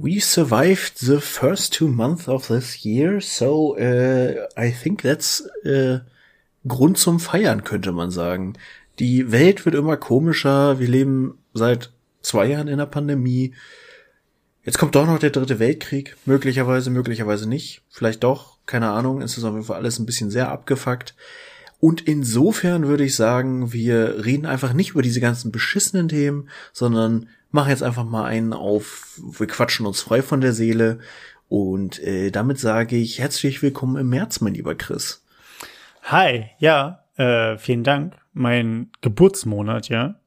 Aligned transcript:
We 0.00 0.20
survived 0.20 0.98
the 1.00 1.20
first 1.20 1.74
two 1.74 1.88
months 1.88 2.28
of 2.28 2.46
this 2.46 2.84
year, 2.84 3.20
so 3.20 3.76
uh, 3.76 4.46
I 4.56 4.70
think 4.70 5.02
that's 5.02 5.42
uh, 5.64 5.98
Grund 6.66 6.98
zum 6.98 7.18
Feiern, 7.18 7.64
könnte 7.64 7.90
man 7.90 8.12
sagen. 8.12 8.54
Die 9.00 9.32
Welt 9.32 9.64
wird 9.64 9.74
immer 9.74 9.96
komischer. 9.96 10.78
Wir 10.78 10.88
leben 10.88 11.38
seit 11.52 11.90
zwei 12.22 12.46
Jahren 12.46 12.68
in 12.68 12.78
der 12.78 12.86
Pandemie. 12.86 13.54
Jetzt 14.64 14.78
kommt 14.78 14.94
doch 14.94 15.06
noch 15.06 15.18
der 15.18 15.30
dritte 15.30 15.58
Weltkrieg. 15.58 16.16
Möglicherweise, 16.26 16.90
möglicherweise 16.90 17.48
nicht. 17.48 17.82
Vielleicht 17.88 18.22
doch. 18.22 18.58
Keine 18.66 18.90
Ahnung. 18.90 19.22
Es 19.22 19.38
ist 19.38 19.44
auf 19.44 19.54
jeden 19.54 19.64
Fall 19.64 19.76
alles 19.76 19.98
ein 19.98 20.06
bisschen 20.06 20.30
sehr 20.30 20.50
abgefuckt. 20.50 21.14
Und 21.80 22.00
insofern 22.00 22.86
würde 22.88 23.04
ich 23.04 23.14
sagen, 23.14 23.72
wir 23.72 24.24
reden 24.24 24.46
einfach 24.46 24.72
nicht 24.72 24.90
über 24.90 25.02
diese 25.02 25.20
ganzen 25.20 25.52
beschissenen 25.52 26.08
Themen, 26.08 26.48
sondern 26.72 27.28
machen 27.50 27.70
jetzt 27.70 27.82
einfach 27.82 28.04
mal 28.04 28.24
einen 28.24 28.52
auf, 28.52 29.20
wir 29.38 29.46
quatschen 29.46 29.86
uns 29.86 30.00
frei 30.00 30.22
von 30.22 30.40
der 30.40 30.52
Seele. 30.52 30.98
Und 31.48 32.00
äh, 32.00 32.30
damit 32.30 32.58
sage 32.58 32.96
ich 32.96 33.20
herzlich 33.20 33.62
willkommen 33.62 33.96
im 33.96 34.08
März, 34.08 34.40
mein 34.40 34.54
lieber 34.54 34.74
Chris. 34.74 35.24
Hi, 36.02 36.50
ja, 36.58 37.04
äh, 37.16 37.56
vielen 37.58 37.84
Dank. 37.84 38.16
Mein 38.32 38.90
Geburtsmonat, 39.00 39.88
ja. 39.88 40.20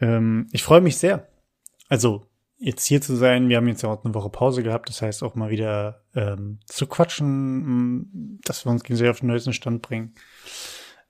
Ähm, 0.00 0.48
ich 0.52 0.62
freue 0.62 0.80
mich 0.82 0.98
sehr. 0.98 1.28
Also 1.88 2.26
jetzt 2.62 2.86
hier 2.86 3.00
zu 3.00 3.16
sein. 3.16 3.48
Wir 3.48 3.56
haben 3.56 3.66
jetzt 3.66 3.84
auch 3.84 4.04
eine 4.04 4.14
Woche 4.14 4.30
Pause 4.30 4.62
gehabt. 4.62 4.88
Das 4.88 5.02
heißt 5.02 5.22
auch 5.22 5.34
mal 5.34 5.50
wieder 5.50 6.04
ähm, 6.14 6.60
zu 6.66 6.86
quatschen, 6.86 8.40
dass 8.44 8.64
wir 8.64 8.70
uns 8.70 8.84
gegenseitig 8.84 9.10
auf 9.10 9.20
den 9.20 9.28
neuesten 9.28 9.52
Stand 9.52 9.82
bringen. 9.82 10.14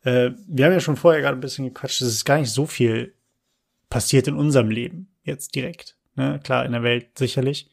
Äh, 0.03 0.31
wir 0.49 0.65
haben 0.65 0.73
ja 0.73 0.81
schon 0.81 0.97
vorher 0.97 1.21
gerade 1.21 1.37
ein 1.37 1.41
bisschen 1.41 1.67
gequatscht. 1.67 2.01
Es 2.01 2.09
ist 2.09 2.25
gar 2.25 2.39
nicht 2.39 2.51
so 2.51 2.67
viel 2.67 3.15
passiert 3.91 4.27
in 4.29 4.35
unserem 4.35 4.71
Leben 4.71 5.15
jetzt 5.23 5.55
direkt. 5.55 5.97
Ne? 6.17 6.41
Klar, 6.43 6.65
in 6.65 6.73
der 6.73 6.83
Welt 6.83 7.19
sicherlich. 7.19 7.71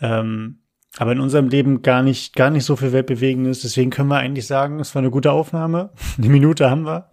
Ähm, 0.00 0.60
aber 0.96 1.12
in 1.12 1.20
unserem 1.20 1.48
Leben 1.48 1.82
gar 1.82 2.02
nicht, 2.02 2.36
gar 2.36 2.50
nicht 2.50 2.64
so 2.64 2.76
viel 2.76 2.92
Weltbewegendes. 2.92 3.62
Deswegen 3.62 3.90
können 3.90 4.08
wir 4.08 4.18
eigentlich 4.18 4.46
sagen, 4.46 4.78
es 4.78 4.94
war 4.94 5.00
eine 5.00 5.10
gute 5.10 5.32
Aufnahme. 5.32 5.92
Eine 6.18 6.28
Minute 6.28 6.70
haben 6.70 6.84
wir. 6.84 7.10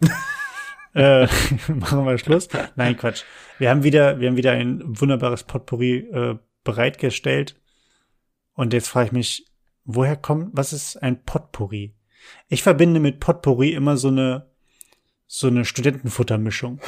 Äh, 0.94 1.28
machen 1.68 2.06
wir 2.06 2.18
Schluss. 2.18 2.48
Nein, 2.76 2.98
Quatsch. 2.98 3.24
Wir 3.58 3.70
haben 3.70 3.84
wieder, 3.84 4.20
wir 4.20 4.30
haben 4.30 4.38
wieder 4.38 4.52
ein 4.52 4.82
wunderbares 4.86 5.44
Potpourri 5.44 5.98
äh, 6.12 6.38
bereitgestellt. 6.64 7.56
Und 8.54 8.74
jetzt 8.74 8.90
frage 8.90 9.08
ich 9.08 9.12
mich, 9.12 9.46
woher 9.86 10.16
kommt, 10.16 10.50
was 10.54 10.74
ist 10.74 10.98
ein 10.98 11.24
Potpourri? 11.24 11.96
Ich 12.48 12.64
verbinde 12.64 13.00
mit 13.00 13.20
Potpourri 13.20 13.72
immer 13.74 13.98
so 13.98 14.10
eine, 14.10 14.48
so 15.28 15.48
eine 15.48 15.66
Studentenfuttermischung. 15.66 16.80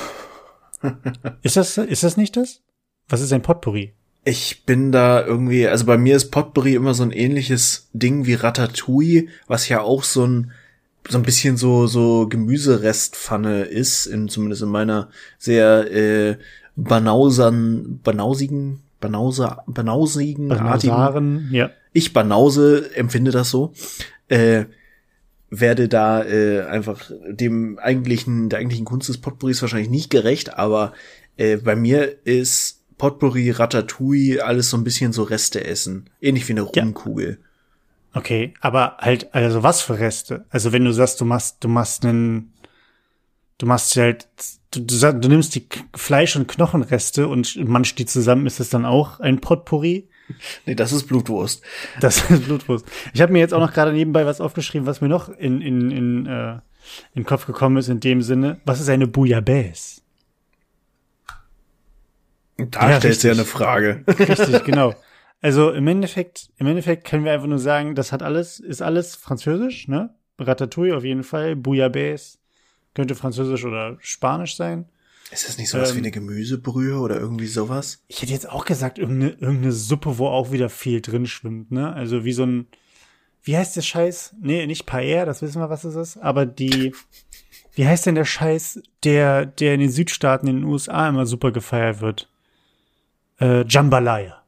ist 1.42 1.58
das, 1.58 1.78
ist 1.78 2.04
das 2.04 2.18
nicht 2.18 2.36
das? 2.38 2.62
Was 3.08 3.22
ist 3.22 3.34
ein 3.34 3.42
Potpourri? 3.42 3.94
Ich 4.24 4.66
bin 4.66 4.92
da 4.92 5.26
irgendwie, 5.26 5.68
also 5.68 5.86
bei 5.86 5.98
mir 5.98 6.16
ist 6.16 6.30
Potpourri 6.30 6.76
immer 6.76 6.94
so 6.94 7.04
ein 7.04 7.12
ähnliches 7.12 7.90
Ding 7.94 8.26
wie 8.26 8.36
Ratatouille, 8.36 9.30
was 9.48 9.68
ja 9.68 9.82
auch 9.82 10.04
so 10.04 10.26
ein 10.26 10.52
so 11.10 11.18
ein 11.18 11.24
bisschen 11.24 11.58
so 11.58 11.88
so 11.88 12.28
Gemüserestpfanne 12.28 13.64
ist, 13.64 14.06
in, 14.06 14.30
zumindest 14.30 14.62
in 14.62 14.70
meiner 14.70 15.10
sehr 15.38 15.92
äh, 15.92 16.38
banausern, 16.76 18.00
banausigen, 18.04 18.82
banauser, 19.00 19.64
banausigen 19.68 20.50
Banausaren, 20.50 21.50
ja. 21.52 21.72
Ich 21.94 22.14
banause 22.14 22.96
empfinde 22.96 23.32
das 23.32 23.50
so. 23.50 23.74
Äh, 24.30 24.66
werde 25.50 25.90
da 25.90 26.24
äh, 26.24 26.62
einfach 26.62 27.12
dem 27.30 27.78
eigentlichen, 27.78 28.48
der 28.48 28.60
eigentlichen 28.60 28.86
Kunst 28.86 29.10
des 29.10 29.18
Potpourris 29.18 29.62
wahrscheinlich 29.62 29.90
nicht 29.90 30.10
gerecht, 30.10 30.58
aber 30.58 30.94
äh, 31.36 31.58
bei 31.58 31.76
mir 31.76 32.26
ist 32.26 32.82
Potpourri, 32.98 33.52
Ratatouille, 33.52 34.46
alles 34.46 34.70
so 34.70 34.78
ein 34.78 34.84
bisschen 34.84 35.12
so 35.12 35.24
Reste 35.24 35.66
essen. 35.66 36.10
Ähnlich 36.22 36.48
wie 36.48 36.54
eine 36.54 36.62
Rumkugel. 36.62 37.40
Ja. 37.42 37.48
Okay, 38.14 38.54
aber 38.59 38.98
halt, 39.00 39.34
also 39.34 39.64
was 39.64 39.81
für 39.81 39.98
Reste? 39.98 40.45
Also 40.50 40.73
wenn 40.73 40.84
du 40.84 40.92
sagst, 40.92 41.22
du 41.22 41.26
machst, 41.26 41.64
du 41.64 41.70
machst 41.70 42.05
einen, 42.05 42.54
du 43.58 43.66
machst 43.66 43.95
halt, 43.95 44.27
du, 44.72 44.82
du, 44.82 45.14
du 45.14 45.30
nimmst 45.30 45.55
die 45.55 45.66
Fleisch- 45.95 46.36
und 46.36 46.48
Knochenreste 46.48 47.27
und 47.27 47.55
manchst 47.67 47.99
die 47.99 48.05
zusammen, 48.05 48.48
ist 48.48 48.60
es 48.60 48.70
dann 48.70 48.86
auch 48.86 49.20
ein 49.22 49.39
Potpourri? 49.39 50.10
Nee, 50.66 50.76
das 50.76 50.92
ist 50.92 51.08
Blutwurst. 51.08 51.64
Das 52.02 52.17
ist 52.30 52.45
Blutwurst. 52.45 52.86
Ich 53.14 53.22
habe 53.22 53.32
mir 53.32 53.39
jetzt 53.39 53.54
auch 53.54 53.60
noch 53.60 53.73
gerade 53.73 53.94
nebenbei 53.94 54.26
was 54.26 54.42
aufgeschrieben, 54.42 54.88
was 54.88 54.99
mir 54.99 55.10
noch 55.10 55.30
in, 55.30 55.61
in, 55.61 55.92
in, 55.92 56.26
äh, 56.26 56.54
in 56.54 56.61
den 57.16 57.26
Kopf 57.26 57.45
gekommen 57.45 57.78
ist, 57.78 57.88
in 57.88 58.02
dem 58.02 58.22
Sinne. 58.22 58.60
Was 58.66 58.82
ist 58.82 58.89
eine 58.89 59.08
Bouillabaisse? 59.08 60.02
Da 62.58 62.89
ja, 62.89 62.99
stellst 62.99 63.23
du 63.23 63.30
ja 63.30 63.33
eine 63.33 63.45
Frage. 63.45 64.04
Richtig, 64.08 64.64
genau. 64.66 64.95
Also 65.42 65.72
im 65.72 65.88
Endeffekt, 65.88 66.52
im 66.58 66.68
Endeffekt 66.68 67.06
können 67.06 67.26
wir 67.26 67.32
einfach 67.32 67.48
nur 67.48 67.60
sagen, 67.60 67.96
das 67.96 68.12
hat 68.12 68.22
alles, 68.22 68.60
ist 68.60 68.82
alles 68.82 69.16
französisch, 69.16 69.88
ne? 69.88 70.14
Ratatouille 70.40 70.96
auf 70.96 71.04
jeden 71.04 71.24
Fall, 71.24 71.56
Bouillabaisse 71.56 72.38
könnte 72.94 73.16
französisch 73.16 73.64
oder 73.66 73.98
spanisch 74.02 74.56
sein. 74.56 74.86
Ist 75.32 75.48
das 75.48 75.58
nicht 75.58 75.70
sowas 75.70 75.92
ähm, 75.92 75.96
wie 75.96 76.00
eine 76.00 76.12
Gemüsebrühe 76.12 76.98
oder 76.98 77.20
irgendwie 77.20 77.48
sowas? 77.48 78.04
Ich 78.08 78.22
hätte 78.22 78.34
jetzt 78.34 78.50
auch 78.50 78.66
gesagt, 78.66 79.00
irgendeine, 79.00 79.32
irgendeine 79.32 79.72
Suppe, 79.72 80.18
wo 80.18 80.28
auch 80.28 80.52
wieder 80.52 80.70
viel 80.70 81.02
drin 81.02 81.26
schwimmt, 81.26 81.72
ne? 81.72 81.94
Also 81.94 82.26
wie 82.26 82.34
so 82.34 82.44
ein, 82.44 82.68
wie 83.44 83.58
heißt 83.58 83.76
der 83.76 83.82
Scheiß? 83.82 84.36
Nee, 84.42 84.68
nicht 84.68 84.86
Paella, 84.86 85.26
das 85.26 85.42
wissen 85.42 85.62
wir, 85.62 85.70
was 85.70 85.86
es 85.86 85.96
ist, 85.96 86.18
aber 86.18 86.46
die, 86.46 86.94
wie 87.73 87.88
heißt 87.88 88.06
denn 88.06 88.16
der 88.16 88.26
Scheiß, 88.26 88.82
der, 89.04 89.46
der 89.46 89.76
in 89.76 89.80
den 89.80 89.92
Südstaaten 89.92 90.48
in 90.48 90.58
den 90.58 90.66
USA 90.66 91.08
immer 91.08 91.26
super 91.26 91.52
gefeiert 91.52 92.02
wird? 92.02 92.28
äh, 93.42 93.66
Jambalaya. 93.68 94.41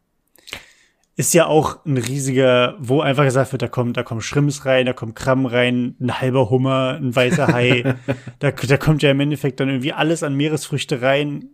Ist 1.16 1.34
ja 1.35 1.46
auch 1.46 1.85
ein 1.85 1.97
riesiger, 1.97 2.75
wo 2.79 3.01
einfach 3.01 3.24
gesagt 3.24 3.51
wird, 3.51 3.62
da 3.62 3.68
kommt, 3.68 3.97
da 3.97 4.03
kommen 4.03 4.22
Schrimps 4.22 4.66
rein, 4.66 4.88
da 4.88 4.94
kommt 4.94 5.16
Krabben 5.16 5.46
rein, 5.46 5.96
ein 6.00 6.19
halber 6.19 6.50
Hummer, 6.50 6.97
ein 7.00 7.16
weißer 7.16 7.47
Hai. 7.47 7.96
da, 8.40 8.51
da 8.51 8.78
kommt 8.78 9.03
ja 9.03 9.12
im 9.12 9.19
Endeffekt 9.19 9.59
dann 9.59 9.69
irgendwie 9.69 9.94
alles 9.94 10.24
an 10.24 10.34
Meeresfrüchte 10.34 11.03
rein 11.03 11.50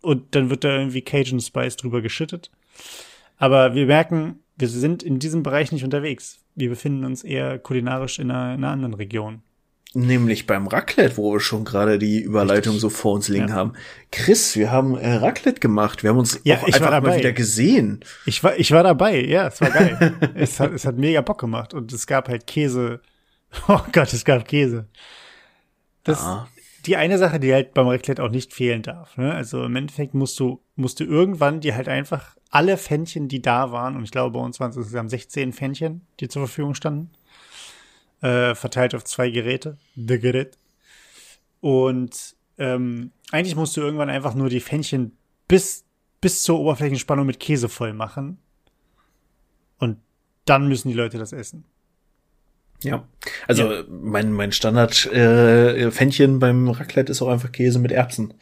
und 0.00 0.34
dann 0.34 0.48
wird 0.48 0.64
da 0.64 0.78
irgendwie 0.78 1.02
Cajun 1.02 1.40
Spice 1.40 1.76
drüber 1.76 2.00
geschüttet. 2.00 2.50
Aber 3.36 3.74
wir 3.74 3.86
merken, 3.86 4.40
wir 4.56 4.68
sind 4.68 5.02
in 5.02 5.18
diesem 5.18 5.42
Bereich 5.42 5.72
nicht 5.72 5.84
unterwegs. 5.84 6.40
Wir 6.54 6.68
befinden 6.68 7.04
uns 7.04 7.24
eher 7.24 7.58
kulinarisch 7.58 8.18
in 8.18 8.30
einer, 8.30 8.54
in 8.54 8.64
einer 8.64 8.72
anderen 8.72 8.94
Region. 8.94 9.42
Nämlich 9.94 10.46
beim 10.46 10.68
Raclette, 10.68 11.18
wo 11.18 11.34
wir 11.34 11.40
schon 11.40 11.64
gerade 11.64 11.98
die 11.98 12.20
Überleitung 12.20 12.74
Richtig. 12.74 12.80
so 12.80 12.88
vor 12.88 13.12
uns 13.12 13.28
liegen 13.28 13.48
ja. 13.48 13.54
haben. 13.54 13.74
Chris, 14.10 14.56
wir 14.56 14.70
haben 14.70 14.96
äh, 14.96 15.14
Raclette 15.14 15.60
gemacht. 15.60 16.02
Wir 16.02 16.10
haben 16.10 16.18
uns 16.18 16.40
ja, 16.44 16.56
auch 16.56 16.64
einfach 16.64 17.02
mal 17.02 17.18
wieder 17.18 17.32
gesehen. 17.32 18.00
Ich 18.24 18.42
war, 18.42 18.58
ich 18.58 18.72
war 18.72 18.82
dabei. 18.82 19.22
Ja, 19.22 19.48
es 19.48 19.60
war 19.60 19.70
geil. 19.70 20.14
es, 20.34 20.58
hat, 20.60 20.72
es 20.72 20.86
hat 20.86 20.96
mega 20.96 21.20
Bock 21.20 21.40
gemacht. 21.40 21.74
Und 21.74 21.92
es 21.92 22.06
gab 22.06 22.28
halt 22.28 22.46
Käse. 22.46 23.00
Oh 23.68 23.80
Gott, 23.92 24.10
es 24.14 24.24
gab 24.24 24.48
Käse. 24.48 24.86
Das, 26.04 26.22
ja. 26.22 26.48
die 26.86 26.96
eine 26.96 27.18
Sache, 27.18 27.38
die 27.38 27.52
halt 27.52 27.74
beim 27.74 27.86
Raclette 27.86 28.22
auch 28.22 28.30
nicht 28.30 28.54
fehlen 28.54 28.80
darf. 28.80 29.18
Ne? 29.18 29.34
Also 29.34 29.62
im 29.64 29.76
Endeffekt 29.76 30.14
musst 30.14 30.40
du, 30.40 30.62
musst 30.74 31.00
du 31.00 31.04
irgendwann 31.04 31.60
dir 31.60 31.76
halt 31.76 31.86
einfach 31.86 32.34
alle 32.50 32.78
Fännchen, 32.78 33.28
die 33.28 33.42
da 33.42 33.72
waren, 33.72 33.96
und 33.96 34.04
ich 34.04 34.10
glaube, 34.10 34.38
bei 34.38 34.44
uns 34.44 34.58
waren 34.58 34.70
es 34.70 34.76
insgesamt 34.76 35.10
16 35.10 35.52
Fännchen, 35.52 36.06
die 36.18 36.28
zur 36.28 36.46
Verfügung 36.46 36.74
standen, 36.74 37.10
äh, 38.22 38.54
verteilt 38.54 38.94
auf 38.94 39.04
zwei 39.04 39.30
Geräte. 39.30 39.76
The 39.94 40.18
Gerät. 40.18 40.56
Und 41.60 42.34
ähm, 42.58 43.12
eigentlich 43.30 43.56
musst 43.56 43.76
du 43.76 43.80
irgendwann 43.80 44.10
einfach 44.10 44.34
nur 44.34 44.48
die 44.48 44.60
Fännchen 44.60 45.16
bis, 45.48 45.84
bis 46.20 46.42
zur 46.42 46.58
Oberflächenspannung 46.60 47.26
mit 47.26 47.40
Käse 47.40 47.68
voll 47.68 47.92
machen. 47.92 48.38
Und 49.78 49.98
dann 50.44 50.68
müssen 50.68 50.88
die 50.88 50.94
Leute 50.94 51.18
das 51.18 51.32
essen. 51.32 51.64
Ja, 52.82 53.06
also 53.46 53.72
ja. 53.72 53.84
mein, 53.88 54.32
mein 54.32 54.50
Standard-Fännchen 54.50 56.34
äh, 56.34 56.38
beim 56.38 56.68
Raclette 56.68 57.12
ist 57.12 57.22
auch 57.22 57.28
einfach 57.28 57.52
Käse 57.52 57.78
mit 57.78 57.92
Erbsen. 57.92 58.34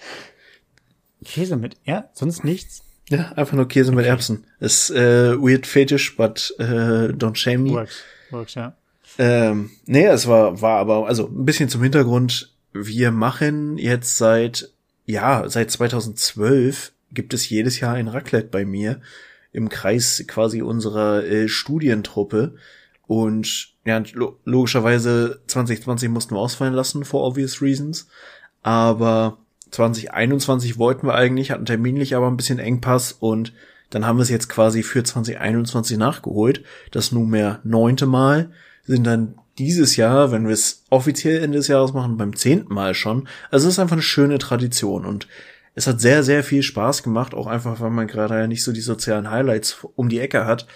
Käse 1.25 1.57
mit 1.57 1.77
ja, 1.85 2.09
sonst 2.15 2.43
nichts. 2.43 2.83
Ja, 3.11 3.33
einfach 3.33 3.55
nur 3.55 3.69
Käse 3.69 3.91
okay. 3.91 3.97
mit 3.97 4.07
Erbsen. 4.07 4.47
Ist 4.59 4.91
äh, 4.91 5.37
weird 5.37 5.67
fetish, 5.67 6.17
but 6.17 6.55
äh, 6.59 7.13
don't 7.13 7.37
shame 7.37 7.65
me. 7.65 7.71
Works, 7.73 8.03
works, 8.31 8.55
ja. 8.55 8.75
Ähm, 9.19 9.71
nee, 9.87 10.07
es 10.07 10.27
war, 10.27 10.61
war 10.63 10.79
aber, 10.79 11.07
also 11.07 11.27
ein 11.27 11.45
bisschen 11.45 11.69
zum 11.69 11.83
Hintergrund. 11.83 12.55
Wir 12.73 13.11
machen 13.11 13.79
jetzt 13.79 14.17
seit, 14.17 14.73
ja, 15.07 15.49
seit 15.49 15.71
2012 15.71 16.93
gibt 17.13 17.35
es 17.35 17.49
jedes 17.49 17.81
Jahr 17.81 17.95
ein 17.95 18.09
Raclette 18.09 18.49
bei 18.49 18.65
mir 18.65 19.01
im 19.53 19.69
Kreis 19.69 20.25
quasi 20.27 20.63
unserer 20.63 21.25
äh, 21.25 21.49
Studientruppe. 21.49 22.55
Und 23.07 23.75
ja, 23.85 24.03
lo 24.13 24.39
logischerweise 24.45 25.41
2020 25.49 26.09
mussten 26.09 26.35
wir 26.35 26.39
ausfallen 26.39 26.75
lassen, 26.75 27.05
for 27.05 27.27
obvious 27.27 27.61
reasons. 27.61 28.07
Aber 28.63 29.39
2021 29.71 30.79
wollten 30.79 31.07
wir 31.07 31.15
eigentlich, 31.15 31.51
hatten 31.51 31.67
terminlich 31.67 32.15
aber 32.15 32.29
ein 32.29 32.37
bisschen 32.37 32.59
Engpass 32.59 33.13
und 33.13 33.53
dann 33.91 34.07
haben 34.07 34.19
wir 34.19 34.23
es 34.23 34.31
jetzt 34.31 34.49
quasi 34.49 34.85
für 34.85 35.03
2021 35.03 35.99
nachgeholt. 35.99 36.63
Das 36.93 37.11
nunmehr 37.11 37.61
neunte 37.65 38.07
Mal 38.07 38.51
sind 38.85 39.05
dann 39.05 39.35
dieses 39.59 39.97
Jahr, 39.97 40.33
wenn 40.33 40.47
wir 40.47 40.55
es 40.55 40.85
offiziell 40.91 41.43
Ende 41.43 41.59
des 41.59 41.69
Jahres 41.69 41.93
machen, 41.93 42.17
beim 42.17 42.35
zehnten 42.35 42.73
Mal 42.73 42.95
schon. 42.95 43.29
Also 43.51 43.69
es 43.69 43.75
ist 43.75 43.79
einfach 43.79 43.95
eine 43.95 44.03
schöne 44.03 44.39
Tradition 44.39 45.05
und 45.05 45.29
Es 45.75 45.87
hat 45.87 46.01
sehr, 46.01 46.23
sehr 46.23 46.43
viel 46.43 46.63
Spaß 46.63 47.03
gemacht, 47.03 47.35
auch 47.35 47.47
einfach, 47.47 47.81
weil 47.81 47.91
man 47.91 48.07
gerade 48.07 48.39
ja 48.39 48.47
nicht 48.47 48.65
so 48.65 48.73
die 48.73 48.81
sozialen 48.81 49.31
Highlights 49.31 49.87
um 49.95 50.09
die 50.09 50.19
Ecke 50.19 50.45
hat. 50.45 50.67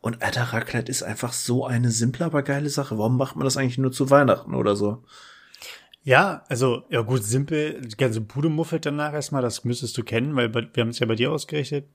Und 0.00 0.22
Alter, 0.22 0.42
Raclette 0.42 0.90
ist 0.90 1.02
einfach 1.02 1.32
so 1.32 1.66
eine 1.66 1.90
simple, 1.90 2.24
aber 2.26 2.42
geile 2.42 2.68
Sache. 2.68 2.98
Warum 2.98 3.16
macht 3.16 3.36
man 3.36 3.44
das 3.44 3.56
eigentlich 3.56 3.78
nur 3.78 3.90
zu 3.92 4.10
Weihnachten 4.10 4.54
oder 4.54 4.76
so? 4.76 5.02
Ja, 6.02 6.44
also, 6.48 6.84
ja 6.90 7.00
gut, 7.00 7.24
simpel, 7.24 7.80
die 7.80 7.96
ganze 7.96 8.20
Bude 8.20 8.50
muffelt 8.50 8.84
danach 8.84 9.14
erstmal, 9.14 9.40
das 9.42 9.64
müsstest 9.64 9.96
du 9.96 10.04
kennen, 10.04 10.36
weil 10.36 10.52
wir 10.52 10.80
haben 10.82 10.90
es 10.90 10.98
ja 10.98 11.06
bei 11.06 11.14
dir 11.14 11.32
ausgerichtet. 11.32 11.88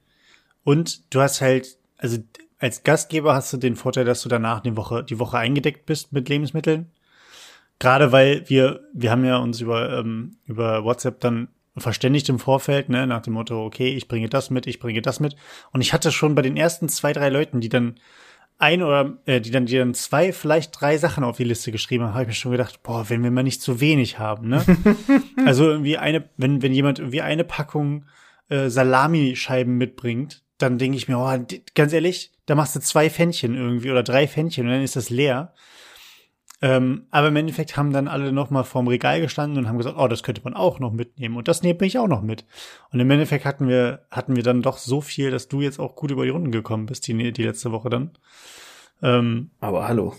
Und 0.63 1.13
du 1.13 1.21
hast 1.21 1.42
halt, 1.42 1.77
also 1.98 2.18
als 2.59 2.83
Gastgeber 2.83 3.33
hast 3.33 3.51
du 3.53 3.57
den 3.57 3.75
Vorteil, 3.75 4.06
dass 4.06 4.21
du 4.21 4.29
danach 4.29 4.59
die 4.59 4.75
Woche, 4.75 5.03
die 5.03 5.17
Woche 5.19 5.38
eingedeckt 5.38 5.85
bist 5.85 6.13
mit 6.13 6.29
Lebensmitteln. 6.29 6.91
Gerade 7.79 8.11
weil 8.11 8.47
wir, 8.50 8.81
wir 8.94 9.11
haben 9.11 9.23
ja 9.23 9.38
uns 9.38 9.61
über, 9.61 9.97
ähm, 9.97 10.38
über 10.45 10.83
WhatsApp 10.83 11.21
dann 11.21 11.47
verständigt 11.77 12.27
im 12.27 12.39
Vorfeld, 12.39 12.89
ne, 12.89 13.07
nach 13.07 13.21
dem 13.21 13.33
Motto, 13.33 13.63
okay, 13.65 13.89
ich 13.89 14.09
bringe 14.09 14.27
das 14.27 14.50
mit, 14.50 14.67
ich 14.67 14.79
bringe 14.79 15.01
das 15.01 15.21
mit. 15.21 15.38
Und 15.71 15.79
ich 15.79 15.94
hatte 15.94 16.11
schon 16.11 16.35
bei 16.35 16.41
den 16.41 16.57
ersten 16.57 16.89
zwei, 16.89 17.13
drei 17.13 17.29
Leuten, 17.29 17.61
die 17.61 17.69
dann 17.69 17.95
ein 18.57 18.83
oder 18.83 19.17
äh, 19.25 19.39
die 19.39 19.51
dann 19.51 19.65
die 19.65 19.77
dann 19.77 19.94
zwei, 19.94 20.33
vielleicht 20.33 20.79
drei 20.79 20.97
Sachen 20.97 21.23
auf 21.23 21.38
die 21.38 21.45
Liste 21.45 21.71
geschrieben 21.71 22.03
haben, 22.03 22.13
habe 22.13 22.23
ich 22.23 22.27
mir 22.27 22.33
schon 22.33 22.51
gedacht, 22.51 22.83
boah, 22.83 23.09
wenn 23.09 23.23
wir 23.23 23.31
mal 23.31 23.44
nicht 23.44 23.61
zu 23.61 23.79
wenig 23.79 24.19
haben, 24.19 24.50
ne? 24.50 24.65
also 25.45 25.69
irgendwie 25.69 25.97
eine, 25.97 26.29
wenn 26.35 26.61
wenn 26.61 26.73
jemand 26.73 27.00
irgendwie 27.00 27.21
eine 27.21 27.45
Packung 27.45 28.06
äh, 28.50 28.69
Salamischeiben 28.69 29.77
mitbringt, 29.77 30.44
dann 30.57 30.77
denke 30.77 30.97
ich 30.97 31.07
mir, 31.07 31.17
oh, 31.17 31.45
ganz 31.73 31.94
ehrlich, 31.94 32.33
da 32.49 32.55
machst 32.55 32.75
du 32.75 32.79
zwei 32.79 33.09
Fännchen 33.09 33.55
irgendwie 33.55 33.91
oder 33.91 34.01
drei 34.01 34.27
Fännchen 34.27 34.65
und 34.65 34.73
dann 34.73 34.81
ist 34.81 34.95
das 34.95 35.09
leer. 35.09 35.53
Ähm, 36.61 37.05
aber 37.11 37.29
im 37.29 37.35
Endeffekt 37.37 37.77
haben 37.77 37.93
dann 37.93 38.09
alle 38.09 38.33
noch 38.33 38.49
mal 38.49 38.63
vorm 38.63 38.87
Regal 38.87 39.21
gestanden 39.21 39.59
und 39.59 39.69
haben 39.69 39.77
gesagt, 39.77 39.95
oh, 39.97 40.07
das 40.07 40.23
könnte 40.23 40.41
man 40.43 40.55
auch 40.55 40.79
noch 40.79 40.91
mitnehmen 40.91 41.37
und 41.37 41.47
das 41.47 41.61
nehme 41.61 41.85
ich 41.85 41.99
auch 41.99 42.07
noch 42.07 42.21
mit. 42.21 42.43
Und 42.91 42.99
im 42.99 43.09
Endeffekt 43.11 43.45
hatten 43.45 43.69
wir 43.69 44.01
hatten 44.11 44.35
wir 44.35 44.43
dann 44.43 44.61
doch 44.61 44.77
so 44.77 44.99
viel, 44.99 45.31
dass 45.31 45.47
du 45.47 45.61
jetzt 45.61 45.79
auch 45.79 45.95
gut 45.95 46.11
über 46.11 46.25
die 46.25 46.31
Runden 46.31 46.51
gekommen 46.51 46.87
bist 46.87 47.07
die, 47.07 47.31
die 47.31 47.43
letzte 47.43 47.71
Woche 47.71 47.89
dann. 47.89 48.11
Ähm, 49.01 49.51
aber 49.61 49.87
hallo. 49.87 50.15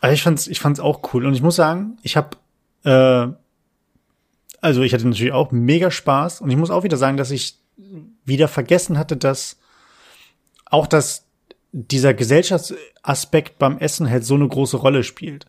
Also 0.00 0.14
ich 0.14 0.22
fand's 0.22 0.46
ich 0.46 0.60
fand's 0.60 0.80
auch 0.80 1.12
cool 1.12 1.26
und 1.26 1.34
ich 1.34 1.42
muss 1.42 1.56
sagen, 1.56 1.98
ich 2.02 2.16
habe 2.16 2.36
äh, 2.84 3.34
also 4.60 4.82
ich 4.82 4.94
hatte 4.94 5.06
natürlich 5.06 5.32
auch 5.32 5.50
mega 5.50 5.90
Spaß 5.90 6.40
und 6.40 6.50
ich 6.50 6.56
muss 6.56 6.70
auch 6.70 6.84
wieder 6.84 6.96
sagen, 6.96 7.18
dass 7.18 7.30
ich 7.30 7.58
wieder 8.24 8.48
vergessen 8.48 8.96
hatte, 8.96 9.16
dass 9.16 9.58
auch 10.64 10.86
das 10.86 11.27
dieser 11.72 12.14
Gesellschaftsaspekt 12.14 13.58
beim 13.58 13.78
Essen 13.78 14.10
halt 14.10 14.24
so 14.24 14.34
eine 14.34 14.48
große 14.48 14.76
Rolle 14.76 15.04
spielt. 15.04 15.46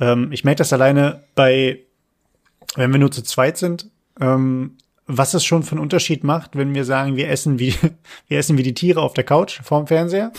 Ähm, 0.00 0.30
ich 0.32 0.44
merke 0.44 0.58
das 0.58 0.72
alleine 0.72 1.24
bei, 1.34 1.80
wenn 2.76 2.92
wir 2.92 2.98
nur 2.98 3.10
zu 3.10 3.22
zweit 3.22 3.56
sind, 3.56 3.90
ähm, 4.20 4.76
was 5.06 5.34
es 5.34 5.44
schon 5.44 5.62
für 5.62 5.72
einen 5.72 5.80
Unterschied 5.80 6.22
macht, 6.22 6.56
wenn 6.56 6.74
wir 6.74 6.84
sagen, 6.84 7.16
wir 7.16 7.28
essen 7.28 7.58
wie, 7.58 7.74
wir 8.28 8.38
essen 8.38 8.58
wie 8.58 8.62
die 8.62 8.74
Tiere 8.74 9.00
auf 9.00 9.14
der 9.14 9.24
Couch 9.24 9.60
vorm 9.62 9.86
Fernseher. 9.86 10.32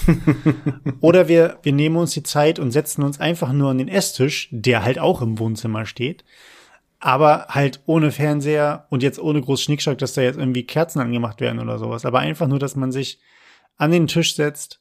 Oder 1.01 1.28
wir, 1.28 1.57
wir 1.63 1.74
nehmen 1.74 1.98
uns 1.98 2.12
die 2.12 2.24
Zeit 2.24 2.60
und 2.60 2.72
setzen 2.72 3.04
uns 3.04 3.19
einfach 3.19 3.51
nur 3.51 3.72
an 3.72 3.78
den 3.78 3.88
Esstisch, 3.88 4.50
der 4.51 4.84
halt 4.84 5.00
auch 5.00 5.22
im 5.22 5.40
Wohnzimmer 5.40 5.86
steht. 5.86 6.24
Aber 7.00 7.48
halt 7.50 7.81
ohne 7.86 8.12
Fernseher 8.12 8.88
und 8.90 9.04
jetzt 9.04 9.19
ohne 9.19 9.42
groß 9.42 9.62
Schnickschnack, 9.62 9.98
dass 9.98 10.13
da 10.13 10.22
jetzt 10.22 10.40
irgendwie 10.40 10.63
Kerzen 10.63 11.01
angemacht 11.01 11.42
werden 11.42 11.60
oder 11.60 11.78
sowas. 11.78 12.06
Aber 12.06 12.19
einfach 12.19 12.48
nur, 12.48 12.60
dass 12.60 12.78
man 12.78 12.94
sich 12.94 13.19
an 13.75 13.92
den 13.92 14.07
Tisch 14.07 14.36
setzt, 14.36 14.80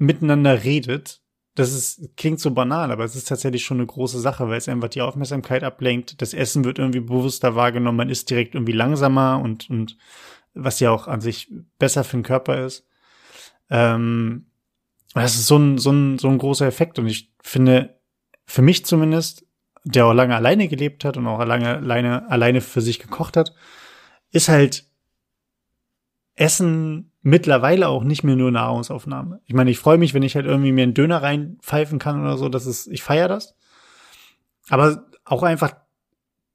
miteinander 0.00 0.64
redet 0.64 1.20
das 1.54 1.72
ist, 1.72 2.16
klingt 2.16 2.40
so 2.40 2.52
banal, 2.52 2.92
aber 2.92 3.04
es 3.04 3.16
ist 3.16 3.28
tatsächlich 3.28 3.64
schon 3.64 3.78
eine 3.78 3.86
große 3.86 4.20
Sache, 4.20 4.48
weil 4.48 4.58
es 4.58 4.68
einfach 4.68 4.88
die 4.88 5.02
Aufmerksamkeit 5.02 5.64
ablenkt. 5.64 6.20
Das 6.22 6.32
Essen 6.32 6.64
wird 6.64 6.78
irgendwie 6.78 7.00
bewusster 7.00 7.54
wahrgenommen, 7.56 7.98
man 7.98 8.08
ist 8.08 8.30
direkt 8.30 8.54
irgendwie 8.54 8.72
langsamer 8.72 9.40
und, 9.42 9.68
und 9.68 9.96
was 10.54 10.80
ja 10.80 10.90
auch 10.90 11.08
an 11.08 11.20
sich 11.20 11.52
besser 11.78 12.04
für 12.04 12.16
den 12.16 12.22
Körper 12.22 12.64
ist. 12.64 12.86
Ähm, 13.68 14.46
das 15.14 15.34
ist 15.34 15.46
so 15.46 15.58
ein, 15.58 15.78
so 15.78 15.90
ein, 15.90 16.18
so 16.18 16.28
ein 16.28 16.38
großer 16.38 16.66
Effekt 16.66 16.98
und 16.98 17.06
ich 17.06 17.32
finde, 17.42 18.00
für 18.46 18.62
mich 18.62 18.84
zumindest, 18.84 19.44
der 19.84 20.06
auch 20.06 20.12
lange 20.12 20.36
alleine 20.36 20.68
gelebt 20.68 21.04
hat 21.04 21.16
und 21.16 21.26
auch 21.26 21.44
lange 21.44 21.76
alleine, 21.76 22.30
alleine 22.30 22.60
für 22.60 22.80
sich 22.80 23.00
gekocht 23.00 23.36
hat, 23.36 23.54
ist 24.30 24.48
halt 24.48 24.86
Essen 26.36 27.09
mittlerweile 27.22 27.88
auch 27.88 28.02
nicht 28.02 28.24
mehr 28.24 28.36
nur 28.36 28.50
Nahrungsaufnahme. 28.50 29.40
Ich 29.46 29.54
meine, 29.54 29.70
ich 29.70 29.78
freue 29.78 29.98
mich, 29.98 30.14
wenn 30.14 30.22
ich 30.22 30.36
halt 30.36 30.46
irgendwie 30.46 30.72
mir 30.72 30.84
einen 30.84 30.94
Döner 30.94 31.22
reinpfeifen 31.22 31.98
kann 31.98 32.20
oder 32.20 32.36
so, 32.36 32.48
das 32.48 32.66
ist, 32.66 32.86
ich 32.86 33.02
feiere 33.02 33.28
das. 33.28 33.54
Aber 34.68 35.06
auch 35.24 35.42
einfach 35.42 35.74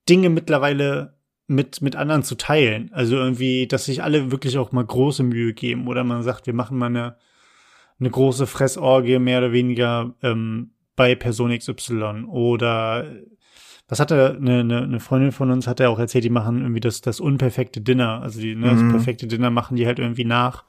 Dinge 0.10 0.30
mittlerweile 0.30 1.16
mit, 1.48 1.82
mit 1.82 1.96
anderen 1.96 2.24
zu 2.24 2.36
teilen. 2.36 2.92
Also 2.94 3.16
irgendwie, 3.16 3.68
dass 3.68 3.86
sich 3.86 4.02
alle 4.02 4.32
wirklich 4.32 4.58
auch 4.58 4.72
mal 4.72 4.86
große 4.86 5.24
Mühe 5.24 5.54
geben 5.54 5.88
oder 5.88 6.04
man 6.04 6.24
sagt, 6.24 6.48
wir 6.48 6.54
machen 6.54 6.78
mal 6.78 6.88
eine, 6.88 7.18
eine 8.00 8.10
große 8.10 8.48
Fressorgie 8.48 9.20
mehr 9.20 9.40
oder 9.40 9.52
weniger 9.52 10.16
ähm, 10.24 10.72
bei 10.96 11.16
Person 11.16 11.56
XY 11.56 12.26
oder 12.28 13.06
was 13.88 14.00
hatte 14.00 14.36
eine, 14.40 14.62
eine, 14.62 14.84
eine 14.84 15.00
Freundin 15.00 15.32
von 15.32 15.52
uns 15.52 15.68
hat 15.68 15.80
ja 15.80 15.90
auch 15.90 16.00
erzählt, 16.00 16.24
die 16.24 16.30
machen 16.30 16.62
irgendwie 16.62 16.80
das, 16.80 17.02
das 17.02 17.20
unperfekte 17.20 17.82
Dinner. 17.82 18.22
Also 18.22 18.40
die, 18.40 18.56
ne, 18.56 18.72
mhm. 18.72 18.90
das 18.90 18.92
perfekte 18.92 19.28
Dinner 19.28 19.52
machen 19.52 19.78
die 19.78 19.86
halt 19.86 20.00
irgendwie 20.00 20.26
nach, 20.26 20.64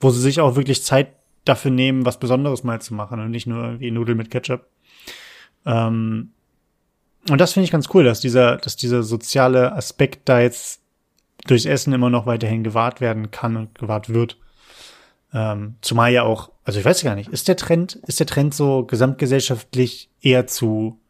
wo 0.00 0.10
sie 0.10 0.20
sich 0.20 0.40
auch 0.40 0.56
wirklich 0.56 0.82
Zeit 0.82 1.08
dafür 1.44 1.70
nehmen, 1.70 2.06
was 2.06 2.18
Besonderes 2.18 2.64
mal 2.64 2.80
zu 2.80 2.94
machen 2.94 3.20
und 3.20 3.30
nicht 3.30 3.46
nur 3.46 3.62
irgendwie 3.62 3.90
Nudeln 3.90 4.16
mit 4.16 4.30
Ketchup. 4.30 4.66
Ähm, 5.66 6.30
und 7.28 7.40
das 7.40 7.52
finde 7.52 7.64
ich 7.64 7.70
ganz 7.70 7.88
cool, 7.92 8.04
dass 8.04 8.20
dieser, 8.20 8.56
dass 8.56 8.76
dieser 8.76 9.02
soziale 9.02 9.72
Aspekt 9.72 10.28
da 10.28 10.40
jetzt 10.40 10.80
durchs 11.46 11.66
Essen 11.66 11.92
immer 11.92 12.10
noch 12.10 12.26
weiterhin 12.26 12.64
gewahrt 12.64 13.00
werden 13.00 13.30
kann 13.30 13.56
und 13.56 13.78
gewahrt 13.78 14.08
wird. 14.08 14.38
Ähm, 15.34 15.76
zumal 15.80 16.12
ja 16.12 16.22
auch, 16.22 16.50
also 16.64 16.78
ich 16.78 16.84
weiß 16.84 17.02
gar 17.02 17.14
nicht, 17.14 17.30
ist 17.30 17.48
der 17.48 17.56
Trend, 17.56 17.96
ist 18.06 18.20
der 18.20 18.26
Trend 18.26 18.54
so 18.54 18.84
gesamtgesellschaftlich 18.84 20.10
eher 20.20 20.46
zu 20.46 21.00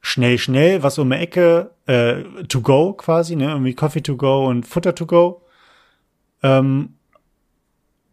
schnell, 0.00 0.38
schnell, 0.38 0.82
was 0.82 0.98
um 0.98 1.10
die 1.10 1.16
Ecke, 1.16 1.70
äh, 1.86 2.22
to 2.48 2.60
go 2.60 2.92
quasi, 2.92 3.36
ne, 3.36 3.50
irgendwie 3.50 3.74
Coffee 3.74 4.02
to 4.02 4.16
go 4.16 4.46
und 4.46 4.66
Futter 4.66 4.94
to 4.94 5.06
go. 5.06 5.42
Ähm, 6.42 6.94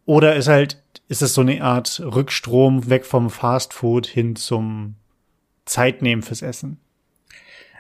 oder 0.06 0.36
ist 0.36 0.48
halt, 0.48 0.82
ist 1.08 1.22
es 1.22 1.34
so 1.34 1.42
eine 1.42 1.62
Art 1.62 2.02
Rückstrom 2.04 2.90
weg 2.90 3.06
vom 3.06 3.30
Fast 3.30 3.74
Food 3.74 4.08
hin 4.08 4.36
zum 4.36 4.96
Zeitnehmen 5.66 6.24
fürs 6.24 6.42
Essen? 6.42 6.80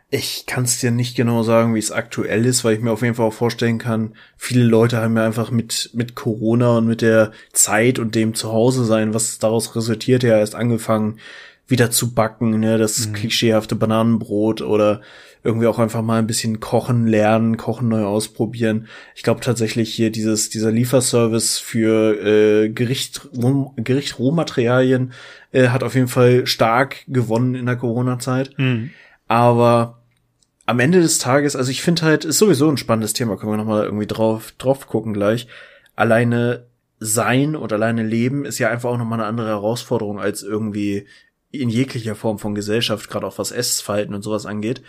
Ich 0.09 0.45
kann 0.45 0.63
es 0.63 0.79
dir 0.79 0.91
nicht 0.91 1.17
genau 1.17 1.43
sagen, 1.43 1.75
wie 1.75 1.79
es 1.79 1.91
aktuell 1.91 2.45
ist, 2.45 2.63
weil 2.63 2.75
ich 2.75 2.81
mir 2.81 2.91
auf 2.91 3.01
jeden 3.01 3.15
Fall 3.15 3.25
auch 3.25 3.33
vorstellen 3.33 3.77
kann, 3.77 4.15
viele 4.37 4.63
Leute 4.63 5.01
haben 5.01 5.17
ja 5.17 5.25
einfach 5.25 5.51
mit, 5.51 5.89
mit 5.93 6.15
Corona 6.15 6.77
und 6.77 6.87
mit 6.87 7.01
der 7.01 7.33
Zeit 7.51 7.99
und 7.99 8.15
dem 8.15 8.33
Zuhause 8.33 8.85
sein, 8.85 9.13
was 9.13 9.39
daraus 9.39 9.75
resultiert, 9.75 10.23
ja 10.23 10.37
erst 10.37 10.55
angefangen, 10.55 11.19
wieder 11.67 11.91
zu 11.91 12.13
backen, 12.13 12.59
ne, 12.59 12.77
das 12.77 13.07
mhm. 13.07 13.13
klischeehafte 13.13 13.75
Bananenbrot 13.75 14.61
oder 14.61 15.01
irgendwie 15.43 15.67
auch 15.67 15.79
einfach 15.79 16.01
mal 16.01 16.19
ein 16.19 16.27
bisschen 16.27 16.59
kochen 16.59 17.07
lernen, 17.07 17.57
kochen 17.57 17.87
neu 17.87 18.03
ausprobieren. 18.03 18.87
Ich 19.15 19.23
glaube 19.23 19.41
tatsächlich 19.41 19.93
hier 19.93 20.11
dieses 20.11 20.49
dieser 20.49 20.71
Lieferservice 20.71 21.59
für 21.59 22.21
äh, 22.21 22.69
Gericht 22.69 23.29
Roh, 23.35 23.73
Gericht 23.77 24.19
Rohmaterialien 24.19 25.13
äh, 25.51 25.69
hat 25.69 25.83
auf 25.83 25.95
jeden 25.95 26.07
Fall 26.07 26.47
stark 26.47 27.05
gewonnen 27.07 27.55
in 27.55 27.65
der 27.65 27.75
Corona 27.75 28.19
Zeit. 28.19 28.57
Mhm. 28.57 28.91
Aber 29.27 30.01
am 30.65 30.79
Ende 30.79 31.01
des 31.01 31.17
Tages, 31.17 31.55
also 31.55 31.71
ich 31.71 31.81
finde 31.81 32.01
halt, 32.01 32.25
ist 32.25 32.39
sowieso 32.39 32.69
ein 32.69 32.77
spannendes 32.77 33.13
Thema, 33.13 33.37
können 33.37 33.53
wir 33.53 33.57
noch 33.57 33.65
mal 33.65 33.85
irgendwie 33.85 34.07
drauf 34.07 34.53
drauf 34.57 34.87
gucken 34.87 35.13
gleich. 35.13 35.47
Alleine 35.95 36.65
sein 36.99 37.55
und 37.55 37.71
alleine 37.71 38.03
leben 38.03 38.43
ist 38.43 38.57
ja 38.59 38.69
einfach 38.69 38.89
auch 38.89 38.97
noch 38.97 39.05
mal 39.05 39.15
eine 39.15 39.25
andere 39.25 39.49
Herausforderung 39.49 40.19
als 40.19 40.43
irgendwie 40.43 41.05
in 41.51 41.69
jeglicher 41.69 42.15
Form 42.15 42.39
von 42.39 42.55
Gesellschaft, 42.55 43.09
gerade 43.09 43.25
auch 43.25 43.37
was 43.37 43.51
Essverhalten 43.51 44.13
und 44.13 44.21
sowas 44.21 44.45
angeht. 44.45 44.81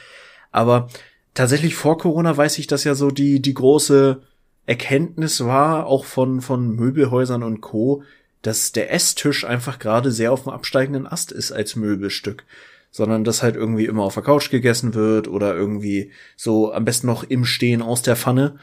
Aber 0.51 0.89
tatsächlich 1.35 1.75
vor 1.75 1.99
Corona 1.99 2.37
weiß 2.37 2.59
ich, 2.59 2.67
dass 2.67 2.85
ja 2.85 2.95
so 2.95 3.11
die, 3.11 3.41
die 3.41 3.55
große 3.55 4.23
Erkenntnis 4.67 5.45
war, 5.45 5.87
auch 5.87 6.05
von, 6.05 6.41
von 6.41 6.75
Möbelhäusern 6.75 7.43
und 7.43 7.61
Co., 7.61 8.03
dass 8.43 8.73
der 8.73 8.93
Esstisch 8.93 9.45
einfach 9.45 9.79
gerade 9.79 10.13
sehr 10.13 10.33
auf 10.33 10.45
dem 10.45 10.53
absteigenden 10.53 11.07
Ast 11.07 11.33
ist 11.33 11.53
als 11.53 11.75
Möbelstück. 11.77 12.45
Sondern 12.91 13.25
dass 13.25 13.43
halt 13.43 13.57
irgendwie 13.57 13.85
immer 13.85 14.05
auf 14.05 14.15
der 14.15 14.23
Couch 14.23 14.51
gegessen 14.51 14.95
wird 14.95 15.29
oder 15.29 15.55
irgendwie 15.55 16.13
so 16.37 16.73
am 16.73 16.85
besten 16.85 17.07
noch 17.07 17.25
im 17.25 17.45
Stehen 17.45 17.83
aus 17.83 18.03
der 18.03 18.17
Pfanne. 18.17 18.59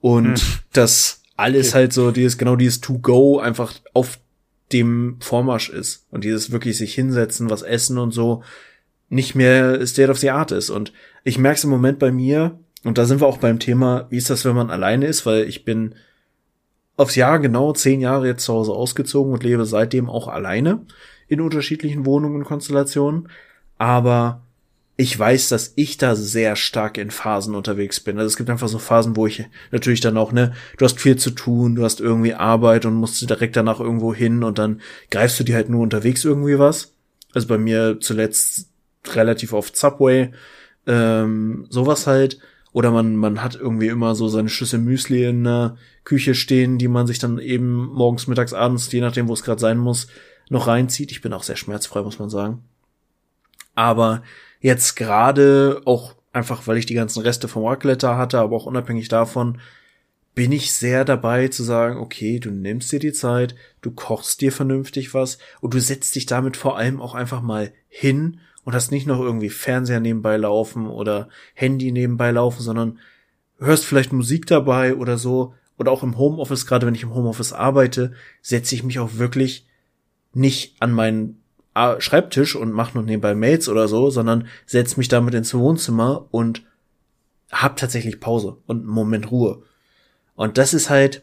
Und 0.00 0.38
hm. 0.38 0.58
dass 0.72 1.22
alles 1.36 1.70
okay. 1.70 1.78
halt 1.78 1.92
so 1.92 2.10
dieses, 2.10 2.38
genau 2.38 2.56
dieses 2.56 2.80
To-Go 2.80 3.38
einfach 3.38 3.72
auf 3.92 4.18
dem 4.72 5.16
Vormarsch 5.20 5.70
ist 5.70 6.06
und 6.10 6.24
dieses 6.24 6.50
wirklich 6.50 6.76
sich 6.76 6.94
hinsetzen, 6.94 7.50
was 7.50 7.62
essen 7.62 7.98
und 7.98 8.12
so 8.12 8.42
nicht 9.08 9.34
mehr 9.34 9.86
State 9.86 10.10
of 10.10 10.18
the 10.18 10.30
Art 10.30 10.50
ist. 10.52 10.70
Und 10.70 10.92
ich 11.22 11.38
merke 11.38 11.58
es 11.58 11.64
im 11.64 11.70
Moment 11.70 11.98
bei 11.98 12.10
mir, 12.10 12.58
und 12.84 12.98
da 12.98 13.06
sind 13.06 13.20
wir 13.20 13.26
auch 13.26 13.38
beim 13.38 13.58
Thema, 13.58 14.06
wie 14.10 14.16
ist 14.16 14.30
das, 14.30 14.44
wenn 14.44 14.54
man 14.54 14.70
alleine 14.70 15.06
ist, 15.06 15.24
weil 15.24 15.44
ich 15.44 15.64
bin 15.64 15.94
aufs 16.96 17.16
Jahr 17.16 17.38
genau 17.38 17.72
zehn 17.72 18.00
Jahre 18.00 18.26
jetzt 18.26 18.44
zu 18.44 18.52
Hause 18.52 18.72
ausgezogen 18.72 19.32
und 19.32 19.42
lebe 19.42 19.64
seitdem 19.64 20.08
auch 20.08 20.28
alleine 20.28 20.84
in 21.28 21.40
unterschiedlichen 21.40 22.06
Wohnungen 22.06 22.36
und 22.36 22.44
Konstellationen. 22.44 23.28
Aber 23.78 24.43
ich 24.96 25.18
weiß, 25.18 25.48
dass 25.48 25.72
ich 25.74 25.98
da 25.98 26.14
sehr 26.14 26.54
stark 26.54 26.98
in 26.98 27.10
Phasen 27.10 27.56
unterwegs 27.56 27.98
bin. 27.98 28.18
Also 28.18 28.28
es 28.28 28.36
gibt 28.36 28.48
einfach 28.48 28.68
so 28.68 28.78
Phasen, 28.78 29.16
wo 29.16 29.26
ich 29.26 29.44
natürlich 29.72 30.00
dann 30.00 30.16
auch, 30.16 30.30
ne, 30.30 30.52
du 30.78 30.84
hast 30.84 31.00
viel 31.00 31.16
zu 31.16 31.30
tun, 31.30 31.74
du 31.74 31.84
hast 31.84 32.00
irgendwie 32.00 32.34
Arbeit 32.34 32.86
und 32.86 32.94
musst 32.94 33.28
direkt 33.28 33.56
danach 33.56 33.80
irgendwo 33.80 34.14
hin 34.14 34.44
und 34.44 34.58
dann 34.58 34.80
greifst 35.10 35.40
du 35.40 35.44
dir 35.44 35.56
halt 35.56 35.68
nur 35.68 35.82
unterwegs 35.82 36.24
irgendwie 36.24 36.58
was. 36.58 36.92
Also 37.32 37.48
bei 37.48 37.58
mir 37.58 37.98
zuletzt 38.00 38.68
relativ 39.08 39.52
oft 39.52 39.76
Subway, 39.76 40.30
ähm, 40.86 41.66
sowas 41.70 42.06
halt. 42.06 42.38
Oder 42.72 42.90
man, 42.90 43.16
man 43.16 43.42
hat 43.42 43.56
irgendwie 43.56 43.88
immer 43.88 44.14
so 44.14 44.28
seine 44.28 44.48
Schüssel 44.48 44.80
Müsli 44.80 45.24
in 45.28 45.44
der 45.44 45.76
Küche 46.04 46.34
stehen, 46.34 46.78
die 46.78 46.88
man 46.88 47.06
sich 47.06 47.18
dann 47.18 47.38
eben 47.38 47.86
morgens, 47.86 48.26
mittags, 48.26 48.52
abends, 48.52 48.90
je 48.90 49.00
nachdem, 49.00 49.28
wo 49.28 49.32
es 49.32 49.42
gerade 49.42 49.60
sein 49.60 49.78
muss, 49.78 50.08
noch 50.50 50.66
reinzieht. 50.66 51.10
Ich 51.10 51.20
bin 51.20 51.32
auch 51.32 51.44
sehr 51.44 51.56
schmerzfrei, 51.56 52.02
muss 52.02 52.18
man 52.18 52.30
sagen. 52.30 52.62
Aber 53.74 54.22
jetzt 54.60 54.94
gerade 54.96 55.82
auch 55.84 56.14
einfach, 56.32 56.66
weil 56.66 56.78
ich 56.78 56.86
die 56.86 56.94
ganzen 56.94 57.20
Reste 57.20 57.48
vom 57.48 57.64
Raclette 57.64 58.16
hatte, 58.16 58.38
aber 58.38 58.56
auch 58.56 58.66
unabhängig 58.66 59.08
davon, 59.08 59.58
bin 60.34 60.50
ich 60.50 60.72
sehr 60.72 61.04
dabei 61.04 61.48
zu 61.48 61.62
sagen, 61.62 61.98
okay, 61.98 62.40
du 62.40 62.50
nimmst 62.50 62.90
dir 62.90 62.98
die 62.98 63.12
Zeit, 63.12 63.54
du 63.82 63.92
kochst 63.92 64.40
dir 64.40 64.50
vernünftig 64.50 65.14
was 65.14 65.38
und 65.60 65.74
du 65.74 65.80
setzt 65.80 66.14
dich 66.16 66.26
damit 66.26 66.56
vor 66.56 66.76
allem 66.76 67.00
auch 67.00 67.14
einfach 67.14 67.40
mal 67.40 67.72
hin 67.88 68.40
und 68.64 68.74
hast 68.74 68.90
nicht 68.90 69.06
noch 69.06 69.20
irgendwie 69.20 69.50
Fernseher 69.50 70.00
nebenbei 70.00 70.36
laufen 70.36 70.88
oder 70.88 71.28
Handy 71.54 71.92
nebenbei 71.92 72.32
laufen, 72.32 72.62
sondern 72.62 72.98
hörst 73.58 73.84
vielleicht 73.84 74.12
Musik 74.12 74.46
dabei 74.46 74.96
oder 74.96 75.18
so. 75.18 75.54
Oder 75.76 75.90
auch 75.90 76.02
im 76.02 76.18
Homeoffice, 76.18 76.66
gerade 76.66 76.86
wenn 76.86 76.94
ich 76.94 77.02
im 77.02 77.14
Homeoffice 77.14 77.52
arbeite, 77.52 78.12
setze 78.42 78.74
ich 78.74 78.84
mich 78.84 79.00
auch 79.00 79.14
wirklich 79.14 79.66
nicht 80.32 80.80
an 80.80 80.92
meinen 80.92 81.42
Schreibtisch 81.98 82.54
und 82.54 82.72
mache 82.72 82.96
noch 82.96 83.04
nebenbei 83.04 83.34
Mails 83.34 83.68
oder 83.68 83.88
so, 83.88 84.10
sondern 84.10 84.46
setz 84.66 84.96
mich 84.96 85.08
damit 85.08 85.34
ins 85.34 85.54
Wohnzimmer 85.54 86.26
und 86.30 86.62
hab 87.50 87.76
tatsächlich 87.76 88.20
Pause 88.20 88.58
und 88.66 88.78
einen 88.78 88.86
Moment 88.86 89.30
Ruhe. 89.30 89.62
Und 90.34 90.58
das 90.58 90.74
ist 90.74 90.90
halt 90.90 91.22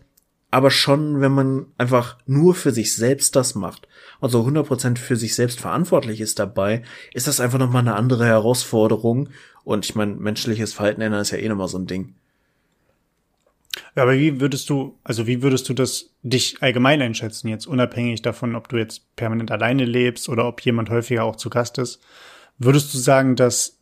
aber 0.52 0.70
schon, 0.70 1.22
wenn 1.22 1.32
man 1.32 1.66
einfach 1.78 2.18
nur 2.26 2.54
für 2.54 2.72
sich 2.72 2.94
selbst 2.94 3.38
das 3.38 3.56
macht 3.56 3.88
und 4.20 4.30
so 4.30 4.46
100% 4.46 4.98
für 4.98 5.16
sich 5.16 5.34
selbst 5.34 5.62
verantwortlich 5.62 6.20
ist 6.20 6.40
dabei, 6.40 6.84
ist 7.14 7.28
das 7.28 7.40
einfach 7.40 7.58
nochmal 7.58 7.82
eine 7.82 7.96
andere 7.96 8.26
Herausforderung. 8.26 9.30
Und 9.64 9.86
ich 9.86 9.96
meine, 9.96 10.16
menschliches 10.16 10.74
Verhalten 10.74 11.02
ändern 11.02 11.22
ist 11.22 11.32
ja 11.32 11.38
eh 11.38 11.48
nochmal 11.48 11.70
so 11.70 11.78
ein 11.78 11.88
Ding. 11.88 12.16
Aber 13.96 14.18
wie 14.18 14.40
würdest 14.40 14.70
du, 14.70 14.98
also 15.04 15.28
wie 15.28 15.42
würdest 15.42 15.68
du 15.68 15.74
das 15.74 16.12
dich 16.24 16.62
allgemein 16.62 17.02
einschätzen, 17.02 17.50
jetzt 17.50 17.68
unabhängig 17.68 18.22
davon, 18.22 18.56
ob 18.56 18.70
du 18.70 18.78
jetzt 18.78 19.16
permanent 19.16 19.52
alleine 19.52 19.86
lebst 19.86 20.30
oder 20.30 20.48
ob 20.48 20.62
jemand 20.62 20.90
häufiger 20.90 21.24
auch 21.24 21.36
zu 21.36 21.50
Gast 21.50 21.78
ist? 21.78 22.02
Würdest 22.58 22.94
du 22.94 22.98
sagen, 22.98 23.36
dass 23.36 23.80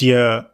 dir, 0.00 0.50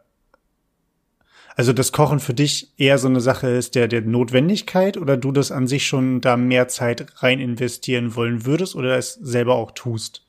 also 1.55 1.71
das 1.71 1.91
Kochen 1.91 2.19
für 2.19 2.33
dich 2.33 2.73
eher 2.77 2.97
so 2.97 3.07
eine 3.07 3.21
Sache 3.21 3.47
ist 3.47 3.75
der, 3.75 3.87
der 3.87 4.01
Notwendigkeit 4.01 4.97
oder 4.97 5.17
du 5.17 5.31
das 5.31 5.51
an 5.51 5.67
sich 5.67 5.85
schon 5.85 6.21
da 6.21 6.35
mehr 6.35 6.67
Zeit 6.67 7.21
rein 7.21 7.39
investieren 7.39 8.15
wollen 8.15 8.45
würdest 8.45 8.75
oder 8.75 8.97
es 8.97 9.13
selber 9.13 9.55
auch 9.55 9.71
tust? 9.71 10.25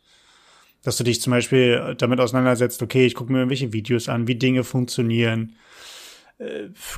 Dass 0.83 0.97
du 0.97 1.05
dich 1.05 1.21
zum 1.21 1.31
Beispiel 1.31 1.95
damit 1.99 2.21
auseinandersetzt, 2.21 2.83
okay, 2.83 3.07
ich 3.07 3.15
gucke 3.15 3.33
mir 3.33 3.39
irgendwelche 3.39 3.73
Videos 3.73 4.09
an, 4.09 4.29
wie 4.29 4.37
Dinge 4.37 4.65
funktionieren, 4.65 5.57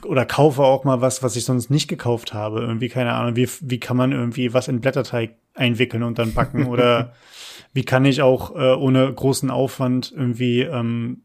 oder 0.05 0.27
kaufe 0.27 0.63
auch 0.63 0.85
mal 0.85 1.01
was, 1.01 1.23
was 1.23 1.37
ich 1.37 1.45
sonst 1.45 1.71
nicht 1.71 1.89
gekauft 1.89 2.35
habe. 2.35 2.61
Irgendwie, 2.61 2.89
keine 2.89 3.15
Ahnung, 3.15 3.37
wie, 3.37 3.49
wie 3.61 3.81
kann 3.81 3.97
man 3.97 4.13
irgendwie 4.13 4.53
was 4.53 4.69
in 4.69 4.81
Blätterteig 4.81 5.37
einwickeln 5.55 6.03
und 6.03 6.19
dann 6.19 6.35
backen? 6.35 6.67
oder 6.67 7.15
wie 7.73 7.85
kann 7.85 8.05
ich 8.05 8.21
auch 8.21 8.55
äh, 8.55 8.75
ohne 8.75 9.13
großen 9.13 9.51
Aufwand 9.51 10.13
irgendwie 10.15 10.61
ähm, 10.63 11.23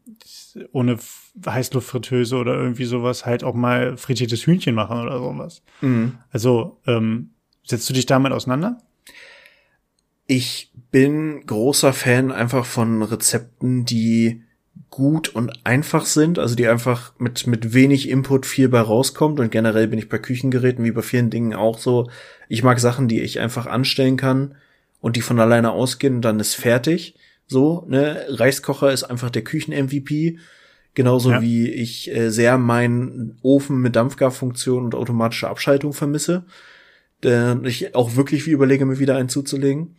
ohne 0.72 0.96
Heißluftfritteuse 1.44 2.36
oder 2.36 2.54
irgendwie 2.54 2.86
sowas 2.86 3.26
halt 3.26 3.44
auch 3.44 3.54
mal 3.54 3.96
frittiertes 3.96 4.46
Hühnchen 4.46 4.74
machen 4.74 4.98
oder 4.98 5.18
sowas. 5.18 5.62
Mhm. 5.82 6.18
Also, 6.30 6.80
ähm, 6.86 7.30
setzt 7.64 7.88
du 7.90 7.92
dich 7.92 8.06
damit 8.06 8.32
auseinander? 8.32 8.78
Ich 10.26 10.72
bin 10.90 11.44
großer 11.44 11.92
Fan 11.92 12.32
einfach 12.32 12.64
von 12.64 13.02
Rezepten, 13.02 13.84
die 13.84 14.45
gut 14.90 15.28
und 15.28 15.52
einfach 15.64 16.06
sind, 16.06 16.38
also 16.38 16.54
die 16.54 16.68
einfach 16.68 17.12
mit, 17.18 17.46
mit 17.46 17.74
wenig 17.74 18.08
Input 18.08 18.46
viel 18.46 18.68
bei 18.68 18.80
rauskommt 18.80 19.40
und 19.40 19.50
generell 19.50 19.88
bin 19.88 19.98
ich 19.98 20.08
bei 20.08 20.18
Küchengeräten 20.18 20.84
wie 20.84 20.92
bei 20.92 21.02
vielen 21.02 21.30
Dingen 21.30 21.54
auch 21.54 21.78
so, 21.78 22.08
ich 22.48 22.62
mag 22.62 22.80
Sachen, 22.80 23.08
die 23.08 23.20
ich 23.20 23.40
einfach 23.40 23.66
anstellen 23.66 24.16
kann 24.16 24.54
und 25.00 25.16
die 25.16 25.20
von 25.20 25.38
alleine 25.40 25.72
ausgehen 25.72 26.16
und 26.16 26.22
dann 26.22 26.40
ist 26.40 26.54
fertig. 26.54 27.16
So, 27.46 27.84
ne, 27.88 28.24
Reiskocher 28.28 28.92
ist 28.92 29.04
einfach 29.04 29.30
der 29.30 29.44
Küchen-MVP. 29.44 30.38
Genauso 30.94 31.30
ja. 31.30 31.42
wie 31.42 31.70
ich 31.70 32.10
äh, 32.14 32.30
sehr 32.30 32.56
meinen 32.56 33.38
Ofen 33.42 33.80
mit 33.80 33.94
Dampfgarfunktion 33.96 34.84
und 34.84 34.94
automatischer 34.94 35.50
Abschaltung 35.50 35.92
vermisse. 35.92 36.44
Der 37.22 37.60
ich 37.64 37.94
auch 37.94 38.16
wirklich 38.16 38.46
wie 38.46 38.50
überlege, 38.50 38.86
mir 38.86 38.98
wieder 38.98 39.16
einen 39.16 39.28
zuzulegen 39.28 39.96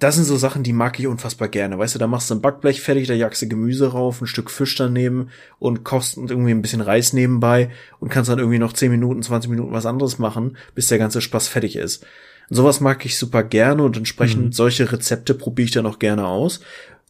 das 0.00 0.14
sind 0.14 0.24
so 0.24 0.36
Sachen, 0.38 0.62
die 0.62 0.72
mag 0.72 0.98
ich 0.98 1.06
unfassbar 1.06 1.48
gerne. 1.48 1.78
Weißt 1.78 1.94
du, 1.94 1.98
da 1.98 2.06
machst 2.06 2.30
du 2.30 2.34
ein 2.34 2.40
Backblech 2.40 2.80
fertig, 2.80 3.06
da 3.06 3.12
jagst 3.12 3.42
du 3.42 3.48
Gemüse 3.48 3.92
rauf, 3.92 4.20
ein 4.20 4.26
Stück 4.26 4.50
Fisch 4.50 4.74
daneben 4.74 5.28
und 5.58 5.84
kochst 5.84 6.16
irgendwie 6.16 6.52
ein 6.52 6.62
bisschen 6.62 6.80
Reis 6.80 7.12
nebenbei 7.12 7.70
und 8.00 8.08
kannst 8.08 8.30
dann 8.30 8.38
irgendwie 8.38 8.58
noch 8.58 8.72
10 8.72 8.90
Minuten, 8.90 9.22
20 9.22 9.50
Minuten 9.50 9.72
was 9.72 9.84
anderes 9.84 10.18
machen, 10.18 10.56
bis 10.74 10.88
der 10.88 10.96
ganze 10.96 11.20
Spaß 11.20 11.48
fertig 11.48 11.76
ist. 11.76 12.06
Und 12.48 12.56
sowas 12.56 12.80
mag 12.80 13.04
ich 13.04 13.18
super 13.18 13.42
gerne 13.42 13.82
und 13.82 13.98
entsprechend 13.98 14.46
mhm. 14.46 14.52
solche 14.52 14.90
Rezepte 14.90 15.34
probiere 15.34 15.66
ich 15.66 15.72
dann 15.72 15.86
auch 15.86 15.98
gerne 15.98 16.26
aus. 16.26 16.60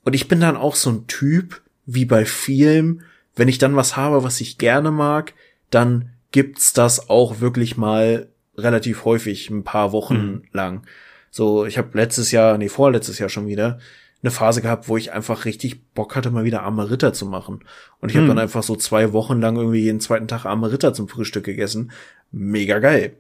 Und 0.03 0.15
ich 0.15 0.27
bin 0.27 0.41
dann 0.41 0.57
auch 0.57 0.75
so 0.75 0.91
ein 0.91 1.07
Typ, 1.07 1.63
wie 1.87 2.07
bei 2.07 2.25
vielen, 2.25 3.03
wenn 3.37 3.49
ich 3.49 3.59
dann 3.59 3.77
was 3.77 3.97
habe, 3.97 4.25
was 4.25 4.41
ich 4.41 4.59
gerne 4.59 4.91
mag, 4.91 5.35
dann 5.71 6.11
gibt's 6.33 6.73
das 6.73 7.09
auch 7.09 7.41
wirklich 7.41 7.77
mal 7.77 8.29
relativ 8.59 9.05
häufig, 9.05 9.49
ein 9.49 9.63
paar 9.63 9.93
Wochen 9.93 10.15
mhm. 10.17 10.43
lang. 10.53 10.83
So, 11.31 11.65
ich 11.65 11.79
habe 11.79 11.97
letztes 11.97 12.33
Jahr, 12.33 12.59
nee, 12.59 12.69
vorletztes 12.69 13.19
Jahr 13.19 13.29
schon 13.29 13.47
wieder 13.47 13.79
eine 14.23 14.31
Phase 14.31 14.61
gehabt, 14.61 14.89
wo 14.89 14.97
ich 14.97 15.13
einfach 15.13 15.45
richtig 15.45 15.83
Bock 15.95 16.15
hatte, 16.15 16.31
mal 16.31 16.45
wieder 16.45 16.63
arme 16.63 16.91
Ritter 16.91 17.13
zu 17.13 17.25
machen. 17.25 17.65
Und 18.01 18.11
ich 18.11 18.17
hm. 18.17 18.23
habe 18.23 18.29
dann 18.29 18.39
einfach 18.39 18.63
so 18.63 18.77
zwei 18.77 19.13
Wochen 19.13 19.41
lang 19.41 19.57
irgendwie 19.57 19.81
jeden 19.81 20.01
zweiten 20.01 20.29
Tag 20.29 20.45
arme 20.45 20.71
Ritter 20.71 20.93
zum 20.93 21.09
Frühstück 21.09 21.45
gegessen. 21.45 21.91
Mega 22.31 22.79
geil. 22.81 23.15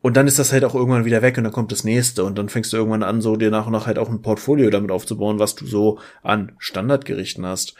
Und 0.00 0.16
dann 0.16 0.26
ist 0.26 0.38
das 0.38 0.52
halt 0.52 0.64
auch 0.64 0.74
irgendwann 0.74 1.04
wieder 1.04 1.20
weg 1.20 1.36
und 1.36 1.44
dann 1.44 1.52
kommt 1.52 1.72
das 1.72 1.84
nächste 1.84 2.24
und 2.24 2.38
dann 2.38 2.48
fängst 2.48 2.72
du 2.72 2.76
irgendwann 2.76 3.02
an, 3.02 3.20
so 3.20 3.36
dir 3.36 3.50
nach 3.50 3.66
und 3.66 3.72
nach 3.72 3.86
halt 3.86 3.98
auch 3.98 4.08
ein 4.08 4.22
Portfolio 4.22 4.70
damit 4.70 4.90
aufzubauen, 4.90 5.38
was 5.38 5.56
du 5.56 5.66
so 5.66 5.98
an 6.22 6.52
Standardgerichten 6.58 7.44
hast. 7.44 7.74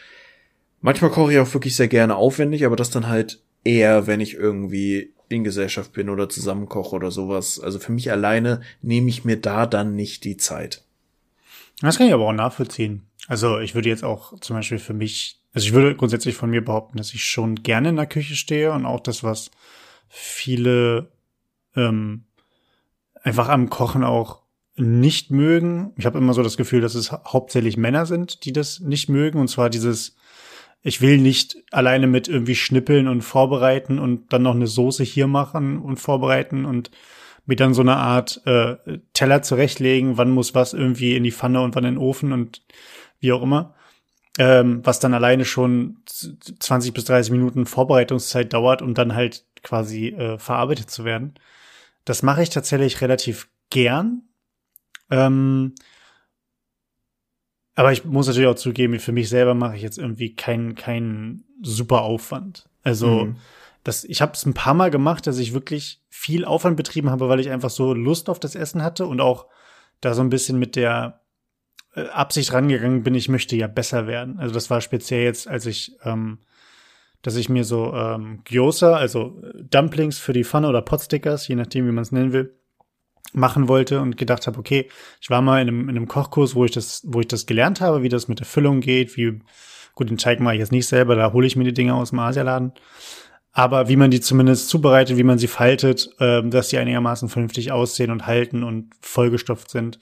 Manchmal 0.80 1.10
koche 1.10 1.32
ich 1.32 1.38
auch 1.38 1.54
wirklich 1.54 1.76
sehr 1.76 1.88
gerne 1.88 2.16
aufwendig, 2.16 2.66
aber 2.66 2.76
das 2.76 2.90
dann 2.90 3.08
halt 3.08 3.40
eher, 3.64 4.06
wenn 4.06 4.20
ich 4.20 4.34
irgendwie 4.34 5.12
in 5.28 5.45
Gesellschaft 5.45 5.92
bin 5.92 6.09
oder 6.09 6.28
zusammen 6.28 6.68
koche 6.68 6.97
oder 6.97 7.11
sowas. 7.11 7.61
Also 7.61 7.78
für 7.78 7.92
mich 7.92 8.11
alleine 8.11 8.61
nehme 8.83 9.09
ich 9.09 9.25
mir 9.25 9.40
da 9.40 9.66
dann 9.66 9.95
nicht 9.95 10.25
die 10.25 10.37
Zeit. 10.37 10.83
Das 11.80 11.99
kann 11.99 12.06
ich 12.06 12.12
aber 12.12 12.26
auch 12.26 12.33
nachvollziehen. 12.33 13.02
Also 13.28 13.59
ich 13.59 13.75
würde 13.75 13.88
jetzt 13.88 14.04
auch 14.04 14.38
zum 14.40 14.56
Beispiel 14.56 14.78
für 14.78 14.95
mich, 14.95 15.40
also 15.52 15.66
ich 15.66 15.73
würde 15.73 15.97
grundsätzlich 15.97 16.37
von 16.37 16.50
mir 16.50 16.64
behaupten, 16.64 16.97
dass 16.97 17.12
ich 17.12 17.25
schon 17.25 17.56
gerne 17.56 17.88
in 17.88 17.97
der 17.97 18.06
Küche 18.06 18.37
stehe 18.37 18.73
und 18.73 18.87
auch 18.87 19.00
das, 19.00 19.25
was 19.25 19.50
viele 20.09 21.11
ähm, 21.75 22.25
einfach 23.23 23.49
am 23.49 23.68
Kochen 23.68 24.04
auch 24.04 24.42
nicht 24.76 25.30
mögen. 25.30 25.92
Ich 25.97 26.06
habe 26.06 26.18
immer 26.18 26.35
so 26.35 26.42
das 26.42 26.56
Gefühl, 26.56 26.80
dass 26.80 26.95
es 26.95 27.11
hauptsächlich 27.11 27.76
Männer 27.76 28.06
sind, 28.06 28.45
die 28.45 28.52
das 28.52 28.80
nicht 28.80 29.09
mögen. 29.09 29.40
Und 29.40 29.49
zwar 29.49 29.71
dieses 29.71 30.16
ich 30.83 31.00
will 31.00 31.18
nicht 31.18 31.56
alleine 31.73 32.06
mit 32.06 32.28
irgendwie 32.28 32.54
schnippeln 32.54 33.09
und 33.09 33.23
vorbereiten 33.23 33.99
und 33.99 34.33
dann 34.33 34.42
noch 34.42 34.54
eine 34.54 34.66
Soße 34.66 35.02
hier 35.02 35.26
machen 35.26 35.78
und 35.78 35.99
vorbereiten 35.99 36.64
und 36.64 36.90
mir 37.47 37.56
dann 37.56 37.75
so 37.75 37.83
eine 37.83 37.97
Art 37.97 38.42
äh, 38.45 38.76
Teller 39.12 39.42
zurechtlegen, 39.42 40.18
wann 40.18 40.30
muss 40.30 40.54
was 40.54 40.73
irgendwie 40.73 41.16
in 41.16 41.25
die 41.25 41.33
Pfanne 41.33 41.61
und 41.62 41.75
wann 41.75 41.85
in 41.85 41.95
den 41.95 42.02
Ofen 42.02 42.33
und 42.33 42.62
wie 43.21 43.33
auch 43.33 43.42
immer. 43.42 43.75
Ähm, 44.38 44.80
was 44.85 45.00
dann 45.00 45.14
alleine 45.14 45.47
schon 45.47 45.97
20 46.06 46.92
bis 46.92 47.04
30 47.04 47.33
Minuten 47.33 47.64
Vorbereitungszeit 47.64 48.52
dauert, 48.52 48.83
um 48.83 48.92
dann 48.92 49.14
halt 49.14 49.45
quasi 49.62 50.09
äh, 50.09 50.38
verarbeitet 50.38 50.90
zu 50.90 51.04
werden. 51.04 51.35
Das 52.04 52.23
mache 52.23 52.42
ich 52.42 52.50
tatsächlich 52.50 53.00
relativ 53.00 53.49
gern. 53.71 54.23
Ähm, 55.11 55.75
aber 57.76 57.92
ich 57.92 58.04
muss 58.04 58.26
natürlich 58.26 58.49
auch 58.49 58.56
zugeben, 58.56 58.99
für 58.99 59.12
mich 59.12 59.28
selber 59.28 59.54
mache 59.54 59.76
ich 59.76 59.83
jetzt 59.83 59.99
irgendwie 59.99 60.35
keinen 60.35 60.75
keinen 60.75 61.45
super 61.62 62.02
Aufwand. 62.02 62.68
Also 62.83 63.26
mhm. 63.26 63.37
das, 63.85 64.04
ich 64.04 64.23
habe 64.23 64.33
es 64.33 64.47
ein 64.47 64.54
paar 64.54 64.75
Mal 64.75 64.90
gemacht, 64.90 65.26
dass 65.26 65.38
ich 65.38 65.52
wirklich 65.52 66.02
viel 66.09 66.47
Aufwand 66.47 66.78
betrieben 66.78 67.11
habe, 67.11 67.28
weil 67.28 67.38
ich 67.38 67.50
einfach 67.50 67.71
so 67.71 67.92
Lust 67.92 68.30
auf 68.30 68.40
das 68.40 68.54
Essen 68.54 68.83
hatte 68.83 69.06
und 69.06 69.21
auch 69.21 69.47
da 70.00 70.14
so 70.14 70.23
ein 70.23 70.30
bisschen 70.30 70.59
mit 70.59 70.75
der 70.75 71.21
äh, 71.95 72.09
Absicht 72.09 72.54
rangegangen 72.54 73.02
bin, 73.02 73.14
ich 73.14 73.28
möchte 73.28 73.56
ja 73.56 73.66
besser 73.66 74.06
werden. 74.06 74.38
Also 74.38 74.54
das 74.54 74.71
war 74.71 74.80
speziell 74.80 75.25
jetzt, 75.25 75.47
als 75.47 75.66
ich, 75.66 75.97
ähm, 76.02 76.38
dass 77.21 77.37
ich 77.37 77.50
mir 77.50 77.64
so 77.64 77.92
ähm, 77.92 78.40
Gyoza, 78.45 78.97
also 78.97 79.42
Dumplings 79.54 80.18
für 80.18 80.33
die 80.33 80.45
Pfanne 80.45 80.68
oder 80.68 80.80
Potstickers, 80.80 81.47
je 81.47 81.56
nachdem, 81.56 81.87
wie 81.87 81.92
man 81.92 82.02
es 82.02 82.12
nennen 82.12 82.33
will, 82.33 82.59
machen 83.36 83.68
wollte 83.68 84.00
und 84.00 84.16
gedacht 84.16 84.46
habe, 84.46 84.58
okay, 84.58 84.88
ich 85.20 85.30
war 85.30 85.42
mal 85.42 85.60
in 85.60 85.68
einem, 85.68 85.88
in 85.88 85.96
einem 85.96 86.08
Kochkurs, 86.08 86.54
wo 86.54 86.64
ich 86.64 86.70
das, 86.70 87.02
wo 87.04 87.20
ich 87.20 87.28
das 87.28 87.46
gelernt 87.46 87.80
habe, 87.80 88.02
wie 88.02 88.08
das 88.08 88.28
mit 88.28 88.40
der 88.40 88.46
Füllung 88.46 88.80
geht, 88.80 89.16
wie, 89.16 89.40
gut, 89.94 90.10
den 90.10 90.18
Teig 90.18 90.40
mache 90.40 90.54
ich 90.54 90.60
jetzt 90.60 90.72
nicht 90.72 90.86
selber, 90.86 91.14
da 91.16 91.32
hole 91.32 91.46
ich 91.46 91.56
mir 91.56 91.64
die 91.64 91.74
Dinge 91.74 91.94
aus 91.94 92.10
dem 92.10 92.18
Asialaden. 92.18 92.72
Aber 93.52 93.88
wie 93.88 93.96
man 93.96 94.10
die 94.10 94.20
zumindest 94.20 94.68
zubereitet, 94.68 95.16
wie 95.16 95.22
man 95.22 95.38
sie 95.38 95.46
faltet, 95.46 96.10
äh, 96.18 96.42
dass 96.46 96.68
die 96.68 96.78
einigermaßen 96.78 97.28
vernünftig 97.28 97.72
aussehen 97.72 98.10
und 98.10 98.26
halten 98.26 98.62
und 98.62 98.90
vollgestopft 99.00 99.70
sind. 99.70 99.98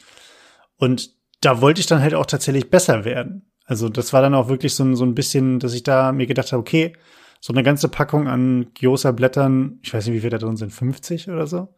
Und 0.76 1.10
da 1.40 1.60
wollte 1.60 1.80
ich 1.80 1.86
dann 1.86 2.00
halt 2.00 2.14
auch 2.14 2.26
tatsächlich 2.26 2.70
besser 2.70 3.04
werden. 3.04 3.50
Also 3.64 3.88
das 3.88 4.12
war 4.12 4.22
dann 4.22 4.34
auch 4.34 4.48
wirklich 4.48 4.74
so 4.74 4.84
ein, 4.84 4.96
so 4.96 5.04
ein 5.04 5.14
bisschen, 5.14 5.60
dass 5.60 5.74
ich 5.74 5.82
da 5.82 6.12
mir 6.12 6.26
gedacht 6.26 6.52
habe, 6.52 6.60
okay, 6.60 6.94
so 7.40 7.52
eine 7.52 7.62
ganze 7.62 7.88
Packung 7.88 8.26
an 8.26 8.72
Gyoza-Blättern, 8.74 9.78
ich 9.82 9.92
weiß 9.92 10.06
nicht, 10.06 10.16
wie 10.16 10.20
viel 10.20 10.30
da 10.30 10.38
drin 10.38 10.56
sind, 10.56 10.72
50 10.72 11.28
oder 11.28 11.46
so, 11.46 11.74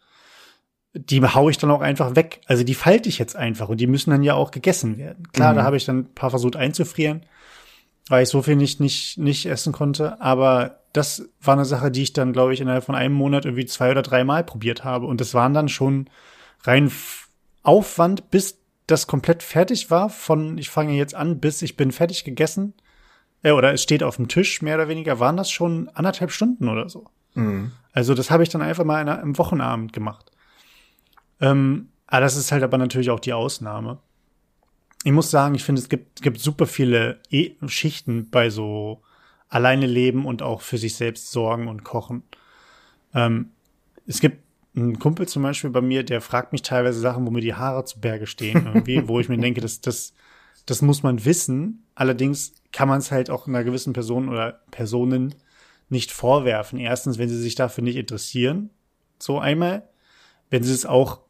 die 0.99 1.23
hau 1.23 1.49
ich 1.49 1.59
dann 1.59 1.71
auch 1.71 1.81
einfach 1.81 2.17
weg. 2.17 2.41
Also 2.47 2.65
die 2.65 2.75
falte 2.75 3.09
ich 3.09 3.19
jetzt 3.19 3.37
einfach 3.37 3.69
und 3.69 3.81
die 3.81 3.87
müssen 3.87 4.11
dann 4.11 4.23
ja 4.23 4.35
auch 4.35 4.51
gegessen 4.51 4.99
werden. 4.99 5.29
Klar, 5.33 5.53
mhm. 5.53 5.57
da 5.57 5.63
habe 5.65 5.77
ich 5.77 5.85
dann 5.85 5.99
ein 5.99 6.15
paar 6.15 6.31
versucht 6.31 6.57
einzufrieren, 6.57 7.25
weil 8.09 8.23
ich 8.23 8.29
so 8.29 8.43
viel 8.43 8.57
nicht, 8.57 8.81
nicht, 8.81 9.19
nicht 9.19 9.47
essen 9.47 9.73
konnte, 9.73 10.21
aber 10.21 10.81
das 10.93 11.29
war 11.43 11.55
eine 11.55 11.65
Sache, 11.65 11.91
die 11.91 12.03
ich 12.03 12.13
dann, 12.15 12.33
glaube 12.33 12.55
ich, 12.55 12.61
innerhalb 12.61 12.85
von 12.85 12.95
einem 12.95 13.15
Monat 13.15 13.45
irgendwie 13.45 13.67
zwei 13.67 13.91
oder 13.91 14.03
dreimal 14.03 14.45
probiert 14.45 14.83
habe. 14.83 15.07
Und 15.07 15.21
das 15.21 15.35
waren 15.35 15.53
dann 15.53 15.69
schon 15.69 16.09
rein 16.63 16.91
Aufwand, 17.63 18.31
bis 18.31 18.59
das 18.87 19.07
komplett 19.07 19.43
fertig 19.43 19.91
war, 19.91 20.09
von 20.09 20.57
ich 20.57 20.71
fange 20.71 20.95
jetzt 20.95 21.15
an, 21.15 21.41
bis 21.41 21.61
ich 21.61 21.77
bin 21.77 21.93
fertig 21.93 22.25
gegessen, 22.25 22.73
äh, 23.43 23.51
oder 23.51 23.73
es 23.73 23.83
steht 23.83 24.03
auf 24.03 24.17
dem 24.17 24.29
Tisch, 24.29 24.63
mehr 24.63 24.77
oder 24.77 24.89
weniger, 24.89 25.21
waren 25.21 25.37
das 25.37 25.51
schon 25.51 25.91
anderthalb 25.93 26.31
Stunden 26.31 26.69
oder 26.69 26.89
so. 26.89 27.07
Mhm. 27.35 27.73
Also 27.93 28.15
das 28.15 28.31
habe 28.31 28.43
ich 28.43 28.49
dann 28.49 28.63
einfach 28.63 28.85
mal 28.85 29.01
in, 29.01 29.09
im 29.09 29.39
Wochenabend 29.39 29.93
gemacht. 29.93 30.31
Ähm, 31.41 31.89
aber 32.07 32.21
das 32.21 32.37
ist 32.37 32.53
halt 32.53 32.63
aber 32.63 32.79
natürlich 32.79 33.11
auch 33.11 33.21
die 33.21 33.33
Ausnahme. 33.33 33.99
Ich 35.05 35.13
muss 35.13 35.31
sagen, 35.31 35.55
ich 35.55 35.65
finde, 35.65 35.81
es 35.81 35.89
gibt, 35.89 36.23
gibt 36.23 36.41
super 36.41 36.67
viele 36.67 37.21
e 37.31 37.53
Schichten 37.67 38.31
bei 38.31 38.51
so 38.51 39.03
alleine 39.49 39.87
leben 39.87 40.27
und 40.27 40.43
auch 40.43 40.61
für 40.61 40.79
sich 40.79 40.97
selbst 40.97 41.31
sorgen 41.31 41.69
und 41.69 41.85
kochen. 41.85 42.23
Ähm, 43.15 43.51
es 44.07 44.21
gibt 44.21 44.43
ein 44.75 44.99
Kumpel 44.99 45.27
zum 45.27 45.43
Beispiel 45.43 45.71
bei 45.71 45.81
mir, 45.81 46.05
der 46.05 46.21
fragt 46.21 46.53
mich 46.53 46.63
teilweise 46.63 47.01
Sachen, 47.01 47.27
wo 47.27 47.31
mir 47.31 47.41
die 47.41 47.55
Haare 47.55 47.85
zu 47.85 48.01
Berge 48.01 48.27
stehen, 48.27 48.67
irgendwie, 48.67 49.03
wo 49.09 49.21
ich 49.21 49.29
mir 49.29 49.39
denke, 49.39 49.61
das, 49.61 49.81
das, 49.81 50.13
das 50.67 50.83
muss 50.83 51.03
man 51.03 51.25
wissen. 51.25 51.87
Allerdings 51.95 52.55
kann 52.73 52.89
man 52.89 52.99
es 52.99 53.11
halt 53.11 53.31
auch 53.31 53.47
einer 53.47 53.65
gewissen 53.65 53.93
Person 53.93 54.29
oder 54.29 54.61
Personen 54.71 55.35
nicht 55.89 56.11
vorwerfen. 56.11 56.79
Erstens, 56.79 57.19
wenn 57.19 57.29
sie 57.29 57.41
sich 57.41 57.55
dafür 57.55 57.85
nicht 57.85 57.97
interessieren, 57.97 58.71
so 59.19 59.39
einmal, 59.39 59.89
wenn 60.51 60.63
sie 60.63 60.73
es 60.73 60.85
auch 60.85 61.21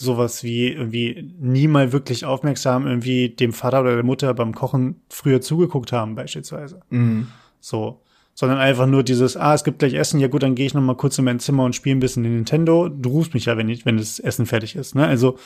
sowas 0.00 0.42
wie 0.42 0.68
irgendwie 0.68 1.32
nie 1.38 1.68
mal 1.68 1.92
wirklich 1.92 2.24
aufmerksam 2.24 2.86
irgendwie 2.86 3.30
dem 3.30 3.52
Vater 3.52 3.80
oder 3.82 3.94
der 3.94 4.04
Mutter 4.04 4.32
beim 4.34 4.54
Kochen 4.54 5.02
früher 5.08 5.40
zugeguckt 5.40 5.92
haben, 5.92 6.14
beispielsweise. 6.14 6.80
Mhm. 6.90 7.28
So 7.60 8.00
sondern 8.40 8.58
einfach 8.58 8.86
nur 8.86 9.02
dieses, 9.02 9.36
ah, 9.36 9.52
es 9.52 9.64
gibt 9.64 9.80
gleich 9.80 9.92
Essen, 9.92 10.18
ja 10.18 10.28
gut, 10.28 10.42
dann 10.42 10.54
gehe 10.54 10.64
ich 10.64 10.72
noch 10.72 10.80
mal 10.80 10.96
kurz 10.96 11.18
in 11.18 11.26
mein 11.26 11.40
Zimmer 11.40 11.64
und 11.64 11.74
spiele 11.74 11.96
ein 11.96 12.00
bisschen 12.00 12.24
in 12.24 12.36
Nintendo. 12.36 12.88
Du 12.88 13.10
rufst 13.10 13.34
mich 13.34 13.44
ja, 13.44 13.58
wenn 13.58 13.68
ich, 13.68 13.84
wenn 13.84 13.98
das 13.98 14.18
Essen 14.18 14.46
fertig 14.46 14.76
ist, 14.76 14.94
ne? 14.94 15.06
Also 15.06 15.36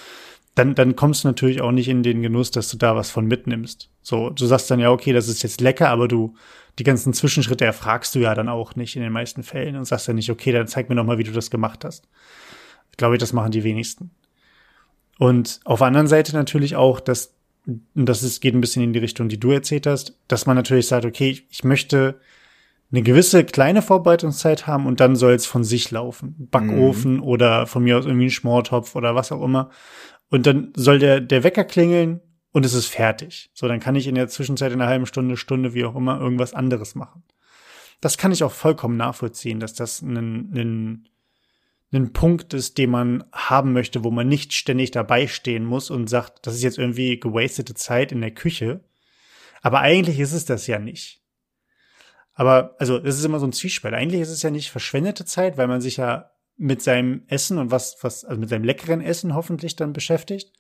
dann, 0.55 0.77
dann 0.77 0.95
kommst 0.95 1.25
du 1.25 1.29
natürlich 1.29 1.61
auch 1.61 1.73
nicht 1.73 1.89
in 1.89 2.05
den 2.05 2.23
Genuss, 2.23 2.53
dass 2.53 2.71
du 2.71 2.77
da 2.77 2.95
was 2.95 3.11
von 3.11 3.27
mitnimmst. 3.27 3.91
So, 4.03 4.31
du 4.31 4.47
sagst 4.47 4.71
dann 4.71 4.79
ja, 4.79 4.93
okay, 4.93 5.13
das 5.13 5.27
ist 5.27 5.43
jetzt 5.43 5.61
lecker, 5.61 5.89
aber 5.89 6.07
du, 6.07 6.35
die 6.79 6.85
ganzen 6.85 7.13
Zwischenschritte 7.13 7.65
erfragst 7.65 8.15
du 8.15 8.21
ja 8.21 8.33
dann 8.35 8.49
auch 8.49 8.77
nicht 8.77 8.95
in 8.95 9.03
den 9.03 9.13
meisten 9.13 9.43
Fällen 9.43 9.75
und 9.75 9.87
sagst 9.87 10.07
ja 10.07 10.15
nicht, 10.15 10.31
okay, 10.31 10.53
dann 10.53 10.69
zeig 10.69 10.89
mir 10.89 10.95
noch 10.95 11.05
mal, 11.05 11.19
wie 11.19 11.25
du 11.25 11.33
das 11.33 11.51
gemacht 11.51 11.85
hast. 11.85 12.07
Ich 12.93 12.97
glaube, 12.97 13.19
das 13.19 13.33
machen 13.33 13.51
die 13.51 13.65
wenigsten. 13.65 14.13
Und 15.19 15.61
auf 15.65 15.79
der 15.79 15.89
anderen 15.89 16.07
Seite 16.07 16.35
natürlich 16.35 16.77
auch, 16.77 17.01
dass, 17.01 17.35
das 17.95 18.23
ist, 18.23 18.41
geht 18.41 18.55
ein 18.55 18.61
bisschen 18.61 18.83
in 18.83 18.93
die 18.93 18.99
Richtung, 18.99 19.29
die 19.29 19.41
du 19.41 19.51
erzählt 19.51 19.87
hast, 19.87 20.19
dass 20.29 20.47
man 20.47 20.57
natürlich 20.57 20.89
sagt, 20.89 21.05
okay, 21.05 21.43
ich 21.49 21.65
möchte 21.65 22.21
eine 22.91 23.03
gewisse 23.03 23.45
kleine 23.45 23.83
Vorbereitungszeit 23.83 24.67
haben 24.67 24.87
und 24.87 25.01
dann 25.01 25.17
soll 25.17 25.33
es 25.33 25.47
von 25.47 25.65
sich 25.65 25.91
laufen. 25.91 26.49
Backofen 26.51 27.17
mhm. 27.17 27.23
oder 27.23 27.67
von 27.67 27.83
mir 27.83 27.99
aus 27.99 28.07
irgendwie 28.07 28.27
ein 28.27 28.31
Schmortopf 28.31 28.95
oder 28.95 29.15
was 29.15 29.33
auch 29.33 29.43
immer. 29.43 29.71
Und 30.31 30.47
dann 30.47 30.73
soll 30.77 30.99
der, 30.99 31.21
der 31.21 31.43
Wecker 31.43 31.65
klingeln 31.65 32.21
und 32.53 32.65
es 32.65 32.75
ist 32.75 32.87
fertig. 32.87 33.51
So, 33.53 33.67
dann 33.67 33.81
kann 33.81 33.97
ich 33.97 34.07
in 34.07 34.15
der 34.15 34.29
Zwischenzeit 34.29 34.73
in 34.73 34.81
einer 34.81 34.91
halben 34.91 35.07
Stunde, 35.07 35.37
Stunde, 35.37 35.75
wie 35.75 35.85
auch 35.85 35.97
immer, 35.97 36.21
irgendwas 36.21 36.55
anderes 36.55 36.95
machen. 36.95 37.25
Das 38.01 38.17
kann 38.17 38.33
ich 38.33 38.45
auch 38.45 38.53
vollkommen 38.53 38.97
nachvollziehen, 38.97 39.61
dass 39.61 39.75
das 39.75 40.03
ein, 40.03 40.17
ein, 40.55 41.09
ein 41.95 42.13
Punkt 42.13 42.55
ist, 42.55 42.79
den 42.79 42.91
man 42.91 43.25
haben 43.33 43.73
möchte, 43.73 44.05
wo 44.05 44.11
man 44.11 44.29
nicht 44.29 44.53
ständig 44.53 44.91
dabei 44.91 45.27
stehen 45.27 45.65
muss 45.65 45.91
und 45.91 46.09
sagt, 46.09 46.47
das 46.47 46.55
ist 46.55 46.63
jetzt 46.63 46.79
irgendwie 46.79 47.21
gewastete 47.21 47.75
Zeit 47.75 48.13
in 48.13 48.21
der 48.21 48.33
Küche. 48.33 48.81
Aber 49.63 49.81
eigentlich 49.81 50.19
ist 50.21 50.33
es 50.33 50.45
das 50.45 50.67
ja 50.67 50.79
nicht. 50.79 51.23
Aber, 52.35 52.75
also, 52.79 52.99
es 52.99 53.19
ist 53.19 53.25
immer 53.25 53.39
so 53.39 53.47
ein 53.47 53.53
Zwiespalt. 53.53 53.95
Eigentlich 53.95 54.21
ist 54.21 54.31
es 54.31 54.43
ja 54.43 54.51
nicht 54.51 54.71
verschwendete 54.71 55.25
Zeit, 55.25 55.57
weil 55.57 55.69
man 55.69 55.81
sich 55.81 55.99
ja 55.99 56.31
mit 56.57 56.83
seinem 56.83 57.23
Essen 57.29 57.59
und 57.59 57.71
was, 57.71 57.97
was, 58.03 58.25
also 58.25 58.41
mit 58.41 58.49
seinem 58.49 58.65
leckeren 58.65 59.01
Essen 59.01 59.35
hoffentlich 59.35 59.77
dann 59.77 59.93
beschäftigt. 59.93 60.53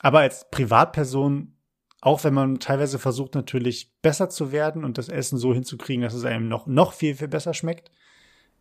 Aber 0.00 0.20
als 0.20 0.48
Privatperson, 0.50 1.54
auch 2.00 2.22
wenn 2.24 2.34
man 2.34 2.60
teilweise 2.60 2.98
versucht, 2.98 3.34
natürlich 3.34 3.92
besser 4.02 4.30
zu 4.30 4.52
werden 4.52 4.84
und 4.84 4.98
das 4.98 5.08
Essen 5.08 5.38
so 5.38 5.52
hinzukriegen, 5.52 6.02
dass 6.02 6.14
es 6.14 6.24
einem 6.24 6.48
noch, 6.48 6.66
noch 6.66 6.92
viel, 6.92 7.16
viel 7.16 7.28
besser 7.28 7.54
schmeckt, 7.54 7.90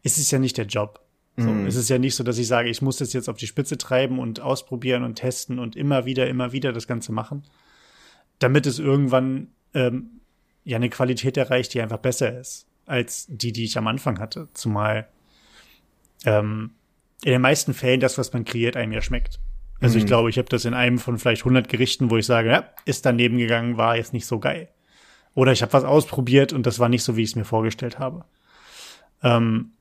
ist 0.02 0.18
es 0.18 0.32
ja 0.32 0.40
nicht 0.40 0.58
der 0.58 0.66
Job. 0.66 1.07
So, 1.38 1.50
mm. 1.50 1.68
Es 1.68 1.76
ist 1.76 1.90
ja 1.90 2.00
nicht 2.00 2.16
so, 2.16 2.24
dass 2.24 2.40
ich 2.40 2.48
sage, 2.48 2.70
ich 2.70 2.82
muss 2.82 2.98
das 2.98 3.14
jetzt 3.14 3.30
auf 3.30 3.38
die 3.38 3.48
Spitze 3.48 3.78
treiben 3.78 4.20
und 4.20 4.40
ausprobieren 4.40 5.04
und 5.04 5.16
testen 5.16 5.60
und 5.60 5.76
immer 5.76 6.06
wieder, 6.06 6.28
immer 6.28 6.52
wieder 6.52 6.74
das 6.74 6.88
Ganze 6.88 7.12
machen, 7.12 7.44
damit 8.40 8.66
es 8.66 8.80
irgendwann 8.80 9.50
ähm, 9.74 10.22
ja 10.64 10.78
eine 10.78 10.90
Qualität 10.90 11.38
erreicht, 11.38 11.74
die 11.74 11.82
einfach 11.82 12.00
besser 12.00 12.38
ist 12.40 12.68
als 12.88 13.28
die, 13.30 13.52
die 13.52 13.66
ich 13.66 13.78
am 13.78 13.88
Anfang 13.88 14.20
hatte. 14.20 14.48
Zumal 14.54 15.08
ähm, 16.26 16.72
in 17.24 17.32
den 17.32 17.42
meisten 17.42 17.74
Fällen 17.74 18.00
das, 18.00 18.18
was 18.18 18.34
man 18.34 18.46
kreiert, 18.46 18.76
einem 18.76 18.94
ja 18.94 19.02
schmeckt. 19.02 19.40
Also 19.80 19.96
mhm. 19.96 20.00
ich 20.00 20.06
glaube, 20.08 20.30
ich 20.30 20.38
habe 20.38 20.50
das 20.50 20.66
in 20.66 20.74
einem 20.74 20.98
von 20.98 21.20
vielleicht 21.20 21.42
100 21.42 21.70
Gerichten, 21.70 22.10
wo 22.10 22.18
ich 22.18 22.26
sage, 22.26 22.50
ja, 22.50 22.70
ist 22.86 23.06
daneben 23.06 23.38
gegangen, 23.38 23.78
war 23.78 23.98
jetzt 23.98 24.14
nicht 24.14 24.26
so 24.26 24.40
geil. 24.40 24.70
Oder 25.36 25.52
ich 25.52 25.62
habe 25.62 25.74
was 25.74 25.84
ausprobiert 25.84 26.54
und 26.54 26.66
das 26.66 26.80
war 26.80 26.90
nicht 26.90 27.04
so, 27.04 27.16
wie 27.16 27.24
ich 27.24 27.30
es 27.30 27.36
mir 27.36 27.46
vorgestellt 27.46 28.00
habe. 28.00 28.26
Ähm, 29.22 29.74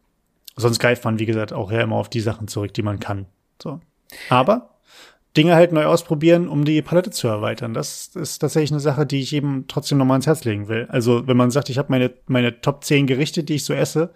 sonst 0.57 0.79
greift 0.79 1.05
man, 1.05 1.19
wie 1.19 1.27
gesagt, 1.27 1.53
auch 1.53 1.71
ja 1.71 1.81
immer 1.83 1.97
auf 1.97 2.09
die 2.09 2.21
Sachen 2.21 2.49
zurück, 2.49 2.75
die 2.75 2.83
man 2.83 2.99
kann. 2.99 3.27
So. 3.63 3.81
Aber 4.31 4.71
Dinge 5.37 5.55
halt 5.55 5.73
neu 5.73 5.85
ausprobieren, 5.85 6.49
um 6.49 6.65
die 6.65 6.81
Palette 6.81 7.11
zu 7.11 7.29
erweitern. 7.29 7.75
Das 7.75 8.09
ist 8.15 8.39
tatsächlich 8.39 8.73
eine 8.73 8.81
Sache, 8.81 9.05
die 9.05 9.21
ich 9.21 9.35
eben 9.35 9.67
trotzdem 9.69 9.99
nochmal 9.99 10.17
ins 10.17 10.27
Herz 10.27 10.45
legen 10.45 10.69
will. 10.69 10.87
Also, 10.89 11.27
wenn 11.27 11.37
man 11.37 11.51
sagt, 11.51 11.69
ich 11.69 11.79
habe 11.79 11.89
meine, 11.91 12.13
meine 12.27 12.61
Top 12.61 12.85
10 12.85 13.07
Gerichte, 13.07 13.45
die 13.45 13.57
ich 13.57 13.65
so 13.65 13.75
esse, 13.75 14.13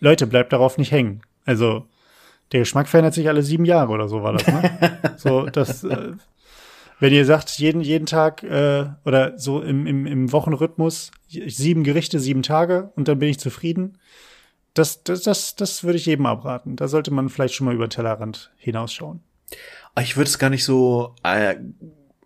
Leute, 0.00 0.26
bleibt 0.26 0.52
darauf 0.52 0.76
nicht 0.76 0.92
hängen. 0.92 1.22
Also, 1.46 1.86
der 2.52 2.60
Geschmack 2.60 2.88
verändert 2.88 3.14
sich 3.14 3.28
alle 3.28 3.42
sieben 3.42 3.64
Jahre 3.64 3.92
oder 3.92 4.08
so 4.08 4.22
war 4.22 4.34
das, 4.34 4.46
ne? 4.46 4.98
so, 5.16 5.46
das, 5.46 5.84
äh, 5.84 6.12
wenn 6.98 7.12
ihr 7.14 7.24
sagt, 7.24 7.50
jeden, 7.58 7.80
jeden 7.80 8.06
Tag 8.06 8.42
äh, 8.42 8.86
oder 9.04 9.38
so 9.38 9.62
im, 9.62 9.86
im, 9.86 10.06
im 10.06 10.32
Wochenrhythmus 10.32 11.10
sieben 11.28 11.84
Gerichte, 11.84 12.20
sieben 12.20 12.42
Tage 12.42 12.92
und 12.96 13.08
dann 13.08 13.18
bin 13.18 13.30
ich 13.30 13.38
zufrieden, 13.38 13.98
das, 14.74 15.02
das, 15.02 15.22
das, 15.22 15.56
das 15.56 15.84
würde 15.84 15.98
ich 15.98 16.06
jedem 16.06 16.26
abraten. 16.26 16.76
Da 16.76 16.88
sollte 16.88 17.10
man 17.10 17.28
vielleicht 17.28 17.54
schon 17.54 17.66
mal 17.66 17.74
über 17.74 17.88
Tellerrand 17.88 18.50
hinausschauen. 18.56 19.20
Ich 20.00 20.16
würde 20.16 20.28
es 20.28 20.38
gar 20.38 20.50
nicht 20.50 20.64
so 20.64 21.14
äh, 21.24 21.56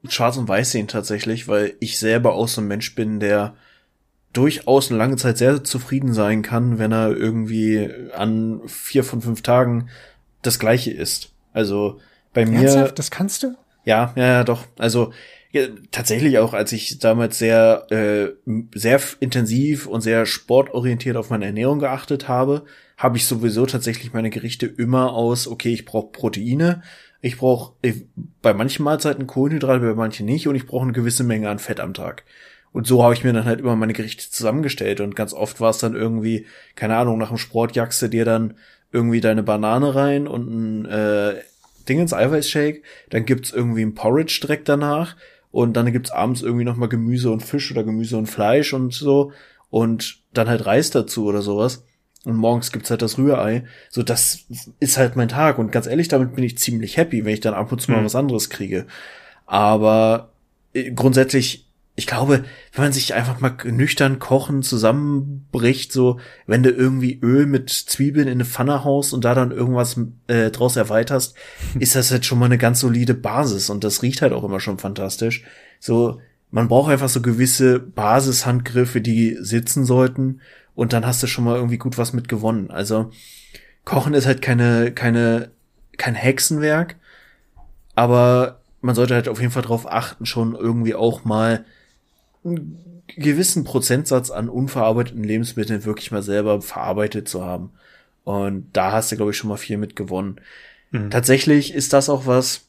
schwarz 0.08 0.36
und 0.36 0.48
weiß 0.48 0.72
sehen 0.72 0.88
tatsächlich, 0.88 1.48
weil 1.48 1.74
ich 1.80 1.98
selber 1.98 2.34
auch 2.34 2.48
so 2.48 2.60
ein 2.60 2.68
Mensch 2.68 2.94
bin, 2.94 3.20
der 3.20 3.54
durchaus 4.32 4.90
eine 4.90 4.98
lange 4.98 5.16
Zeit 5.16 5.38
sehr 5.38 5.64
zufrieden 5.64 6.12
sein 6.12 6.42
kann, 6.42 6.78
wenn 6.78 6.92
er 6.92 7.16
irgendwie 7.16 7.88
an 8.14 8.60
vier 8.66 9.04
von 9.04 9.22
fünf 9.22 9.42
Tagen 9.42 9.88
das 10.42 10.58
gleiche 10.58 10.90
isst. 10.90 11.30
Also 11.52 12.00
bei 12.32 12.44
mir. 12.44 12.58
Ernsthaft? 12.58 12.98
Das 12.98 13.10
kannst 13.10 13.42
du? 13.44 13.56
Ja, 13.84 14.12
ja, 14.16 14.26
ja, 14.26 14.44
doch. 14.44 14.64
Also 14.78 15.12
ja, 15.54 15.68
tatsächlich 15.92 16.38
auch, 16.38 16.52
als 16.52 16.72
ich 16.72 16.98
damals 16.98 17.38
sehr, 17.38 17.86
äh, 17.90 18.50
sehr 18.74 19.00
intensiv 19.20 19.86
und 19.86 20.00
sehr 20.00 20.26
sportorientiert 20.26 21.16
auf 21.16 21.30
meine 21.30 21.46
Ernährung 21.46 21.78
geachtet 21.78 22.26
habe, 22.26 22.64
habe 22.96 23.18
ich 23.18 23.26
sowieso 23.26 23.64
tatsächlich 23.64 24.12
meine 24.12 24.30
Gerichte 24.30 24.66
immer 24.66 25.12
aus, 25.12 25.46
okay, 25.46 25.72
ich 25.72 25.84
brauche 25.84 26.10
Proteine, 26.10 26.82
ich 27.20 27.38
brauche 27.38 27.74
bei 28.42 28.52
manchen 28.52 28.82
Mahlzeiten 28.82 29.28
Kohlenhydrate, 29.28 29.78
bei 29.78 29.94
manchen 29.94 30.26
nicht 30.26 30.48
und 30.48 30.56
ich 30.56 30.66
brauche 30.66 30.82
eine 30.82 30.92
gewisse 30.92 31.22
Menge 31.22 31.48
an 31.48 31.60
Fett 31.60 31.78
am 31.78 31.94
Tag. 31.94 32.24
Und 32.72 32.88
so 32.88 33.04
habe 33.04 33.14
ich 33.14 33.22
mir 33.22 33.32
dann 33.32 33.44
halt 33.44 33.60
immer 33.60 33.76
meine 33.76 33.92
Gerichte 33.92 34.28
zusammengestellt 34.28 35.00
und 35.00 35.14
ganz 35.14 35.32
oft 35.32 35.60
war 35.60 35.70
es 35.70 35.78
dann 35.78 35.94
irgendwie, 35.94 36.46
keine 36.74 36.96
Ahnung, 36.96 37.18
nach 37.18 37.28
dem 37.28 37.38
Sport 37.38 37.76
jagst 37.76 38.02
du 38.02 38.08
dir 38.08 38.24
dann 38.24 38.54
irgendwie 38.90 39.20
deine 39.20 39.44
Banane 39.44 39.94
rein 39.94 40.26
und 40.26 40.50
ein 40.50 40.84
äh, 40.86 41.34
Ding 41.88 42.00
ins 42.00 42.12
Eiweißshake, 42.12 42.82
dann 43.10 43.24
gibt's 43.24 43.52
irgendwie 43.52 43.82
ein 43.82 43.94
Porridge 43.94 44.40
direkt 44.42 44.68
danach 44.68 45.14
und 45.54 45.74
dann 45.74 45.92
gibt's 45.92 46.10
abends 46.10 46.42
irgendwie 46.42 46.64
noch 46.64 46.74
mal 46.74 46.88
Gemüse 46.88 47.30
und 47.30 47.40
Fisch 47.40 47.70
oder 47.70 47.84
Gemüse 47.84 48.16
und 48.16 48.26
Fleisch 48.26 48.74
und 48.74 48.92
so 48.92 49.30
und 49.70 50.18
dann 50.32 50.48
halt 50.48 50.66
Reis 50.66 50.90
dazu 50.90 51.26
oder 51.26 51.42
sowas. 51.42 51.84
und 52.24 52.34
morgens 52.34 52.72
gibt's 52.72 52.90
halt 52.90 53.02
das 53.02 53.18
Rührei. 53.18 53.64
So, 53.88 54.02
das 54.02 54.46
ist 54.80 54.98
halt 54.98 55.14
mein 55.14 55.28
Tag. 55.28 55.58
Und 55.58 55.70
ganz 55.70 55.86
ehrlich, 55.86 56.08
damit 56.08 56.34
bin 56.34 56.42
ich 56.42 56.58
ziemlich 56.58 56.96
happy, 56.96 57.24
wenn 57.24 57.34
ich 57.34 57.40
dann 57.40 57.54
ab 57.54 57.70
und 57.70 57.80
zu 57.80 57.92
mal 57.92 58.00
mhm. 58.00 58.06
was 58.06 58.16
anderes 58.16 58.50
kriege. 58.50 58.86
Aber 59.46 60.32
äh, 60.72 60.90
grundsätzlich, 60.90 61.68
ich 61.96 62.06
glaube, 62.08 62.44
wenn 62.72 62.84
man 62.84 62.92
sich 62.92 63.14
einfach 63.14 63.40
mal 63.40 63.56
nüchtern 63.64 64.18
kochen 64.18 64.62
zusammenbricht, 64.62 65.92
so, 65.92 66.18
wenn 66.46 66.64
du 66.64 66.70
irgendwie 66.70 67.20
Öl 67.22 67.46
mit 67.46 67.70
Zwiebeln 67.70 68.26
in 68.26 68.34
eine 68.34 68.44
Pfanne 68.44 68.82
haust 68.82 69.14
und 69.14 69.24
da 69.24 69.34
dann 69.34 69.52
irgendwas 69.52 70.00
äh, 70.26 70.50
draus 70.50 70.74
erweiterst, 70.74 71.36
ist 71.78 71.94
das 71.94 72.10
halt 72.10 72.24
schon 72.24 72.40
mal 72.40 72.46
eine 72.46 72.58
ganz 72.58 72.80
solide 72.80 73.14
Basis. 73.14 73.70
Und 73.70 73.84
das 73.84 74.02
riecht 74.02 74.22
halt 74.22 74.32
auch 74.32 74.42
immer 74.42 74.58
schon 74.58 74.78
fantastisch. 74.78 75.44
So, 75.78 76.20
man 76.50 76.66
braucht 76.66 76.90
einfach 76.90 77.08
so 77.08 77.22
gewisse 77.22 77.78
Basishandgriffe, 77.78 79.00
die 79.00 79.36
sitzen 79.40 79.84
sollten 79.84 80.40
und 80.74 80.92
dann 80.92 81.06
hast 81.06 81.22
du 81.22 81.28
schon 81.28 81.44
mal 81.44 81.56
irgendwie 81.56 81.78
gut 81.78 81.96
was 81.96 82.12
mit 82.12 82.28
gewonnen. 82.28 82.70
Also 82.70 83.10
Kochen 83.84 84.14
ist 84.14 84.26
halt 84.26 84.42
keine, 84.42 84.90
keine, 84.92 85.50
kein 85.96 86.14
Hexenwerk, 86.14 86.96
aber 87.94 88.60
man 88.80 88.94
sollte 88.94 89.14
halt 89.14 89.28
auf 89.28 89.40
jeden 89.40 89.52
Fall 89.52 89.62
darauf 89.62 89.90
achten, 89.90 90.26
schon 90.26 90.54
irgendwie 90.54 90.94
auch 90.94 91.24
mal 91.24 91.64
einen 92.44 93.04
gewissen 93.06 93.64
Prozentsatz 93.64 94.30
an 94.30 94.48
unverarbeiteten 94.48 95.24
Lebensmitteln 95.24 95.84
wirklich 95.84 96.10
mal 96.10 96.22
selber 96.22 96.60
verarbeitet 96.62 97.28
zu 97.28 97.44
haben. 97.44 97.70
Und 98.24 98.68
da 98.72 98.92
hast 98.92 99.12
du, 99.12 99.16
glaube 99.16 99.32
ich, 99.32 99.36
schon 99.36 99.48
mal 99.48 99.56
viel 99.56 99.76
mit 99.76 99.96
gewonnen. 99.96 100.40
Mhm. 100.90 101.10
Tatsächlich 101.10 101.74
ist 101.74 101.92
das 101.92 102.08
auch 102.08 102.26
was, 102.26 102.62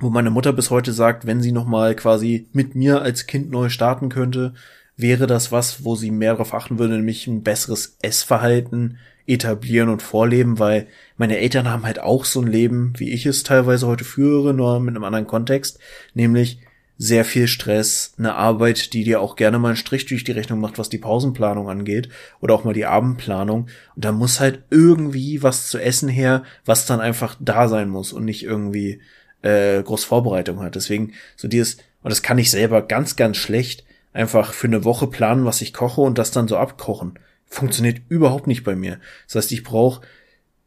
wo 0.00 0.10
meine 0.10 0.30
Mutter 0.30 0.52
bis 0.52 0.70
heute 0.70 0.92
sagt, 0.92 1.26
wenn 1.26 1.40
sie 1.40 1.52
noch 1.52 1.66
mal 1.66 1.94
quasi 1.94 2.46
mit 2.52 2.74
mir 2.74 3.02
als 3.02 3.26
Kind 3.26 3.50
neu 3.50 3.68
starten 3.68 4.08
könnte, 4.08 4.54
wäre 4.96 5.26
das 5.26 5.50
was, 5.52 5.84
wo 5.84 5.96
sie 5.96 6.10
mehr 6.10 6.32
darauf 6.32 6.54
achten 6.54 6.78
würde, 6.78 6.96
nämlich 6.96 7.26
ein 7.26 7.42
besseres 7.42 7.96
Essverhalten 8.02 8.98
etablieren 9.26 9.88
und 9.90 10.02
vorleben, 10.02 10.58
weil 10.58 10.86
meine 11.16 11.38
Eltern 11.38 11.68
haben 11.68 11.84
halt 11.84 12.00
auch 12.00 12.24
so 12.24 12.40
ein 12.40 12.46
Leben, 12.46 12.94
wie 12.96 13.10
ich 13.10 13.26
es 13.26 13.42
teilweise 13.42 13.86
heute 13.86 14.04
führe, 14.04 14.54
nur 14.54 14.80
mit 14.80 14.94
einem 14.94 15.04
anderen 15.04 15.26
Kontext, 15.26 15.78
nämlich 16.14 16.60
sehr 17.00 17.24
viel 17.24 17.46
Stress, 17.46 18.12
eine 18.18 18.34
Arbeit, 18.34 18.92
die 18.92 19.04
dir 19.04 19.20
auch 19.20 19.36
gerne 19.36 19.60
mal 19.60 19.68
einen 19.68 19.76
Strich 19.76 20.06
durch 20.06 20.24
die 20.24 20.32
Rechnung 20.32 20.58
macht, 20.58 20.78
was 20.78 20.88
die 20.88 20.98
Pausenplanung 20.98 21.70
angeht 21.70 22.08
oder 22.40 22.54
auch 22.54 22.64
mal 22.64 22.74
die 22.74 22.86
Abendplanung. 22.86 23.68
Und 23.94 24.04
da 24.04 24.10
muss 24.10 24.40
halt 24.40 24.64
irgendwie 24.70 25.42
was 25.44 25.68
zu 25.68 25.78
essen 25.78 26.08
her, 26.08 26.42
was 26.64 26.86
dann 26.86 27.00
einfach 27.00 27.36
da 27.38 27.68
sein 27.68 27.88
muss 27.88 28.12
und 28.12 28.24
nicht 28.24 28.42
irgendwie 28.42 29.00
äh, 29.42 29.80
groß 29.80 30.04
Vorbereitung 30.04 30.60
hat. 30.60 30.74
Deswegen 30.74 31.12
so 31.36 31.46
dieses, 31.46 31.76
und 32.02 32.10
das 32.10 32.22
kann 32.22 32.38
ich 32.38 32.50
selber 32.50 32.82
ganz, 32.82 33.14
ganz 33.14 33.36
schlecht, 33.36 33.84
einfach 34.12 34.52
für 34.52 34.66
eine 34.66 34.84
Woche 34.84 35.06
planen, 35.06 35.44
was 35.44 35.62
ich 35.62 35.72
koche 35.72 36.00
und 36.00 36.18
das 36.18 36.32
dann 36.32 36.48
so 36.48 36.56
abkochen. 36.56 37.18
Funktioniert 37.46 38.00
überhaupt 38.08 38.48
nicht 38.48 38.64
bei 38.64 38.74
mir. 38.74 38.98
Das 39.26 39.36
heißt, 39.36 39.52
ich 39.52 39.62
brauche 39.62 40.00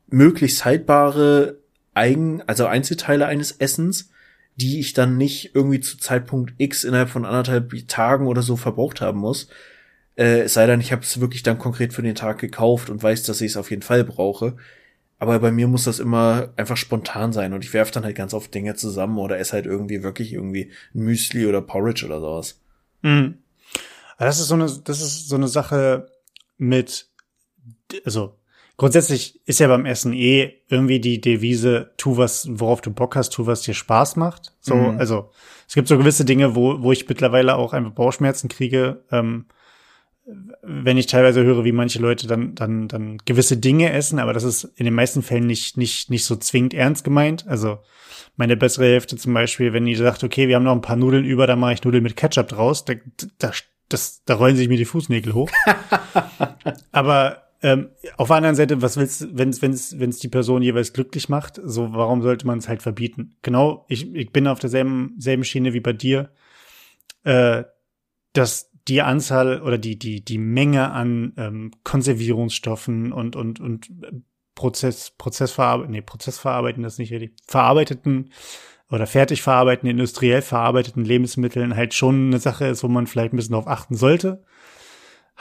möglichst 0.08 0.64
haltbare 0.64 1.58
Eigen, 1.94 2.42
also 2.44 2.68
Einzelteile 2.68 3.26
eines 3.26 3.52
Essens, 3.52 4.11
die 4.62 4.80
ich 4.80 4.94
dann 4.94 5.18
nicht 5.18 5.56
irgendwie 5.56 5.80
zu 5.80 5.98
Zeitpunkt 5.98 6.54
X 6.60 6.84
innerhalb 6.84 7.10
von 7.10 7.26
anderthalb 7.26 7.74
Tagen 7.88 8.28
oder 8.28 8.44
so 8.44 8.56
verbraucht 8.56 9.02
haben 9.02 9.18
muss. 9.18 9.48
Äh, 10.16 10.42
es 10.42 10.54
sei 10.54 10.68
denn, 10.68 10.80
ich 10.80 10.92
habe 10.92 11.02
es 11.02 11.20
wirklich 11.20 11.42
dann 11.42 11.58
konkret 11.58 11.94
für 11.94 12.04
den 12.04 12.14
Tag 12.14 12.38
gekauft 12.38 12.92
und 12.92 13.02
weiß, 13.02 13.24
dass 13.24 13.42
ich 13.42 13.52
es 13.52 13.58
auf 13.58 13.72
jeden 13.72 13.82
Fall 13.82 14.04
brauche. 14.04 14.56
Aber 15.18 15.40
bei 15.40 15.52
mir 15.52 15.68
muss 15.68 15.86
das 15.86 16.00
immer 16.00 16.54
einfach 16.58 16.78
spontan 16.78 17.34
sein 17.34 17.54
und 17.54 17.64
ich 17.64 17.74
werfe 17.74 17.92
dann 17.92 18.04
halt 18.04 18.16
ganz 18.16 18.36
oft 18.36 18.54
Dinge 18.54 18.76
zusammen 18.76 19.18
oder 19.18 19.40
esse 19.40 19.54
halt 19.54 19.66
irgendwie 19.66 20.04
wirklich 20.04 20.34
irgendwie 20.34 20.72
ein 20.94 21.04
Müsli 21.04 21.48
oder 21.48 21.62
Porridge 21.62 22.06
oder 22.06 22.20
sowas. 22.20 22.60
Mhm. 23.02 23.40
Das 24.20 24.40
ist 24.40 24.48
so 24.48 24.56
eine, 24.56 24.66
das 24.66 25.02
ist 25.02 25.28
so 25.28 25.36
eine 25.36 25.48
Sache 25.48 26.08
mit, 26.58 27.08
also 28.06 28.36
grundsätzlich 28.82 29.40
ist 29.46 29.60
ja 29.60 29.68
beim 29.68 29.86
Essen 29.86 30.12
eh 30.12 30.56
irgendwie 30.68 31.00
die 31.00 31.22
Devise, 31.22 31.92
tu 31.98 32.18
was, 32.18 32.48
worauf 32.50 32.82
du 32.82 32.90
Bock 32.90 33.16
hast, 33.16 33.30
tu 33.30 33.46
was 33.46 33.62
dir 33.62 33.76
Spaß 33.76 34.16
macht. 34.16 34.54
So, 34.60 34.74
mhm. 34.74 34.98
also 34.98 35.30
es 35.68 35.76
gibt 35.76 35.88
so 35.88 36.00
gewisse 36.00 36.26
Dinge, 36.26 36.56
wo, 36.56 36.82
wo 36.82 36.92
ich 36.92 37.08
mittlerweile 37.08 37.58
auch 37.58 37.74
einfach 37.74 37.92
Bauchschmerzen 37.92 38.50
kriege, 38.50 39.04
ähm, 39.12 39.46
wenn 40.64 40.98
ich 40.98 41.06
teilweise 41.06 41.44
höre, 41.44 41.64
wie 41.64 41.74
manche 41.74 42.00
Leute 42.00 42.26
dann, 42.26 42.56
dann, 42.56 42.88
dann 42.88 43.20
gewisse 43.24 43.56
Dinge 43.58 43.94
essen, 43.94 44.18
aber 44.18 44.34
das 44.34 44.44
ist 44.44 44.64
in 44.64 44.86
den 44.86 44.96
meisten 44.96 45.22
Fällen 45.22 45.46
nicht, 45.46 45.78
nicht, 45.78 46.10
nicht 46.10 46.26
so 46.26 46.36
zwingend 46.36 46.74
ernst 46.74 47.04
gemeint. 47.04 47.46
Also 47.48 47.78
meine 48.36 48.58
bessere 48.58 48.86
Hälfte 48.86 49.16
zum 49.16 49.36
Beispiel, 49.36 49.74
wenn 49.74 49.86
die 49.86 49.94
sagt, 49.94 50.24
okay, 50.24 50.48
wir 50.48 50.56
haben 50.56 50.64
noch 50.64 50.72
ein 50.72 50.82
paar 50.82 50.96
Nudeln 50.96 51.26
über, 51.26 51.46
dann 51.46 51.60
mache 51.60 51.74
ich 51.74 51.84
Nudeln 51.84 52.02
mit 52.02 52.18
Ketchup 52.18 52.48
draus, 52.48 52.84
da, 52.84 52.96
da, 53.38 53.52
das, 53.90 54.24
da 54.26 54.34
rollen 54.34 54.56
sich 54.56 54.70
mir 54.70 54.78
die 54.78 54.86
Fußnägel 54.86 55.36
hoch. 55.36 55.52
Aber 56.92 57.44
ähm, 57.64 57.90
auf 58.18 58.28
der 58.28 58.38
anderen 58.38 58.56
Seite, 58.56 58.82
was 58.82 58.98
willst 58.98 59.38
wenn 59.38 59.50
es 59.50 59.62
wenn's, 59.62 60.00
wenn's 60.00 60.20
die 60.20 60.30
Person 60.30 60.62
jeweils 60.62 60.94
glücklich 60.94 61.30
macht, 61.30 61.60
so 61.64 61.94
warum 61.94 62.22
sollte 62.22 62.48
man 62.48 62.58
es 62.58 62.68
halt 62.68 62.82
verbieten? 62.82 63.36
Genau, 63.42 63.86
ich, 63.88 64.14
ich 64.16 64.32
bin 64.32 64.48
auf 64.48 64.60
derselben 64.60 65.16
selben 65.18 65.44
Schiene 65.44 65.74
wie 65.74 65.80
bei 65.80 65.94
dir, 65.94 66.32
äh, 67.24 67.64
dass 68.34 68.72
die 68.88 69.02
Anzahl 69.02 69.62
oder 69.62 69.78
die 69.78 70.00
die 70.00 70.26
die 70.26 70.40
Menge 70.40 70.92
an 70.92 71.34
ähm, 71.38 71.72
Konservierungsstoffen 71.84 73.12
und 73.14 73.36
und 73.36 73.60
und 73.60 73.92
Prozess, 74.56 75.12
Prozessverarbeiten, 75.12 75.92
nee, 75.92 76.02
Prozessverarbeiten 76.02 76.84
das 76.84 76.98
nicht 76.98 77.12
richtig, 77.12 77.34
verarbeiteten 77.48 78.32
oder 78.90 79.08
fertig 79.08 79.42
verarbeiteten, 79.42 79.90
industriell 79.90 80.42
verarbeiteten 80.42 81.06
Lebensmitteln 81.06 81.76
halt 81.76 81.94
schon 81.94 82.28
eine 82.28 82.40
Sache 82.40 82.66
ist, 82.66 82.84
wo 82.84 82.88
man 82.88 83.08
vielleicht 83.08 83.34
ein 83.34 83.38
bisschen 83.38 83.54
darauf 83.54 83.68
achten 83.68 83.96
sollte. 83.96 84.44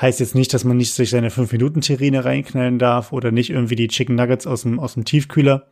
Heißt 0.00 0.20
jetzt 0.20 0.34
nicht, 0.34 0.54
dass 0.54 0.64
man 0.64 0.76
nicht 0.76 0.94
sich 0.94 1.10
seine 1.10 1.30
5-Minuten-Terrine 1.30 2.24
reinknallen 2.24 2.78
darf 2.78 3.12
oder 3.12 3.32
nicht 3.32 3.50
irgendwie 3.50 3.76
die 3.76 3.88
Chicken 3.88 4.14
Nuggets 4.14 4.46
aus 4.46 4.62
dem, 4.62 4.80
aus 4.80 4.94
dem 4.94 5.04
Tiefkühler. 5.04 5.66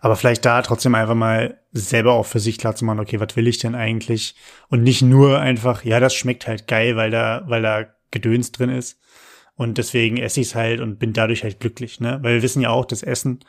Aber 0.00 0.16
vielleicht 0.16 0.44
da 0.44 0.62
trotzdem 0.62 0.94
einfach 0.94 1.14
mal 1.14 1.60
selber 1.72 2.12
auch 2.12 2.26
für 2.26 2.40
sich 2.40 2.58
klar 2.58 2.74
zu 2.74 2.84
machen, 2.84 3.00
okay, 3.00 3.20
was 3.20 3.36
will 3.36 3.46
ich 3.46 3.58
denn 3.58 3.74
eigentlich? 3.74 4.34
Und 4.68 4.82
nicht 4.82 5.02
nur 5.02 5.40
einfach, 5.40 5.84
ja, 5.84 6.00
das 6.00 6.14
schmeckt 6.14 6.46
halt 6.46 6.66
geil, 6.66 6.96
weil 6.96 7.10
da, 7.10 7.44
weil 7.46 7.62
da 7.62 7.86
Gedöns 8.10 8.52
drin 8.52 8.70
ist, 8.70 9.00
und 9.58 9.76
deswegen 9.76 10.18
esse 10.18 10.40
ich 10.40 10.46
es 10.46 10.54
halt 10.54 10.80
und 10.80 11.00
bin 11.00 11.12
dadurch 11.12 11.42
halt 11.42 11.58
glücklich, 11.58 11.98
ne? 11.98 12.20
Weil 12.22 12.36
wir 12.36 12.42
wissen 12.42 12.62
ja 12.62 12.70
auch, 12.70 12.84
das 12.84 13.02
Essen, 13.02 13.40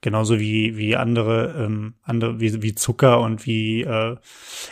genauso 0.00 0.38
wie, 0.38 0.76
wie 0.76 0.94
andere, 0.94 1.56
ähm, 1.58 1.94
andere, 2.04 2.38
wie, 2.38 2.62
wie 2.62 2.76
Zucker 2.76 3.20
und 3.20 3.46
wie 3.46 3.82
äh, 3.82 4.14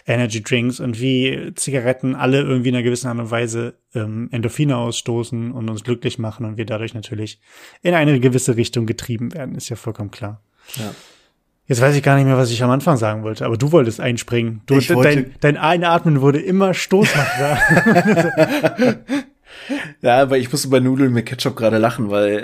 Energy 0.07 0.41
Drinks 0.41 0.79
und 0.79 1.01
wie 1.01 1.51
Zigaretten 1.57 2.15
alle 2.15 2.43
irgendwie 2.43 2.69
in 2.69 2.77
einer 2.77 2.85
gewissen 2.85 3.09
Art 3.09 3.19
und 3.19 3.33
Weise 3.33 3.75
ähm, 3.93 4.29
Endorphine 4.31 4.77
ausstoßen 4.77 5.51
und 5.51 5.69
uns 5.69 5.83
glücklich 5.83 6.21
machen 6.21 6.47
und 6.47 6.59
wir 6.59 6.65
dadurch 6.65 6.95
natürlich 6.95 7.41
in 7.83 7.93
eine 7.95 8.21
gewisse 8.21 8.57
Richtung 8.57 8.87
getrieben 8.87 9.35
werden, 9.35 9.57
ist 9.57 9.69
ja 9.71 9.75
vollkommen 9.75 10.13
klar. 10.13 10.43
Ja. 10.77 10.95
Jetzt 11.67 11.81
weiß 11.81 11.97
ich 11.97 12.05
gar 12.05 12.15
nicht 12.15 12.27
mehr, 12.27 12.37
was 12.37 12.53
ich 12.53 12.63
am 12.63 12.71
Anfang 12.71 12.99
sagen 12.99 13.25
wollte, 13.25 13.47
aber 13.47 13.57
du 13.57 13.73
wolltest 13.73 13.99
einspringen. 13.99 14.61
Du, 14.67 14.77
ich 14.77 14.87
dein, 14.87 15.35
dein 15.41 15.57
Einatmen 15.57 16.21
wurde 16.21 16.39
immer 16.39 16.73
stoßmacher. 16.73 17.59
Ja, 20.03 20.21
aber 20.21 20.39
ich 20.39 20.51
musste 20.51 20.69
bei 20.69 20.81
Nudeln 20.81 21.13
mit 21.13 21.27
Ketchup 21.27 21.57
gerade 21.57 21.79
lachen, 21.79 22.11
weil 22.11 22.39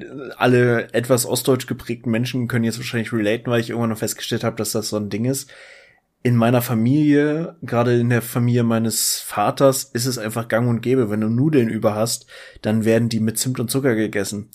äh, 0.00 0.34
alle 0.36 0.92
etwas 0.92 1.26
ostdeutsch 1.26 1.66
geprägten 1.66 2.10
Menschen 2.10 2.48
können 2.48 2.64
jetzt 2.64 2.78
wahrscheinlich 2.78 3.12
relaten, 3.12 3.50
weil 3.50 3.60
ich 3.60 3.70
irgendwann 3.70 3.90
noch 3.90 3.98
festgestellt 3.98 4.44
habe, 4.44 4.56
dass 4.56 4.72
das 4.72 4.88
so 4.88 4.96
ein 4.96 5.10
Ding 5.10 5.24
ist. 5.24 5.50
In 6.22 6.36
meiner 6.36 6.62
Familie, 6.62 7.56
gerade 7.62 7.98
in 7.98 8.10
der 8.10 8.22
Familie 8.22 8.62
meines 8.62 9.18
Vaters, 9.18 9.84
ist 9.84 10.06
es 10.06 10.18
einfach 10.18 10.48
gang 10.48 10.68
und 10.68 10.80
gäbe. 10.80 11.10
Wenn 11.10 11.20
du 11.20 11.28
Nudeln 11.28 11.68
über 11.68 11.94
hast, 11.94 12.26
dann 12.62 12.84
werden 12.84 13.08
die 13.08 13.20
mit 13.20 13.38
Zimt 13.38 13.58
und 13.58 13.70
Zucker 13.70 13.94
gegessen. 13.96 14.48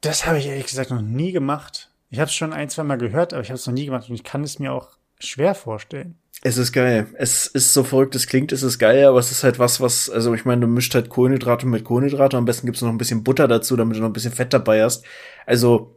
Das 0.00 0.26
habe 0.26 0.38
ich 0.38 0.46
ehrlich 0.46 0.66
gesagt 0.66 0.90
noch 0.90 1.02
nie 1.02 1.32
gemacht. 1.32 1.90
Ich 2.10 2.18
habe 2.18 2.28
es 2.28 2.34
schon 2.34 2.52
ein, 2.52 2.68
zwei 2.70 2.84
Mal 2.84 2.98
gehört, 2.98 3.32
aber 3.32 3.42
ich 3.42 3.48
habe 3.48 3.58
es 3.58 3.66
noch 3.66 3.74
nie 3.74 3.86
gemacht 3.86 4.08
und 4.08 4.14
ich 4.14 4.24
kann 4.24 4.44
es 4.44 4.58
mir 4.58 4.72
auch 4.72 4.96
schwer 5.18 5.54
vorstellen. 5.54 6.16
Es 6.42 6.58
ist 6.58 6.72
geil. 6.72 7.06
Es 7.14 7.46
ist 7.46 7.72
so 7.72 7.84
verrückt, 7.84 8.14
es 8.14 8.26
klingt, 8.26 8.52
es 8.52 8.62
ist 8.62 8.78
geil, 8.78 9.06
aber 9.06 9.18
es 9.18 9.30
ist 9.30 9.44
halt 9.44 9.58
was, 9.58 9.80
was, 9.80 10.10
also 10.10 10.34
ich 10.34 10.44
meine, 10.44 10.62
du 10.62 10.66
mischt 10.66 10.94
halt 10.94 11.08
Kohlenhydrate 11.08 11.66
mit 11.66 11.84
Kohlenhydrate, 11.84 12.36
am 12.36 12.44
besten 12.44 12.66
gibt's 12.66 12.82
noch 12.82 12.90
ein 12.90 12.98
bisschen 12.98 13.24
Butter 13.24 13.48
dazu, 13.48 13.76
damit 13.76 13.96
du 13.96 14.00
noch 14.00 14.08
ein 14.08 14.12
bisschen 14.12 14.32
Fett 14.32 14.52
dabei 14.52 14.82
hast. 14.82 15.04
Also, 15.46 15.96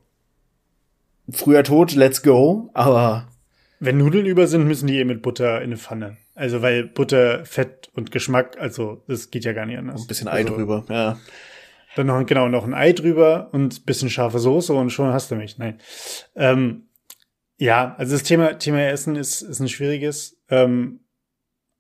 früher 1.30 1.64
tot, 1.64 1.94
let's 1.96 2.24
go, 2.24 2.70
aber. 2.74 3.28
Wenn 3.80 3.98
Nudeln 3.98 4.26
über 4.26 4.48
sind, 4.48 4.68
müssen 4.68 4.88
die 4.88 4.98
eh 5.00 5.06
mit 5.06 5.22
Butter 5.22 5.58
in 5.58 5.66
eine 5.66 5.78
Pfanne. 5.78 6.18
Also, 6.34 6.62
weil 6.62 6.86
Butter, 6.86 7.46
Fett 7.46 7.90
und 7.94 8.12
Geschmack, 8.12 8.58
also, 8.60 9.04
das 9.08 9.32
geht 9.32 9.44
ja 9.44 9.54
gar 9.54 9.66
nicht 9.66 9.78
anders. 9.78 10.02
Ein 10.02 10.08
bisschen 10.08 10.28
Ei 10.28 10.44
also, 10.44 10.56
drüber, 10.56 10.86
ja. 10.90 11.20
Dann 11.96 12.08
noch, 12.08 12.26
genau, 12.26 12.48
noch 12.48 12.64
ein 12.64 12.76
Ei 12.76 12.94
drüber 12.94 13.50
und 13.52 13.86
bisschen 13.86 14.10
scharfe 14.10 14.40
Soße 14.40 14.72
und 14.72 14.92
schon 14.92 15.12
hast 15.12 15.32
du 15.32 15.36
mich. 15.36 15.58
Nein. 15.58 15.80
Ähm, 16.36 16.84
ja, 17.58 17.96
also 17.98 18.14
das 18.14 18.24
Thema, 18.24 18.58
Thema 18.58 18.82
Essen 18.88 19.16
ist, 19.16 19.42
ist 19.42 19.60
ein 19.60 19.70
schwieriges, 19.70 20.38
ähm, 20.50 21.02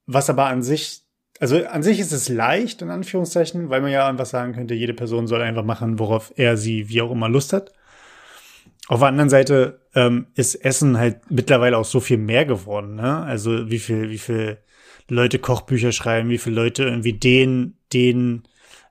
was 0.05 0.29
aber 0.29 0.45
an 0.45 0.63
sich, 0.63 1.03
also 1.39 1.63
an 1.65 1.83
sich 1.83 1.99
ist 1.99 2.11
es 2.11 2.29
leicht, 2.29 2.81
in 2.81 2.89
Anführungszeichen, 2.89 3.69
weil 3.69 3.81
man 3.81 3.91
ja 3.91 4.07
einfach 4.07 4.25
sagen 4.25 4.53
könnte, 4.53 4.73
jede 4.73 4.93
Person 4.93 5.27
soll 5.27 5.41
einfach 5.41 5.63
machen, 5.63 5.99
worauf 5.99 6.33
er 6.35 6.57
sie 6.57 6.89
wie 6.89 7.01
auch 7.01 7.11
immer 7.11 7.29
Lust 7.29 7.53
hat. 7.53 7.73
Auf 8.87 8.99
der 8.99 9.09
anderen 9.09 9.29
Seite 9.29 9.81
ähm, 9.95 10.27
ist 10.33 10.55
Essen 10.55 10.97
halt 10.97 11.29
mittlerweile 11.29 11.77
auch 11.77 11.85
so 11.85 11.99
viel 11.99 12.17
mehr 12.17 12.45
geworden, 12.45 12.95
ne? 12.95 13.21
Also 13.23 13.69
wie 13.69 13.79
viel, 13.79 14.09
wie 14.09 14.17
viel 14.17 14.59
Leute 15.09 15.39
Kochbücher 15.39 15.91
schreiben, 15.91 16.29
wie 16.29 16.37
viele 16.37 16.55
Leute 16.55 16.83
irgendwie 16.83 17.13
den, 17.13 17.77
den 17.93 18.43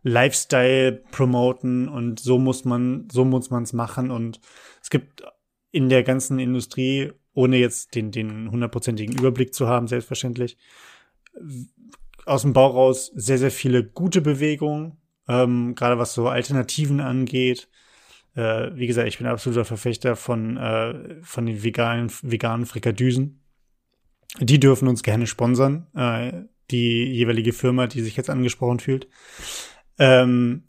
Lifestyle 0.02 0.92
promoten 1.10 1.88
und 1.88 2.20
so 2.20 2.38
muss 2.38 2.64
man, 2.64 3.08
so 3.10 3.24
muss 3.24 3.50
man 3.50 3.62
es 3.64 3.72
machen. 3.72 4.10
Und 4.10 4.40
es 4.82 4.90
gibt 4.90 5.24
in 5.70 5.88
der 5.88 6.02
ganzen 6.02 6.38
Industrie, 6.38 7.12
ohne 7.34 7.58
jetzt 7.58 7.94
den, 7.94 8.10
den 8.10 8.50
hundertprozentigen 8.50 9.16
Überblick 9.16 9.54
zu 9.54 9.68
haben, 9.68 9.88
selbstverständlich, 9.88 10.56
aus 12.24 12.42
dem 12.42 12.52
Bau 12.52 12.68
raus 12.68 13.12
sehr, 13.14 13.38
sehr 13.38 13.50
viele 13.50 13.84
gute 13.84 14.20
Bewegungen, 14.20 14.96
ähm, 15.28 15.74
gerade 15.74 15.98
was 15.98 16.14
so 16.14 16.28
Alternativen 16.28 17.00
angeht. 17.00 17.68
Äh, 18.34 18.70
wie 18.74 18.86
gesagt, 18.86 19.08
ich 19.08 19.18
bin 19.18 19.26
absoluter 19.26 19.64
Verfechter 19.64 20.16
von, 20.16 20.56
äh, 20.56 21.22
von 21.22 21.46
den 21.46 21.62
veganen, 21.62 22.10
veganen 22.22 22.66
Frikadüsen. 22.66 23.40
Die 24.40 24.60
dürfen 24.60 24.88
uns 24.88 25.02
gerne 25.02 25.26
sponsern, 25.26 25.86
äh, 25.94 26.32
die 26.70 27.04
jeweilige 27.04 27.52
Firma, 27.52 27.86
die 27.86 28.02
sich 28.02 28.16
jetzt 28.16 28.28
angesprochen 28.28 28.80
fühlt. 28.80 29.08
Ähm, 29.98 30.64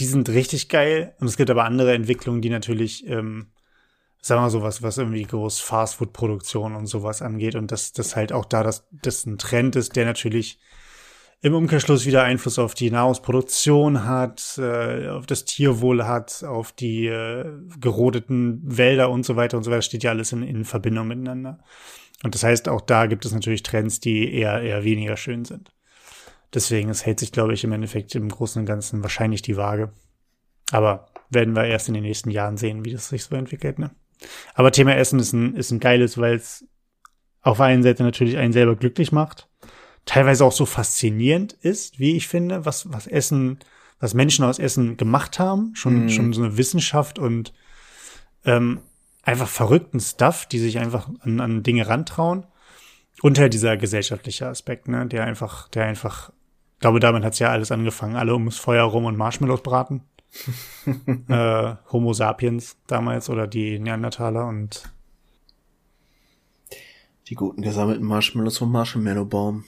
die 0.00 0.06
sind 0.06 0.28
richtig 0.30 0.68
geil. 0.68 1.14
Und 1.20 1.26
es 1.26 1.36
gibt 1.36 1.50
aber 1.50 1.64
andere 1.64 1.94
Entwicklungen, 1.94 2.42
die 2.42 2.50
natürlich, 2.50 3.06
ähm, 3.06 3.48
sagen 4.20 4.38
wir 4.38 4.44
mal 4.44 4.50
sowas, 4.50 4.82
was 4.82 4.98
irgendwie 4.98 5.22
groß 5.22 5.60
Fastfood-Produktion 5.60 6.74
und 6.74 6.86
sowas 6.86 7.22
angeht. 7.22 7.54
Und 7.54 7.70
das, 7.70 7.92
das 7.92 8.16
halt 8.16 8.32
auch 8.32 8.44
da, 8.44 8.62
dass 8.62 8.88
das 8.90 9.26
ein 9.26 9.38
Trend 9.38 9.76
ist, 9.76 9.94
der 9.96 10.06
natürlich 10.06 10.58
im 11.42 11.54
Umkehrschluss 11.54 12.04
wieder 12.04 12.22
Einfluss 12.22 12.58
auf 12.58 12.74
die 12.74 12.90
Nahrungsproduktion 12.90 14.04
hat, 14.04 14.58
äh, 14.58 15.08
auf 15.08 15.26
das 15.26 15.44
Tierwohl 15.46 16.04
hat, 16.06 16.44
auf 16.44 16.72
die 16.72 17.06
äh, 17.06 17.46
gerodeten 17.78 18.60
Wälder 18.64 19.10
und 19.10 19.24
so 19.24 19.36
weiter 19.36 19.56
und 19.56 19.64
so 19.64 19.70
weiter, 19.70 19.82
steht 19.82 20.02
ja 20.02 20.10
alles 20.10 20.32
in, 20.32 20.42
in 20.42 20.64
Verbindung 20.64 21.08
miteinander. 21.08 21.58
Und 22.22 22.34
das 22.34 22.42
heißt, 22.42 22.68
auch 22.68 22.82
da 22.82 23.06
gibt 23.06 23.24
es 23.24 23.32
natürlich 23.32 23.62
Trends, 23.62 24.00
die 24.00 24.34
eher, 24.34 24.60
eher 24.60 24.84
weniger 24.84 25.16
schön 25.16 25.46
sind. 25.46 25.72
Deswegen, 26.52 26.88
es 26.88 27.06
hält 27.06 27.20
sich, 27.20 27.32
glaube 27.32 27.54
ich, 27.54 27.64
im 27.64 27.72
Endeffekt 27.72 28.14
im 28.14 28.28
Großen 28.28 28.60
und 28.60 28.66
Ganzen 28.66 29.02
wahrscheinlich 29.02 29.42
die 29.42 29.56
Waage. 29.56 29.92
Aber 30.72 31.06
werden 31.30 31.54
wir 31.54 31.64
erst 31.64 31.88
in 31.88 31.94
den 31.94 32.02
nächsten 32.02 32.30
Jahren 32.30 32.56
sehen, 32.56 32.84
wie 32.84 32.92
das 32.92 33.08
sich 33.08 33.24
so 33.24 33.36
entwickelt. 33.36 33.78
Ne? 33.78 33.90
Aber 34.54 34.72
Thema 34.72 34.96
Essen 34.96 35.20
ist 35.20 35.32
ein, 35.32 35.54
ist 35.54 35.70
ein 35.70 35.80
geiles, 35.80 36.18
weil 36.18 36.34
es 36.34 36.64
auf 37.42 37.58
der 37.58 37.66
einen 37.66 37.82
Seite 37.82 38.02
natürlich 38.02 38.36
einen 38.36 38.52
selber 38.52 38.76
glücklich 38.76 39.12
macht, 39.12 39.48
teilweise 40.04 40.44
auch 40.44 40.52
so 40.52 40.66
faszinierend 40.66 41.52
ist, 41.52 41.98
wie 41.98 42.16
ich 42.16 42.28
finde, 42.28 42.66
was, 42.66 42.92
was 42.92 43.06
Essen, 43.06 43.60
was 43.98 44.14
Menschen 44.14 44.44
aus 44.44 44.58
Essen 44.58 44.96
gemacht 44.96 45.38
haben. 45.38 45.72
Schon, 45.74 46.06
mm. 46.06 46.08
schon 46.10 46.32
so 46.32 46.42
eine 46.42 46.56
Wissenschaft 46.56 47.18
und 47.18 47.52
ähm, 48.44 48.80
einfach 49.22 49.48
verrückten 49.48 50.00
Stuff, 50.00 50.46
die 50.46 50.58
sich 50.58 50.78
einfach 50.78 51.08
an, 51.20 51.40
an 51.40 51.62
Dinge 51.62 51.86
rantrauen. 51.86 52.46
Und 53.22 53.38
halt 53.38 53.52
dieser 53.52 53.76
gesellschaftliche 53.76 54.46
Aspekt, 54.46 54.88
ne, 54.88 55.06
der 55.06 55.24
einfach, 55.24 55.68
der 55.68 55.84
einfach, 55.84 56.32
ich 56.80 56.82
glaube, 56.82 56.98
damit 56.98 57.24
hat's 57.24 57.38
ja 57.38 57.50
alles 57.50 57.70
angefangen. 57.72 58.16
Alle 58.16 58.32
ums 58.32 58.56
Feuer 58.56 58.84
rum 58.84 59.04
und 59.04 59.18
Marshmallows 59.18 59.62
braten. 59.62 60.00
äh, 61.28 61.74
Homo 61.92 62.14
sapiens 62.14 62.78
damals 62.86 63.28
oder 63.28 63.46
die 63.46 63.78
Neandertaler 63.78 64.46
und 64.46 64.84
die 67.28 67.34
guten 67.34 67.60
gesammelten 67.60 68.06
Marshmallows 68.06 68.56
vom 68.56 68.72
Marshmallow-Baum. 68.72 69.64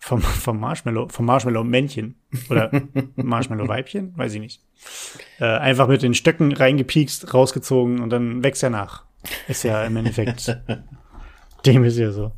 Vom, 0.00 0.22
vom 0.22 0.60
Marshmallow, 0.60 1.08
vom 1.08 1.26
Marshmallow-Männchen. 1.26 2.14
Oder 2.48 2.70
Marshmallow-Weibchen? 3.16 4.16
Weiß 4.16 4.32
ich 4.34 4.40
nicht. 4.40 4.62
Äh, 5.40 5.46
einfach 5.46 5.88
mit 5.88 6.02
den 6.02 6.14
Stöcken 6.14 6.52
reingepiekst, 6.52 7.34
rausgezogen 7.34 7.98
und 7.98 8.10
dann 8.10 8.44
wächst 8.44 8.62
er 8.62 8.70
nach. 8.70 9.04
Ist 9.48 9.64
ja 9.64 9.82
im 9.82 9.96
Endeffekt. 9.96 10.56
dem 11.66 11.82
ist 11.82 11.98
ja 11.98 12.12
so. 12.12 12.30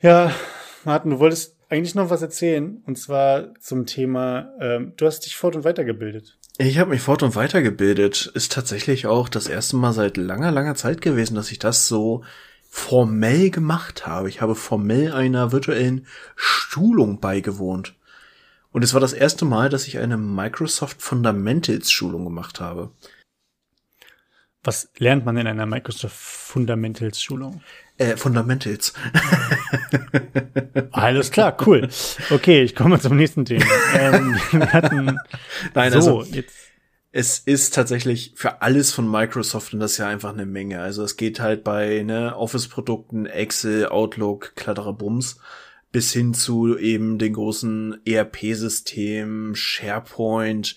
Ja, 0.00 0.32
Martin, 0.86 1.10
du 1.10 1.18
wolltest 1.18 1.57
eigentlich 1.68 1.94
noch 1.94 2.10
was 2.10 2.22
erzählen. 2.22 2.82
Und 2.86 2.98
zwar 2.98 3.54
zum 3.60 3.86
Thema, 3.86 4.52
ähm, 4.60 4.92
du 4.96 5.06
hast 5.06 5.20
dich 5.20 5.36
fort 5.36 5.56
und 5.56 5.64
weitergebildet. 5.64 6.38
Ich 6.58 6.78
habe 6.78 6.90
mich 6.90 7.02
fort 7.02 7.22
und 7.22 7.36
weitergebildet. 7.36 8.32
Ist 8.34 8.52
tatsächlich 8.52 9.06
auch 9.06 9.28
das 9.28 9.46
erste 9.46 9.76
Mal 9.76 9.92
seit 9.92 10.16
langer, 10.16 10.50
langer 10.50 10.74
Zeit 10.74 11.00
gewesen, 11.00 11.34
dass 11.34 11.52
ich 11.52 11.58
das 11.58 11.86
so 11.86 12.24
formell 12.68 13.50
gemacht 13.50 14.06
habe. 14.06 14.28
Ich 14.28 14.40
habe 14.40 14.54
formell 14.54 15.12
einer 15.12 15.52
virtuellen 15.52 16.06
Schulung 16.36 17.20
beigewohnt. 17.20 17.94
Und 18.70 18.82
es 18.82 18.92
war 18.92 19.00
das 19.00 19.12
erste 19.12 19.44
Mal, 19.44 19.70
dass 19.70 19.88
ich 19.88 19.98
eine 19.98 20.18
Microsoft 20.18 21.00
Fundamentals 21.00 21.90
Schulung 21.90 22.24
gemacht 22.24 22.60
habe. 22.60 22.90
Was 24.62 24.90
lernt 24.98 25.24
man 25.24 25.36
in 25.36 25.46
einer 25.46 25.66
Microsoft 25.66 26.16
Fundamentals 26.16 27.22
Schulung? 27.22 27.62
Äh, 27.98 28.16
Fundamentals. 28.16 28.94
Alles 30.92 31.30
klar, 31.30 31.56
cool. 31.66 31.88
Okay, 32.30 32.62
ich 32.62 32.74
komme 32.74 33.00
zum 33.00 33.16
nächsten 33.16 33.44
Thema. 33.44 33.64
Ähm, 33.94 34.36
wir 34.52 34.72
hatten 34.72 35.18
Nein, 35.74 35.92
so, 35.92 36.20
also, 36.20 36.22
jetzt 36.32 36.54
es 37.10 37.38
ist 37.38 37.74
tatsächlich 37.74 38.32
für 38.36 38.60
alles 38.60 38.92
von 38.92 39.10
Microsoft 39.10 39.72
und 39.72 39.80
das 39.80 39.92
ist 39.92 39.98
ja 39.98 40.08
einfach 40.08 40.32
eine 40.32 40.46
Menge. 40.46 40.80
Also 40.80 41.02
es 41.02 41.16
geht 41.16 41.40
halt 41.40 41.64
bei 41.64 42.02
ne, 42.02 42.36
Office-Produkten, 42.36 43.26
Excel, 43.26 43.86
Outlook, 43.86 44.54
Kletterer 44.56 44.92
Bums 44.92 45.40
bis 45.90 46.12
hin 46.12 46.34
zu 46.34 46.76
eben 46.76 47.18
den 47.18 47.32
großen 47.32 48.02
ERP-Systemen, 48.04 49.54
SharePoint, 49.54 50.76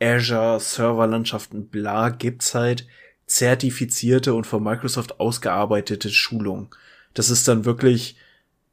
Azure, 0.00 0.60
Serverlandschaften, 0.60 1.68
bla, 1.68 2.08
gibt's 2.08 2.54
halt 2.54 2.86
zertifizierte 3.26 4.34
und 4.34 4.46
von 4.46 4.62
Microsoft 4.62 5.20
ausgearbeitete 5.20 6.10
Schulungen. 6.10 6.68
Das 7.14 7.30
ist 7.30 7.48
dann 7.48 7.64
wirklich 7.64 8.16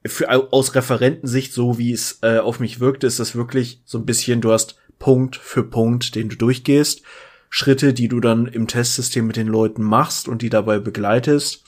für, 0.06 0.30
aus 0.52 0.76
Referentensicht, 0.76 1.54
so 1.54 1.78
wie 1.78 1.92
es 1.92 2.20
äh, 2.22 2.40
auf 2.40 2.60
mich 2.60 2.80
wirkte, 2.80 3.08
ist 3.08 3.20
das 3.20 3.36
wirklich 3.36 3.82
so 3.86 3.98
ein 3.98 4.06
bisschen, 4.06 4.42
du 4.42 4.52
hast 4.52 4.78
Punkt 5.00 5.36
für 5.36 5.64
Punkt, 5.64 6.16
den 6.16 6.30
du 6.30 6.36
durchgehst. 6.36 7.04
Schritte, 7.50 7.94
die 7.94 8.08
du 8.08 8.20
dann 8.20 8.48
im 8.48 8.68
Testsystem 8.68 9.28
mit 9.28 9.36
den 9.36 9.48
Leuten 9.48 9.84
machst 9.84 10.28
und 10.28 10.42
die 10.42 10.50
dabei 10.50 10.80
begleitest. 10.80 11.64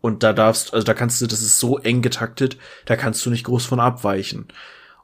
Und 0.00 0.22
da 0.22 0.32
darfst, 0.32 0.74
also 0.74 0.84
da 0.84 0.94
kannst 0.94 1.20
du, 1.20 1.26
das 1.26 1.42
ist 1.42 1.58
so 1.58 1.78
eng 1.78 2.02
getaktet, 2.02 2.56
da 2.86 2.96
kannst 2.96 3.24
du 3.24 3.30
nicht 3.30 3.44
groß 3.44 3.66
von 3.66 3.80
abweichen. 3.80 4.48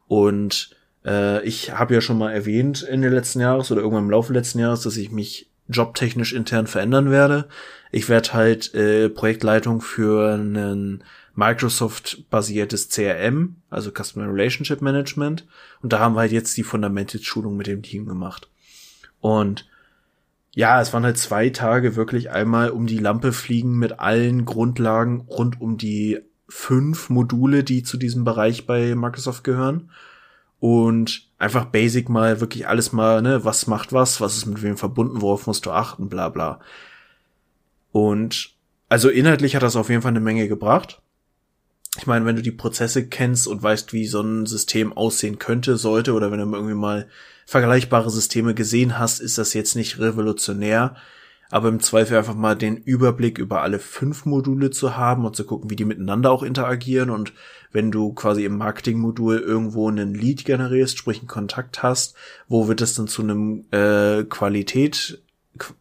Und 0.08 0.70
äh, 1.04 1.44
ich 1.46 1.72
habe 1.72 1.94
ja 1.94 2.00
schon 2.00 2.18
mal 2.18 2.32
erwähnt 2.32 2.82
in 2.82 3.02
den 3.02 3.12
letzten 3.12 3.40
Jahres 3.40 3.70
oder 3.70 3.82
irgendwann 3.82 4.04
im 4.04 4.10
Laufe 4.10 4.32
letzten 4.32 4.58
Jahres, 4.58 4.82
dass 4.82 4.96
ich 4.96 5.10
mich 5.10 5.50
jobtechnisch 5.68 6.32
intern 6.32 6.66
verändern 6.66 7.10
werde. 7.10 7.48
Ich 7.92 8.08
werde 8.08 8.32
halt 8.32 8.74
äh, 8.74 9.08
Projektleitung 9.08 9.80
für 9.80 10.34
einen 10.34 11.04
Microsoft-basiertes 11.34 12.88
CRM, 12.88 13.56
also 13.70 13.90
Customer 13.90 14.26
Relationship 14.26 14.80
Management. 14.80 15.46
Und 15.82 15.92
da 15.92 15.98
haben 15.98 16.14
wir 16.14 16.20
halt 16.20 16.32
jetzt 16.32 16.56
die 16.56 16.62
Fundamental-Schulung 16.62 17.56
mit 17.56 17.66
dem 17.66 17.82
Team 17.82 18.06
gemacht. 18.06 18.48
Und 19.20 19.68
ja, 20.54 20.80
es 20.80 20.92
waren 20.94 21.04
halt 21.04 21.18
zwei 21.18 21.50
Tage 21.50 21.96
wirklich 21.96 22.30
einmal 22.30 22.70
um 22.70 22.86
die 22.86 22.98
Lampe 22.98 23.32
fliegen 23.32 23.76
mit 23.78 24.00
allen 24.00 24.46
Grundlagen 24.46 25.20
rund 25.28 25.60
um 25.60 25.76
die 25.76 26.20
fünf 26.48 27.10
Module, 27.10 27.62
die 27.62 27.82
zu 27.82 27.98
diesem 27.98 28.24
Bereich 28.24 28.66
bei 28.66 28.94
Microsoft 28.94 29.44
gehören. 29.44 29.90
Und 30.58 31.25
einfach 31.38 31.66
basic 31.66 32.08
mal 32.08 32.40
wirklich 32.40 32.66
alles 32.68 32.92
mal, 32.92 33.22
ne, 33.22 33.44
was 33.44 33.66
macht 33.66 33.92
was, 33.92 34.20
was 34.20 34.36
ist 34.36 34.46
mit 34.46 34.62
wem 34.62 34.76
verbunden, 34.76 35.20
worauf 35.20 35.46
musst 35.46 35.66
du 35.66 35.70
achten, 35.70 36.08
bla 36.08 36.28
bla. 36.28 36.60
Und 37.92 38.54
also 38.88 39.08
inhaltlich 39.08 39.56
hat 39.56 39.62
das 39.62 39.76
auf 39.76 39.88
jeden 39.88 40.02
Fall 40.02 40.10
eine 40.10 40.20
Menge 40.20 40.48
gebracht 40.48 41.00
ich 41.98 42.06
meine, 42.06 42.26
wenn 42.26 42.36
du 42.36 42.42
die 42.42 42.52
Prozesse 42.52 43.06
kennst 43.08 43.46
und 43.46 43.62
weißt, 43.62 43.92
wie 43.92 44.06
so 44.06 44.20
ein 44.20 44.46
System 44.46 44.92
aussehen 44.92 45.38
könnte, 45.38 45.76
sollte, 45.76 46.12
oder 46.12 46.30
wenn 46.30 46.38
du 46.38 46.56
irgendwie 46.56 46.74
mal 46.74 47.08
vergleichbare 47.46 48.10
Systeme 48.10 48.54
gesehen 48.54 48.98
hast, 48.98 49.20
ist 49.20 49.38
das 49.38 49.54
jetzt 49.54 49.76
nicht 49.76 49.98
revolutionär. 49.98 50.96
Aber 51.50 51.68
im 51.68 51.80
Zweifel 51.80 52.16
einfach 52.16 52.34
mal 52.34 52.56
den 52.56 52.76
Überblick 52.76 53.38
über 53.38 53.62
alle 53.62 53.78
fünf 53.78 54.24
Module 54.26 54.70
zu 54.70 54.96
haben 54.96 55.24
und 55.24 55.36
zu 55.36 55.44
gucken, 55.44 55.70
wie 55.70 55.76
die 55.76 55.84
miteinander 55.84 56.30
auch 56.30 56.42
interagieren. 56.42 57.10
Und 57.10 57.32
wenn 57.72 57.90
du 57.90 58.12
quasi 58.12 58.44
im 58.44 58.58
Marketingmodul 58.58 59.38
irgendwo 59.38 59.88
einen 59.88 60.14
Lead 60.14 60.44
generierst, 60.44 60.98
sprich 60.98 61.18
einen 61.18 61.28
Kontakt 61.28 61.82
hast, 61.82 62.16
wo 62.48 62.68
wird 62.68 62.80
das 62.80 62.94
dann 62.94 63.06
zu 63.06 63.22
einem 63.22 63.64
äh, 63.70 64.24
Qualität 64.24 65.22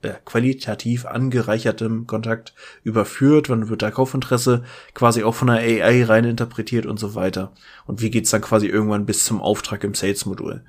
äh, 0.02 0.14
qualitativ 0.24 1.06
angereichertem 1.06 2.08
Kontakt 2.08 2.54
überführt, 2.84 3.50
wann 3.50 3.70
wird 3.70 3.82
da 3.82 3.92
Kaufinteresse 3.92 4.64
quasi 4.94 5.24
auch 5.24 5.36
von 5.36 5.48
der 5.48 5.58
AI 5.58 6.06
rein 6.06 6.24
interpretiert 6.24 6.86
und 6.86 6.98
so 6.98 7.16
weiter. 7.16 7.52
Und 7.86 8.02
wie 8.02 8.10
geht's 8.10 8.30
dann 8.30 8.42
quasi 8.42 8.68
irgendwann 8.68 9.06
bis 9.06 9.26
zum 9.26 9.42
Auftrag 9.42 9.84
im 9.84 9.94
Sales-Modul. 9.94 10.64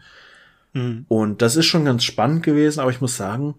Mhm. 0.73 1.05
Und 1.09 1.43
das 1.43 1.57
ist 1.57 1.67
schon 1.67 1.85
ganz 1.85 2.05
spannend 2.05 2.43
gewesen, 2.43 2.81
aber 2.81 2.91
ich 2.91 3.01
muss 3.01 3.17
sagen, 3.17 3.55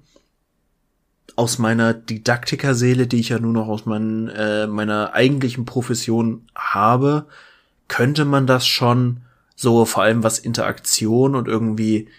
aus 1.38 1.58
meiner 1.60 1.94
Didaktikerseele, 1.94 3.08
die 3.08 3.20
ich 3.20 3.30
ja 3.30 3.40
nur 3.40 3.54
noch 3.54 3.68
aus 3.68 3.86
mein, 3.86 4.28
äh, 4.30 4.66
meiner 4.68 5.14
eigentlichen 5.14 5.66
Profession 5.66 6.48
habe, 6.56 7.28
könnte 7.88 8.26
man 8.26 8.48
das 8.48 8.68
schon 8.68 9.22
so 9.56 9.86
vor 9.86 10.04
allem 10.04 10.24
was 10.24 10.40
Interaktion 10.40 11.36
und 11.36 11.48
irgendwie 11.48 12.10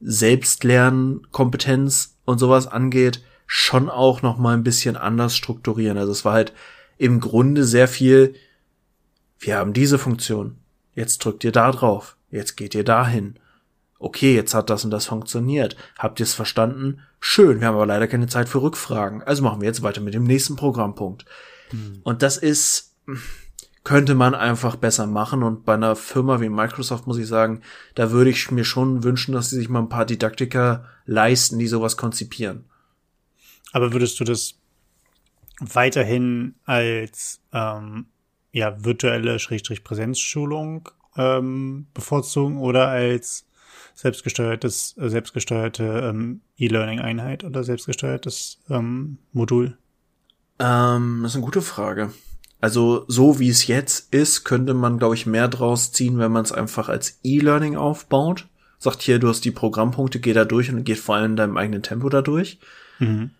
Selbstlernkompetenz 0.00 2.16
und 2.24 2.38
sowas 2.38 2.66
angeht, 2.66 3.22
schon 3.46 3.88
auch 3.88 4.22
noch 4.22 4.38
mal 4.38 4.54
ein 4.54 4.64
bisschen 4.64 4.96
anders 4.96 5.36
strukturieren. 5.36 5.96
Also 5.96 6.10
es 6.10 6.24
war 6.24 6.32
halt 6.32 6.52
im 6.98 7.20
Grunde 7.20 7.62
sehr 7.64 7.86
viel, 7.86 8.34
wir 9.38 9.56
haben 9.56 9.72
diese 9.72 10.00
Funktion, 10.00 10.56
jetzt 10.96 11.24
drückt 11.24 11.44
ihr 11.44 11.52
da 11.52 11.70
drauf. 11.70 12.16
jetzt 12.30 12.56
geht 12.56 12.74
ihr 12.74 12.84
dahin. 12.84 13.36
Okay, 14.04 14.34
jetzt 14.34 14.52
hat 14.52 14.68
das 14.68 14.84
und 14.84 14.90
das 14.90 15.06
funktioniert. 15.06 15.78
Habt 15.98 16.20
ihr 16.20 16.24
es 16.24 16.34
verstanden? 16.34 17.00
Schön, 17.20 17.60
wir 17.60 17.68
haben 17.68 17.76
aber 17.76 17.86
leider 17.86 18.06
keine 18.06 18.26
Zeit 18.26 18.50
für 18.50 18.60
Rückfragen. 18.60 19.22
Also 19.22 19.42
machen 19.42 19.62
wir 19.62 19.66
jetzt 19.66 19.82
weiter 19.82 20.02
mit 20.02 20.12
dem 20.12 20.24
nächsten 20.24 20.56
Programmpunkt. 20.56 21.24
Hm. 21.70 22.02
Und 22.04 22.20
das 22.20 22.36
ist, 22.36 22.98
könnte 23.82 24.14
man 24.14 24.34
einfach 24.34 24.76
besser 24.76 25.06
machen. 25.06 25.42
Und 25.42 25.64
bei 25.64 25.72
einer 25.72 25.96
Firma 25.96 26.42
wie 26.42 26.50
Microsoft 26.50 27.06
muss 27.06 27.16
ich 27.16 27.26
sagen, 27.26 27.62
da 27.94 28.10
würde 28.10 28.28
ich 28.28 28.50
mir 28.50 28.66
schon 28.66 29.04
wünschen, 29.04 29.32
dass 29.32 29.48
sie 29.48 29.56
sich 29.56 29.70
mal 29.70 29.78
ein 29.78 29.88
paar 29.88 30.04
Didaktiker 30.04 30.84
leisten, 31.06 31.58
die 31.58 31.66
sowas 31.66 31.96
konzipieren. 31.96 32.66
Aber 33.72 33.94
würdest 33.94 34.20
du 34.20 34.24
das 34.24 34.56
weiterhin 35.60 36.56
als 36.66 37.40
ähm, 37.54 38.04
ja, 38.52 38.84
virtuelle 38.84 39.38
Schrägstrich 39.38 39.82
Präsenzschulung 39.82 40.90
ähm, 41.16 41.86
bevorzugen 41.94 42.58
oder 42.58 42.88
als 42.88 43.46
selbstgesteuertes, 43.94 44.96
äh, 44.98 45.08
selbstgesteuerte 45.08 45.84
ähm, 46.04 46.40
E-Learning-Einheit 46.56 47.44
oder 47.44 47.64
selbstgesteuertes 47.64 48.60
ähm, 48.68 49.18
Modul? 49.32 49.76
Ähm, 50.58 51.20
das 51.22 51.32
ist 51.32 51.36
eine 51.36 51.44
gute 51.44 51.62
Frage. 51.62 52.12
Also 52.60 53.04
so 53.08 53.38
wie 53.38 53.48
es 53.48 53.66
jetzt 53.66 54.12
ist, 54.14 54.44
könnte 54.44 54.74
man, 54.74 54.98
glaube 54.98 55.14
ich, 55.14 55.26
mehr 55.26 55.48
draus 55.48 55.92
ziehen, 55.92 56.18
wenn 56.18 56.32
man 56.32 56.44
es 56.44 56.52
einfach 56.52 56.88
als 56.88 57.20
E-Learning 57.22 57.76
aufbaut. 57.76 58.48
Sagt 58.78 59.02
hier, 59.02 59.18
du 59.18 59.28
hast 59.28 59.44
die 59.44 59.50
Programmpunkte, 59.50 60.20
geh 60.20 60.32
da 60.32 60.44
durch 60.44 60.70
und 60.70 60.84
geht 60.84 60.98
vor 60.98 61.16
allem 61.16 61.32
in 61.32 61.36
deinem 61.36 61.56
eigenen 61.56 61.82
Tempo 61.82 62.08
da 62.08 62.22
durch. 62.22 62.58
Mhm. 62.98 63.30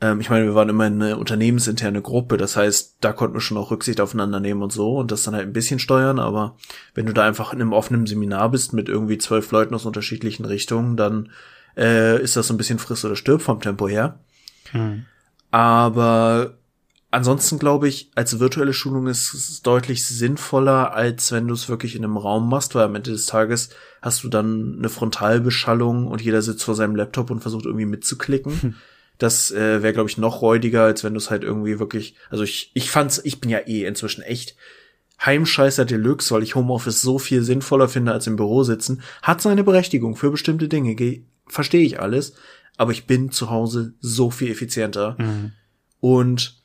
Ähm, 0.00 0.20
ich 0.20 0.30
meine, 0.30 0.44
wir 0.44 0.54
waren 0.54 0.68
immer 0.68 0.84
eine 0.84 1.16
unternehmensinterne 1.16 2.02
Gruppe, 2.02 2.36
das 2.36 2.56
heißt, 2.56 2.96
da 3.00 3.12
konnten 3.12 3.34
wir 3.34 3.40
schon 3.40 3.56
auch 3.56 3.70
Rücksicht 3.70 4.00
aufeinander 4.00 4.40
nehmen 4.40 4.62
und 4.62 4.72
so 4.72 4.96
und 4.96 5.10
das 5.10 5.22
dann 5.22 5.34
halt 5.34 5.46
ein 5.46 5.52
bisschen 5.52 5.78
steuern, 5.78 6.18
aber 6.18 6.56
wenn 6.94 7.06
du 7.06 7.12
da 7.12 7.24
einfach 7.24 7.52
in 7.52 7.60
einem 7.60 7.72
offenen 7.72 8.06
Seminar 8.06 8.50
bist 8.50 8.72
mit 8.72 8.88
irgendwie 8.88 9.18
zwölf 9.18 9.50
Leuten 9.50 9.74
aus 9.74 9.86
unterschiedlichen 9.86 10.44
Richtungen, 10.44 10.96
dann 10.96 11.30
äh, 11.76 12.20
ist 12.22 12.36
das 12.36 12.48
so 12.48 12.54
ein 12.54 12.58
bisschen 12.58 12.78
friss 12.78 13.04
oder 13.04 13.16
stirb 13.16 13.42
vom 13.42 13.60
Tempo 13.60 13.88
her. 13.88 14.18
Mhm. 14.72 15.06
Aber 15.50 16.54
ansonsten 17.12 17.60
glaube 17.60 17.88
ich, 17.88 18.10
als 18.16 18.40
virtuelle 18.40 18.72
Schulung 18.72 19.06
ist 19.06 19.32
es 19.32 19.62
deutlich 19.62 20.04
sinnvoller, 20.04 20.92
als 20.92 21.30
wenn 21.30 21.46
du 21.46 21.54
es 21.54 21.68
wirklich 21.68 21.94
in 21.94 22.04
einem 22.04 22.16
Raum 22.16 22.48
machst, 22.48 22.74
weil 22.74 22.84
am 22.84 22.94
Ende 22.96 23.12
des 23.12 23.26
Tages 23.26 23.70
hast 24.02 24.24
du 24.24 24.28
dann 24.28 24.76
eine 24.78 24.88
Frontalbeschallung 24.88 26.08
und 26.08 26.20
jeder 26.20 26.42
sitzt 26.42 26.64
vor 26.64 26.74
seinem 26.74 26.96
Laptop 26.96 27.30
und 27.30 27.40
versucht 27.40 27.64
irgendwie 27.64 27.86
mitzuklicken. 27.86 28.62
Hm. 28.62 28.74
Das 29.18 29.50
äh, 29.52 29.82
wäre, 29.82 29.92
glaube 29.92 30.10
ich, 30.10 30.18
noch 30.18 30.42
räudiger, 30.42 30.82
als 30.82 31.04
wenn 31.04 31.14
du 31.14 31.18
es 31.18 31.30
halt 31.30 31.44
irgendwie 31.44 31.78
wirklich. 31.78 32.16
Also 32.30 32.42
ich, 32.44 32.70
ich 32.74 32.90
fand's, 32.90 33.20
ich 33.24 33.40
bin 33.40 33.50
ja 33.50 33.60
eh 33.60 33.84
inzwischen 33.84 34.22
echt 34.22 34.56
Heimscheißer 35.24 35.84
Deluxe, 35.84 36.34
weil 36.34 36.42
ich 36.42 36.54
Homeoffice 36.54 37.00
so 37.00 37.18
viel 37.18 37.42
sinnvoller 37.42 37.88
finde 37.88 38.12
als 38.12 38.26
im 38.26 38.36
Büro 38.36 38.64
sitzen. 38.64 39.02
Hat 39.22 39.40
seine 39.40 39.64
Berechtigung 39.64 40.16
für 40.16 40.30
bestimmte 40.30 40.68
Dinge, 40.68 40.96
verstehe 41.46 41.84
ich 41.84 42.00
alles, 42.00 42.34
aber 42.76 42.92
ich 42.92 43.06
bin 43.06 43.30
zu 43.30 43.50
Hause 43.50 43.94
so 44.00 44.30
viel 44.30 44.50
effizienter. 44.50 45.16
Mhm. 45.18 45.52
Und 46.00 46.62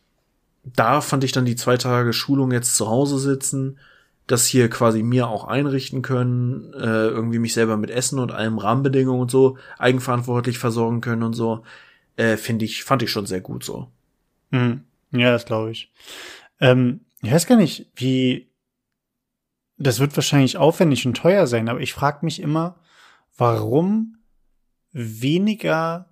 da 0.64 1.02
fand 1.02 1.24
ich 1.24 1.32
dann 1.32 1.46
die 1.46 1.56
zwei 1.56 1.78
Tage 1.78 2.14
Schulung 2.14 2.52
jetzt 2.52 2.76
zu 2.76 2.88
Hause 2.88 3.20
sitzen, 3.20 3.80
das 4.28 4.46
hier 4.46 4.70
quasi 4.70 5.02
mir 5.02 5.28
auch 5.28 5.46
einrichten 5.46 6.02
können, 6.02 6.74
äh, 6.74 7.08
irgendwie 7.08 7.40
mich 7.40 7.54
selber 7.54 7.78
mit 7.78 7.90
Essen 7.90 8.20
und 8.20 8.32
allem 8.32 8.60
Rahmenbedingungen 8.60 9.22
und 9.22 9.32
so 9.32 9.58
eigenverantwortlich 9.78 10.60
versorgen 10.60 11.02
können 11.02 11.24
und 11.24 11.34
so, 11.34 11.64
äh, 12.20 12.38
finde 12.38 12.66
ich, 12.66 12.84
fand 12.84 13.02
ich 13.02 13.12
schon 13.12 13.26
sehr 13.26 13.42
gut 13.42 13.64
so. 13.64 13.90
Mhm. 14.52 14.84
Ja, 15.12 15.32
das 15.32 15.46
glaube 15.46 15.72
ich. 15.72 15.92
Ähm, 16.60 17.02
ich 17.22 17.32
weiß 17.32 17.48
gar 17.48 17.56
nicht, 17.56 17.90
wie, 17.96 18.52
das 19.78 20.00
wird 20.00 20.16
wahrscheinlich 20.16 20.58
aufwendig 20.58 21.06
und 21.06 21.16
teuer 21.16 21.48
sein, 21.48 21.70
aber 21.70 21.80
ich 21.80 21.94
frage 21.94 22.26
mich 22.26 22.42
immer, 22.42 22.76
warum 23.38 24.18
weniger 24.92 26.06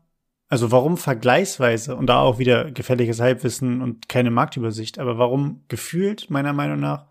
also 0.49 0.71
warum 0.71 0.95
vergleichsweise 0.95 1.97
und 1.97 2.07
da 2.07 2.21
auch 2.21 2.39
wieder 2.39 2.71
gefährliches 2.71 3.19
Halbwissen 3.19 3.81
und 3.81 4.07
keine 4.07 4.31
Marktübersicht, 4.31 4.97
aber 4.97 5.17
warum 5.17 5.63
gefühlt 5.67 6.29
meiner 6.29 6.53
Meinung 6.53 6.79
nach 6.79 7.05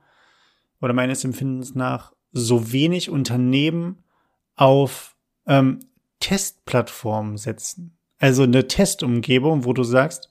oder 0.80 0.94
meines 0.94 1.22
Empfindens 1.22 1.74
nach 1.74 2.12
so 2.32 2.72
wenig 2.72 3.10
Unternehmen 3.10 4.02
auf 4.54 5.16
ähm, 5.46 5.80
Testplattformen 6.18 7.36
setzen? 7.36 7.96
Also 8.18 8.44
eine 8.44 8.66
Testumgebung, 8.66 9.64
wo 9.64 9.72
du 9.72 9.82
sagst, 9.82 10.30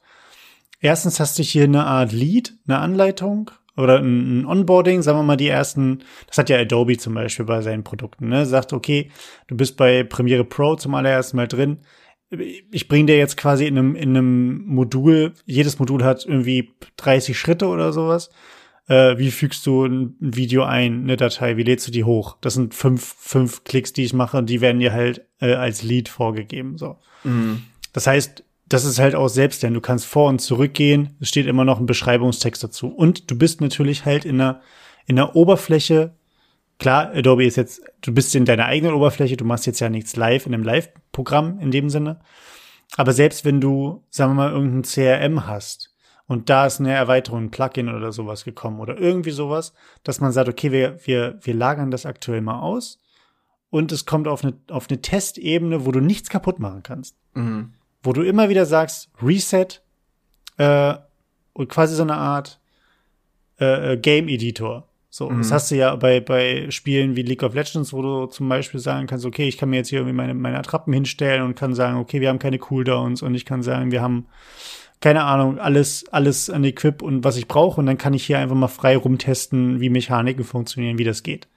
erstens 0.80 1.20
hast 1.20 1.38
du 1.38 1.44
hier 1.44 1.66
eine 1.66 1.86
Art 1.86 2.12
Lead, 2.12 2.54
eine 2.68 2.80
Anleitung 2.80 3.52
oder 3.78 4.00
ein 4.00 4.46
Onboarding, 4.46 5.02
sagen 5.02 5.20
wir 5.20 5.24
mal 5.24 5.38
die 5.38 5.50
ersten, 5.50 6.04
das 6.28 6.38
hat 6.38 6.50
ja 6.50 6.58
Adobe 6.58 6.98
zum 6.98 7.14
Beispiel 7.14 7.46
bei 7.46 7.62
seinen 7.62 7.84
Produkten, 7.84 8.30
ne? 8.30 8.46
Sagt, 8.46 8.74
okay, 8.74 9.12
du 9.48 9.56
bist 9.56 9.78
bei 9.78 10.04
Premiere 10.04 10.46
Pro 10.46 10.76
zum 10.76 10.96
allerersten 10.96 11.38
Mal 11.38 11.48
drin, 11.48 11.80
ich 12.72 12.88
bringe 12.88 13.08
dir 13.08 13.18
jetzt 13.18 13.38
quasi 13.38 13.66
in 13.66 13.78
einem, 13.78 13.96
in 13.96 14.10
einem 14.10 14.66
Modul, 14.66 15.34
jedes 15.46 15.80
Modul 15.80 16.04
hat 16.04 16.26
irgendwie 16.26 16.72
30 16.98 17.38
Schritte 17.38 17.68
oder 17.68 17.94
sowas. 17.94 18.30
Äh, 18.88 19.18
wie 19.18 19.32
fügst 19.32 19.66
du 19.66 19.86
ein 19.86 20.16
Video 20.20 20.64
ein, 20.64 21.04
eine 21.04 21.18
Datei, 21.18 21.58
wie 21.58 21.64
lädst 21.64 21.88
du 21.88 21.92
die 21.92 22.04
hoch? 22.04 22.38
Das 22.42 22.54
sind 22.54 22.74
fünf, 22.74 23.16
fünf 23.18 23.64
Klicks, 23.64 23.94
die 23.94 24.04
ich 24.04 24.14
mache 24.14 24.44
die 24.44 24.62
werden 24.62 24.80
dir 24.80 24.94
halt 24.94 25.26
äh, 25.40 25.54
als 25.54 25.82
Lead 25.82 26.10
vorgegeben. 26.10 26.78
So. 26.78 26.98
Mhm. 27.24 27.64
Das 27.96 28.08
heißt, 28.08 28.44
das 28.68 28.84
ist 28.84 29.00
halt 29.00 29.16
auch 29.16 29.30
selbst, 29.30 29.64
denn 29.64 29.74
du 29.74 29.80
kannst 29.80 30.06
vor 30.06 30.28
und 30.28 30.40
zurück 30.40 30.74
gehen, 30.74 31.16
es 31.22 31.30
steht 31.30 31.46
immer 31.46 31.64
noch 31.64 31.80
ein 31.80 31.86
Beschreibungstext 31.86 32.62
dazu. 32.62 32.90
Und 32.90 33.32
du 33.32 33.38
bist 33.38 33.62
natürlich 33.62 34.04
halt 34.04 34.26
in 34.26 34.42
einer, 34.42 34.60
in 35.06 35.18
einer 35.18 35.34
Oberfläche 35.34 36.14
klar, 36.78 37.12
Adobe 37.14 37.46
ist 37.46 37.56
jetzt, 37.56 37.82
du 38.02 38.14
bist 38.14 38.36
in 38.36 38.44
deiner 38.44 38.66
eigenen 38.66 38.96
Oberfläche, 38.96 39.38
du 39.38 39.46
machst 39.46 39.66
jetzt 39.66 39.80
ja 39.80 39.88
nichts 39.88 40.18
live 40.18 40.46
in 40.46 40.54
einem 40.54 40.64
Live-Programm 40.64 41.58
in 41.60 41.72
dem 41.72 41.90
Sinne. 41.90 42.20
Aber 42.98 43.14
selbst 43.14 43.46
wenn 43.46 43.62
du, 43.62 44.04
sagen 44.10 44.32
wir 44.32 44.36
mal, 44.36 44.52
irgendein 44.52 44.82
CRM 44.82 45.48
hast 45.48 45.96
und 46.28 46.50
da 46.50 46.66
ist 46.66 46.82
eine 46.82 46.92
Erweiterung, 46.92 47.46
ein 47.46 47.52
Plugin 47.52 47.88
oder 47.88 48.12
sowas 48.12 48.44
gekommen 48.44 48.82
oder 48.82 48.98
irgendwie 48.98 49.32
sowas, 49.32 49.74
dass 50.04 50.20
man 50.20 50.34
sagt, 50.34 50.50
okay, 50.50 50.74
wir, 50.74 50.98
wir, 51.06 51.40
wir 51.42 51.54
lagern 51.54 51.92
das 51.92 52.06
aktuell 52.06 52.42
mal 52.42 52.60
aus 52.60 53.00
und 53.70 53.94
es 53.94 54.06
kommt 54.06 54.28
auf 54.28 54.44
eine, 54.44 54.60
auf 54.70 54.90
eine 54.90 55.02
Testebene, 55.02 55.86
wo 55.86 55.94
du 55.94 56.02
nichts 56.02 56.28
kaputt 56.28 56.60
machen 56.60 56.84
kannst. 56.84 57.16
Mhm. 57.36 57.75
Wo 58.06 58.14
du 58.14 58.22
immer 58.22 58.50
wieder 58.50 58.66
sagst, 58.66 59.10
Reset 59.22 59.82
äh, 60.58 60.94
und 61.54 61.70
quasi 61.70 61.96
so 61.96 62.04
eine 62.04 62.16
Art 62.16 62.60
äh, 63.60 63.94
äh 63.94 63.98
Game 63.98 64.28
Editor 64.28 64.88
so, 65.16 65.30
mhm. 65.30 65.38
das 65.38 65.52
hast 65.54 65.72
du 65.72 65.76
ja 65.76 65.96
bei, 65.96 66.20
bei 66.20 66.70
Spielen 66.72 67.16
wie 67.16 67.22
League 67.22 67.42
of 67.42 67.54
Legends, 67.54 67.94
wo 67.94 68.02
du 68.02 68.26
zum 68.26 68.50
Beispiel 68.50 68.82
sagen 68.82 69.08
kannst, 69.08 69.26
okay, 69.26 69.48
ich 69.48 69.58
kann 69.58 69.70
mir 69.70 69.78
jetzt 69.78 69.88
hier 69.88 70.00
irgendwie 70.00 70.18
meine, 70.18 70.34
meine 70.34 70.60
Attrappen 70.60 70.92
hinstellen 70.92 71.42
und 71.42 71.56
kann 71.56 71.74
sagen, 71.74 72.00
okay, 72.00 72.20
wir 72.20 72.28
haben 72.28 72.38
keine 72.38 72.60
Cooldowns 72.60 73.22
und 73.22 73.34
ich 73.34 73.46
kann 73.46 73.64
sagen, 73.64 73.92
wir 73.92 74.02
haben, 74.02 74.26
keine 75.00 75.24
Ahnung, 75.24 75.58
alles, 75.58 76.04
alles 76.12 76.50
an 76.50 76.66
Equip 76.66 77.02
und 77.02 77.24
was 77.24 77.38
ich 77.38 77.48
brauche 77.48 77.80
und 77.80 77.86
dann 77.86 77.98
kann 77.98 78.14
ich 78.14 78.26
hier 78.26 78.40
einfach 78.40 78.58
mal 78.58 78.68
frei 78.68 78.98
rumtesten, 78.98 79.80
wie 79.80 79.90
Mechaniken 79.90 80.44
funktionieren, 80.44 80.98
wie 80.98 81.06
das 81.06 81.24
geht. 81.24 81.48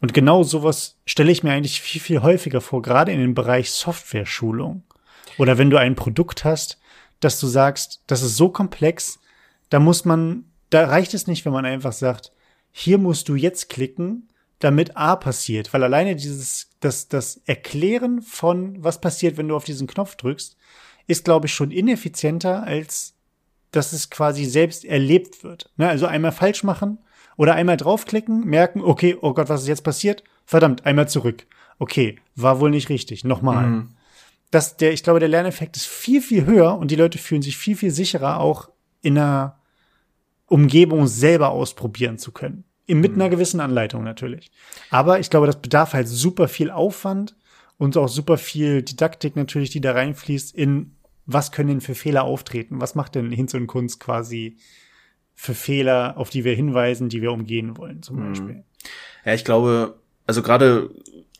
Und 0.00 0.14
genau 0.14 0.44
sowas 0.44 1.00
stelle 1.06 1.32
ich 1.32 1.42
mir 1.42 1.50
eigentlich 1.50 1.80
viel, 1.80 2.00
viel 2.00 2.22
häufiger 2.22 2.60
vor, 2.60 2.82
gerade 2.82 3.10
in 3.10 3.18
dem 3.18 3.34
Bereich 3.34 3.72
Software-Schulung. 3.72 4.84
Oder 5.38 5.58
wenn 5.58 5.70
du 5.70 5.78
ein 5.78 5.94
Produkt 5.94 6.44
hast, 6.44 6.78
dass 7.20 7.40
du 7.40 7.46
sagst, 7.46 8.02
das 8.06 8.22
ist 8.22 8.36
so 8.36 8.48
komplex, 8.48 9.18
da 9.70 9.80
muss 9.80 10.04
man, 10.04 10.44
da 10.70 10.86
reicht 10.86 11.14
es 11.14 11.26
nicht, 11.26 11.44
wenn 11.44 11.52
man 11.52 11.64
einfach 11.64 11.92
sagt, 11.92 12.32
hier 12.70 12.98
musst 12.98 13.28
du 13.28 13.34
jetzt 13.34 13.68
klicken, 13.68 14.28
damit 14.58 14.96
A 14.96 15.16
passiert, 15.16 15.72
weil 15.72 15.82
alleine 15.82 16.16
dieses, 16.16 16.70
das, 16.80 17.08
das 17.08 17.40
Erklären 17.46 18.22
von, 18.22 18.82
was 18.82 19.00
passiert, 19.00 19.36
wenn 19.36 19.48
du 19.48 19.56
auf 19.56 19.64
diesen 19.64 19.86
Knopf 19.86 20.16
drückst, 20.16 20.56
ist, 21.06 21.24
glaube 21.24 21.46
ich, 21.46 21.54
schon 21.54 21.70
ineffizienter, 21.70 22.62
als 22.62 23.14
dass 23.70 23.92
es 23.92 24.10
quasi 24.10 24.44
selbst 24.44 24.84
erlebt 24.84 25.42
wird. 25.42 25.70
Ne? 25.76 25.88
Also 25.88 26.06
einmal 26.06 26.32
falsch 26.32 26.62
machen 26.62 26.98
oder 27.36 27.54
einmal 27.54 27.76
draufklicken, 27.76 28.44
merken, 28.44 28.80
okay, 28.80 29.16
oh 29.20 29.34
Gott, 29.34 29.48
was 29.48 29.62
ist 29.62 29.68
jetzt 29.68 29.84
passiert? 29.84 30.22
Verdammt, 30.46 30.86
einmal 30.86 31.08
zurück. 31.08 31.46
Okay, 31.78 32.18
war 32.36 32.60
wohl 32.60 32.70
nicht 32.70 32.88
richtig. 32.88 33.24
Nochmal. 33.24 33.66
Mhm. 33.66 33.88
Das, 34.50 34.76
der, 34.76 34.92
ich 34.92 35.02
glaube, 35.02 35.20
der 35.20 35.28
Lerneffekt 35.28 35.76
ist 35.76 35.86
viel, 35.86 36.22
viel 36.22 36.46
höher 36.46 36.76
und 36.78 36.90
die 36.90 36.96
Leute 36.96 37.18
fühlen 37.18 37.42
sich 37.42 37.56
viel, 37.56 37.76
viel 37.76 37.90
sicherer, 37.90 38.40
auch 38.40 38.70
in 39.02 39.18
einer 39.18 39.58
Umgebung 40.46 41.06
selber 41.06 41.50
ausprobieren 41.50 42.18
zu 42.18 42.32
können. 42.32 42.64
Mit 42.86 43.14
mhm. 43.14 43.22
einer 43.22 43.30
gewissen 43.30 43.60
Anleitung 43.60 44.04
natürlich. 44.04 44.50
Aber 44.90 45.18
ich 45.18 45.30
glaube, 45.30 45.46
das 45.46 45.60
bedarf 45.60 45.94
halt 45.94 46.06
super 46.06 46.48
viel 46.48 46.70
Aufwand 46.70 47.34
und 47.78 47.96
auch 47.96 48.08
super 48.08 48.38
viel 48.38 48.82
Didaktik 48.82 49.36
natürlich, 49.36 49.70
die 49.70 49.80
da 49.80 49.92
reinfließt 49.92 50.54
in 50.54 50.94
was 51.26 51.52
können 51.52 51.68
denn 51.68 51.80
für 51.80 51.94
Fehler 51.94 52.24
auftreten? 52.24 52.80
Was 52.80 52.94
macht 52.94 53.14
denn 53.14 53.30
Hinz 53.32 53.54
und 53.54 53.66
Kunst 53.66 54.00
quasi 54.00 54.58
für 55.34 55.54
Fehler, 55.54 56.14
auf 56.16 56.30
die 56.30 56.44
wir 56.44 56.54
hinweisen, 56.54 57.08
die 57.08 57.22
wir 57.22 57.32
umgehen 57.32 57.76
wollen, 57.76 58.02
zum 58.02 58.16
mhm. 58.16 58.28
Beispiel? 58.28 58.64
Ja, 59.24 59.34
ich 59.34 59.44
glaube, 59.44 59.98
also 60.26 60.42
gerade 60.42 60.90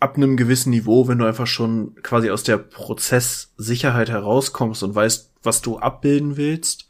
ab 0.04 0.16
einem 0.16 0.36
gewissen 0.36 0.68
Niveau, 0.68 1.08
wenn 1.08 1.18
du 1.18 1.24
einfach 1.24 1.46
schon 1.46 1.94
quasi 2.02 2.30
aus 2.30 2.42
der 2.42 2.58
Prozesssicherheit 2.58 4.10
herauskommst 4.10 4.82
und 4.82 4.94
weißt, 4.94 5.30
was 5.42 5.62
du 5.62 5.78
abbilden 5.78 6.36
willst, 6.36 6.88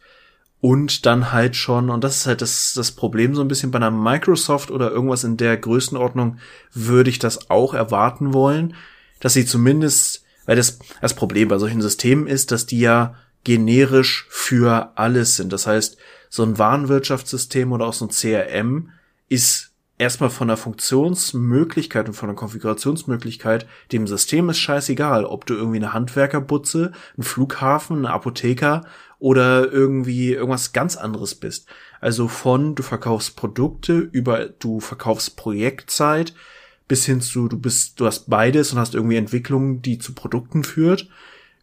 und 0.61 1.05
dann 1.05 1.31
halt 1.31 1.57
schon, 1.57 1.91
und 1.91 2.03
das 2.03 2.17
ist 2.17 2.27
halt 2.27 2.41
das, 2.41 2.73
das 2.75 2.93
Problem 2.93 3.35
so 3.35 3.43
ein 3.43 3.49
bisschen 3.49 3.71
bei 3.71 3.77
einer 3.77 3.91
Microsoft 3.91 4.71
oder 4.71 4.91
irgendwas 4.91 5.23
in 5.23 5.37
der 5.37 5.59
Größenordnung, 5.59 6.39
würde 6.73 7.11
ich 7.11 7.19
das 7.19 7.51
auch 7.51 7.75
erwarten 7.75 8.33
wollen, 8.33 8.75
dass 9.21 9.35
sie 9.35 9.45
zumindest, 9.45 10.25
weil 10.47 10.57
das, 10.57 10.79
das 11.03 11.13
Problem 11.13 11.49
bei 11.49 11.59
solchen 11.59 11.83
Systemen 11.83 12.27
ist, 12.27 12.51
dass 12.51 12.65
die 12.65 12.81
ja 12.81 13.15
generisch 13.45 14.27
für 14.31 14.93
alles 14.95 15.37
sind. 15.37 15.53
Das 15.53 15.67
heißt, 15.67 15.99
so 16.31 16.43
ein 16.43 16.57
Warenwirtschaftssystem 16.57 17.71
oder 17.71 17.85
auch 17.85 17.93
so 17.93 18.07
ein 18.07 18.11
CRM 18.11 18.89
ist 19.29 19.74
erstmal 19.99 20.31
von 20.31 20.49
der 20.49 20.57
Funktionsmöglichkeit 20.57 22.09
und 22.09 22.15
von 22.15 22.29
der 22.29 22.37
Konfigurationsmöglichkeit 22.37 23.67
dem 23.93 24.07
System 24.07 24.49
ist 24.49 24.59
scheißegal, 24.59 25.25
ob 25.25 25.47
du 25.47 25.55
irgendwie 25.55 25.77
eine 25.77 25.93
Handwerkerbutze, 25.93 26.93
ein 27.17 27.23
Flughafen, 27.23 27.99
eine 27.99 28.11
Apotheker 28.11 28.85
oder 29.19 29.71
irgendwie 29.71 30.33
irgendwas 30.33 30.73
ganz 30.73 30.97
anderes 30.97 31.35
bist. 31.35 31.69
Also 32.01 32.29
von 32.29 32.75
du 32.75 32.83
verkaufst 32.83 33.37
Produkte 33.37 33.99
über 33.99 34.47
du 34.47 34.81
verkaufst 34.81 35.37
Projektzeit 35.37 36.35
bis 36.89 37.07
hin 37.07 37.21
zu 37.21 37.49
du 37.49 37.59
bist 37.59 38.01
du 38.01 38.07
hast 38.07 38.29
beides 38.29 38.73
und 38.73 38.79
hast 38.79 38.95
irgendwie 38.95 39.17
Entwicklungen, 39.17 39.81
die 39.81 39.99
zu 39.99 40.13
Produkten 40.13 40.65
führt 40.65 41.09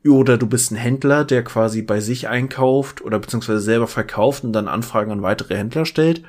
oder 0.06 0.38
du 0.38 0.48
bist 0.48 0.72
ein 0.72 0.78
Händler, 0.78 1.26
der 1.26 1.44
quasi 1.44 1.84
bei 1.84 2.00
sich 2.00 2.28
einkauft 2.28 3.02
oder 3.02 3.20
beziehungsweise 3.20 3.60
selber 3.60 3.88
verkauft 3.88 4.44
und 4.44 4.54
dann 4.54 4.68
Anfragen 4.68 5.12
an 5.12 5.22
weitere 5.22 5.56
Händler 5.56 5.86
stellt 5.86 6.24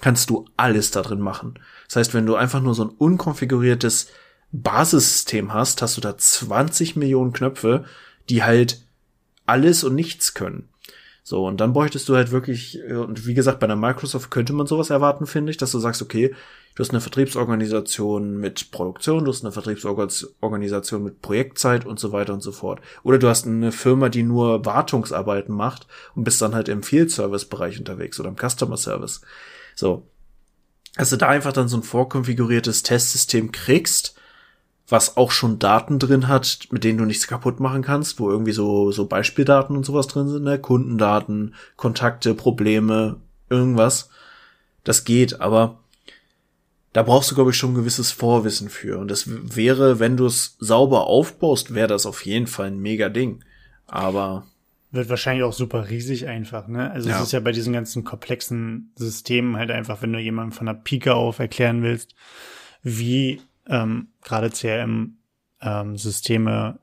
kannst 0.00 0.30
du 0.30 0.46
alles 0.56 0.90
da 0.90 1.02
drin 1.02 1.20
machen. 1.20 1.58
Das 1.86 1.96
heißt, 1.96 2.14
wenn 2.14 2.26
du 2.26 2.36
einfach 2.36 2.60
nur 2.60 2.74
so 2.74 2.84
ein 2.84 2.90
unkonfiguriertes 2.90 4.08
Basissystem 4.52 5.52
hast, 5.52 5.82
hast 5.82 5.96
du 5.96 6.00
da 6.00 6.16
20 6.16 6.96
Millionen 6.96 7.32
Knöpfe, 7.32 7.84
die 8.28 8.42
halt 8.42 8.82
alles 9.46 9.84
und 9.84 9.94
nichts 9.94 10.34
können. 10.34 10.68
So, 11.22 11.44
und 11.44 11.60
dann 11.60 11.72
bräuchtest 11.72 12.08
du 12.08 12.14
halt 12.14 12.30
wirklich, 12.30 12.80
und 12.84 13.26
wie 13.26 13.34
gesagt, 13.34 13.58
bei 13.58 13.64
einer 13.64 13.74
Microsoft 13.74 14.30
könnte 14.30 14.52
man 14.52 14.68
sowas 14.68 14.90
erwarten, 14.90 15.26
finde 15.26 15.50
ich, 15.50 15.56
dass 15.56 15.72
du 15.72 15.80
sagst, 15.80 16.00
okay, 16.00 16.32
du 16.76 16.80
hast 16.80 16.90
eine 16.90 17.00
Vertriebsorganisation 17.00 18.36
mit 18.36 18.70
Produktion, 18.70 19.24
du 19.24 19.32
hast 19.32 19.42
eine 19.44 19.50
Vertriebsorganisation 19.50 21.02
mit 21.02 21.22
Projektzeit 21.22 21.84
und 21.84 21.98
so 21.98 22.12
weiter 22.12 22.32
und 22.32 22.42
so 22.42 22.52
fort. 22.52 22.80
Oder 23.02 23.18
du 23.18 23.28
hast 23.28 23.44
eine 23.44 23.72
Firma, 23.72 24.08
die 24.08 24.22
nur 24.22 24.64
Wartungsarbeiten 24.64 25.52
macht 25.52 25.88
und 26.14 26.22
bist 26.22 26.40
dann 26.40 26.54
halt 26.54 26.68
im 26.68 26.84
Field 26.84 27.10
Service 27.10 27.46
Bereich 27.46 27.76
unterwegs 27.80 28.20
oder 28.20 28.28
im 28.28 28.36
Customer 28.36 28.76
Service. 28.76 29.20
So. 29.76 30.08
Dass 30.96 31.10
du 31.10 31.16
da 31.16 31.28
einfach 31.28 31.52
dann 31.52 31.68
so 31.68 31.76
ein 31.76 31.84
vorkonfiguriertes 31.84 32.82
Testsystem 32.82 33.52
kriegst, 33.52 34.16
was 34.88 35.16
auch 35.16 35.30
schon 35.30 35.58
Daten 35.58 35.98
drin 35.98 36.28
hat, 36.28 36.68
mit 36.70 36.84
denen 36.84 36.98
du 36.98 37.04
nichts 37.04 37.26
kaputt 37.26 37.60
machen 37.60 37.82
kannst, 37.82 38.18
wo 38.18 38.30
irgendwie 38.30 38.52
so, 38.52 38.92
so 38.92 39.06
Beispieldaten 39.06 39.76
und 39.76 39.84
sowas 39.84 40.06
drin 40.06 40.28
sind, 40.28 40.44
ne? 40.44 40.58
Kundendaten, 40.58 41.54
Kontakte, 41.76 42.34
Probleme, 42.34 43.20
irgendwas. 43.50 44.08
Das 44.84 45.04
geht, 45.04 45.40
aber 45.40 45.80
da 46.92 47.02
brauchst 47.02 47.30
du, 47.30 47.34
glaube 47.34 47.50
ich, 47.50 47.56
schon 47.58 47.72
ein 47.72 47.76
gewisses 47.76 48.12
Vorwissen 48.12 48.70
für. 48.70 48.98
Und 48.98 49.10
das 49.10 49.24
wäre, 49.26 49.98
wenn 49.98 50.16
du 50.16 50.24
es 50.26 50.56
sauber 50.60 51.08
aufbaust, 51.08 51.74
wäre 51.74 51.88
das 51.88 52.06
auf 52.06 52.24
jeden 52.24 52.46
Fall 52.46 52.68
ein 52.68 52.78
mega 52.78 53.08
Ding. 53.08 53.44
Aber 53.86 54.46
wird 54.96 55.08
wahrscheinlich 55.08 55.44
auch 55.44 55.52
super 55.52 55.88
riesig 55.88 56.26
einfach, 56.26 56.66
ne? 56.66 56.90
Also 56.90 57.08
ja. 57.08 57.16
es 57.16 57.26
ist 57.26 57.32
ja 57.32 57.40
bei 57.40 57.52
diesen 57.52 57.72
ganzen 57.72 58.02
komplexen 58.02 58.92
Systemen 58.96 59.56
halt 59.56 59.70
einfach, 59.70 60.02
wenn 60.02 60.12
du 60.12 60.18
jemandem 60.18 60.52
von 60.52 60.66
der 60.66 60.74
Pike 60.74 61.14
auf 61.14 61.38
erklären 61.38 61.82
willst, 61.82 62.16
wie 62.82 63.40
ähm, 63.68 64.08
gerade 64.22 64.50
CRM-Systeme 64.50 66.50
ähm, 66.50 66.78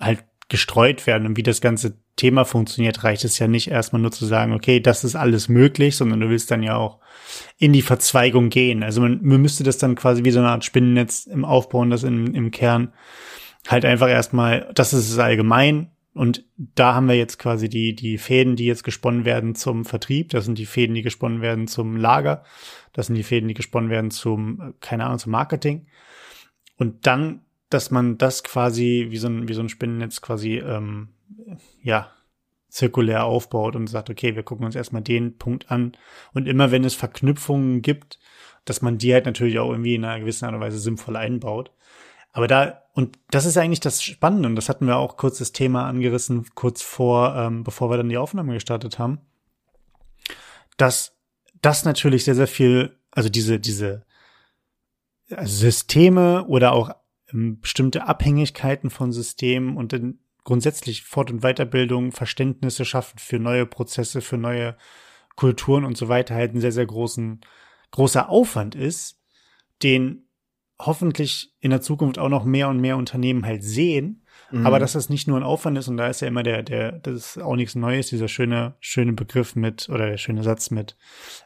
halt 0.00 0.24
gestreut 0.48 1.06
werden 1.06 1.26
und 1.26 1.36
wie 1.36 1.42
das 1.42 1.60
ganze 1.60 1.98
Thema 2.16 2.44
funktioniert, 2.44 3.04
reicht 3.04 3.24
es 3.24 3.38
ja 3.38 3.46
nicht 3.46 3.70
erstmal 3.70 4.02
nur 4.02 4.10
zu 4.10 4.26
sagen, 4.26 4.52
okay, 4.52 4.80
das 4.80 5.04
ist 5.04 5.14
alles 5.14 5.48
möglich, 5.48 5.96
sondern 5.96 6.20
du 6.20 6.28
willst 6.28 6.50
dann 6.50 6.62
ja 6.62 6.76
auch 6.76 6.98
in 7.58 7.72
die 7.72 7.82
Verzweigung 7.82 8.50
gehen. 8.50 8.82
Also 8.82 9.00
man, 9.00 9.20
man 9.22 9.40
müsste 9.40 9.62
das 9.62 9.78
dann 9.78 9.94
quasi 9.94 10.24
wie 10.24 10.30
so 10.30 10.40
eine 10.40 10.48
Art 10.48 10.64
Spinnennetz 10.64 11.26
im 11.26 11.44
Aufbau 11.44 11.78
und 11.78 11.90
das 11.90 12.02
in, 12.02 12.34
im 12.34 12.50
Kern 12.50 12.92
halt 13.68 13.84
einfach 13.84 14.08
erstmal, 14.08 14.70
das 14.74 14.92
ist 14.92 15.10
es 15.10 15.18
allgemein, 15.18 15.90
und 16.18 16.44
da 16.56 16.94
haben 16.96 17.06
wir 17.06 17.14
jetzt 17.14 17.38
quasi 17.38 17.68
die, 17.68 17.94
die 17.94 18.18
Fäden, 18.18 18.56
die 18.56 18.66
jetzt 18.66 18.82
gesponnen 18.82 19.24
werden 19.24 19.54
zum 19.54 19.84
Vertrieb. 19.84 20.30
Das 20.30 20.46
sind 20.46 20.58
die 20.58 20.66
Fäden, 20.66 20.96
die 20.96 21.02
gesponnen 21.02 21.42
werden 21.42 21.68
zum 21.68 21.94
Lager. 21.94 22.42
Das 22.92 23.06
sind 23.06 23.14
die 23.14 23.22
Fäden, 23.22 23.46
die 23.46 23.54
gesponnen 23.54 23.88
werden 23.88 24.10
zum, 24.10 24.74
keine 24.80 25.04
Ahnung, 25.04 25.20
zum 25.20 25.30
Marketing. 25.30 25.86
Und 26.76 27.06
dann, 27.06 27.42
dass 27.70 27.92
man 27.92 28.18
das 28.18 28.42
quasi 28.42 29.06
wie 29.10 29.16
so 29.16 29.28
ein, 29.28 29.46
wie 29.46 29.54
so 29.54 29.60
ein 29.60 29.68
Spinnennetz 29.68 30.20
quasi, 30.20 30.56
ähm, 30.56 31.10
ja, 31.84 32.10
zirkulär 32.68 33.24
aufbaut 33.24 33.76
und 33.76 33.86
sagt, 33.86 34.10
okay, 34.10 34.34
wir 34.34 34.42
gucken 34.42 34.66
uns 34.66 34.74
erstmal 34.74 35.02
den 35.02 35.38
Punkt 35.38 35.70
an. 35.70 35.92
Und 36.34 36.48
immer 36.48 36.72
wenn 36.72 36.82
es 36.82 36.96
Verknüpfungen 36.96 37.80
gibt, 37.80 38.18
dass 38.64 38.82
man 38.82 38.98
die 38.98 39.14
halt 39.14 39.26
natürlich 39.26 39.60
auch 39.60 39.70
irgendwie 39.70 39.94
in 39.94 40.04
einer 40.04 40.18
gewissen 40.18 40.46
Art 40.46 40.54
und 40.54 40.60
Weise 40.60 40.80
sinnvoll 40.80 41.14
einbaut. 41.14 41.70
Aber 42.38 42.46
da, 42.46 42.84
und 42.92 43.18
das 43.32 43.46
ist 43.46 43.56
eigentlich 43.56 43.80
das 43.80 44.00
Spannende, 44.00 44.48
und 44.48 44.54
das 44.54 44.68
hatten 44.68 44.86
wir 44.86 44.96
auch 44.96 45.16
kurz 45.16 45.38
das 45.38 45.50
Thema 45.50 45.88
angerissen, 45.88 46.46
kurz 46.54 46.82
vor, 46.82 47.34
ähm, 47.34 47.64
bevor 47.64 47.90
wir 47.90 47.96
dann 47.96 48.08
die 48.08 48.16
Aufnahme 48.16 48.54
gestartet 48.54 49.00
haben, 49.00 49.18
dass 50.76 51.18
das 51.60 51.84
natürlich 51.84 52.22
sehr, 52.22 52.36
sehr 52.36 52.46
viel, 52.46 52.96
also 53.10 53.28
diese, 53.28 53.58
diese 53.58 54.06
Systeme 55.42 56.46
oder 56.46 56.70
auch 56.70 56.92
ähm, 57.32 57.58
bestimmte 57.60 58.06
Abhängigkeiten 58.06 58.90
von 58.90 59.10
Systemen 59.10 59.76
und 59.76 59.92
dann 59.92 60.20
grundsätzlich 60.44 61.02
Fort- 61.02 61.32
und 61.32 61.40
Weiterbildung, 61.40 62.12
Verständnisse 62.12 62.84
schaffen 62.84 63.18
für 63.18 63.40
neue 63.40 63.66
Prozesse, 63.66 64.20
für 64.20 64.38
neue 64.38 64.76
Kulturen 65.34 65.84
und 65.84 65.96
so 65.96 66.06
weiter 66.06 66.36
halt 66.36 66.54
ein 66.54 66.60
sehr, 66.60 66.70
sehr 66.70 66.86
großen, 66.86 67.40
großer 67.90 68.28
Aufwand 68.28 68.76
ist, 68.76 69.20
den 69.82 70.27
hoffentlich 70.80 71.54
in 71.60 71.70
der 71.70 71.80
Zukunft 71.80 72.18
auch 72.18 72.28
noch 72.28 72.44
mehr 72.44 72.68
und 72.68 72.80
mehr 72.80 72.96
Unternehmen 72.96 73.44
halt 73.44 73.64
sehen. 73.64 74.24
Mhm. 74.50 74.66
Aber 74.66 74.78
dass 74.78 74.92
das 74.92 75.08
nicht 75.08 75.28
nur 75.28 75.36
ein 75.36 75.42
Aufwand 75.42 75.76
ist 75.76 75.88
und 75.88 75.96
da 75.96 76.06
ist 76.08 76.20
ja 76.20 76.28
immer 76.28 76.42
der, 76.42 76.62
der, 76.62 76.92
das 76.92 77.14
ist 77.14 77.38
auch 77.38 77.56
nichts 77.56 77.74
Neues, 77.74 78.08
dieser 78.08 78.28
schöne, 78.28 78.76
schöne 78.80 79.12
Begriff 79.12 79.56
mit, 79.56 79.88
oder 79.88 80.08
der 80.08 80.16
schöne 80.16 80.42
Satz 80.42 80.70
mit, 80.70 80.96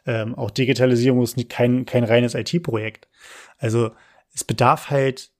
ähm, 0.05 0.35
auch 0.35 0.51
Digitalisierung 0.51 1.23
ist 1.23 1.35
nicht 1.35 1.49
kein, 1.49 1.85
kein 1.85 2.03
reines 2.03 2.35
IT-Projekt. 2.35 3.07
Also 3.57 3.91
es 4.33 4.43
bedarf 4.43 4.89
halt 4.89 5.31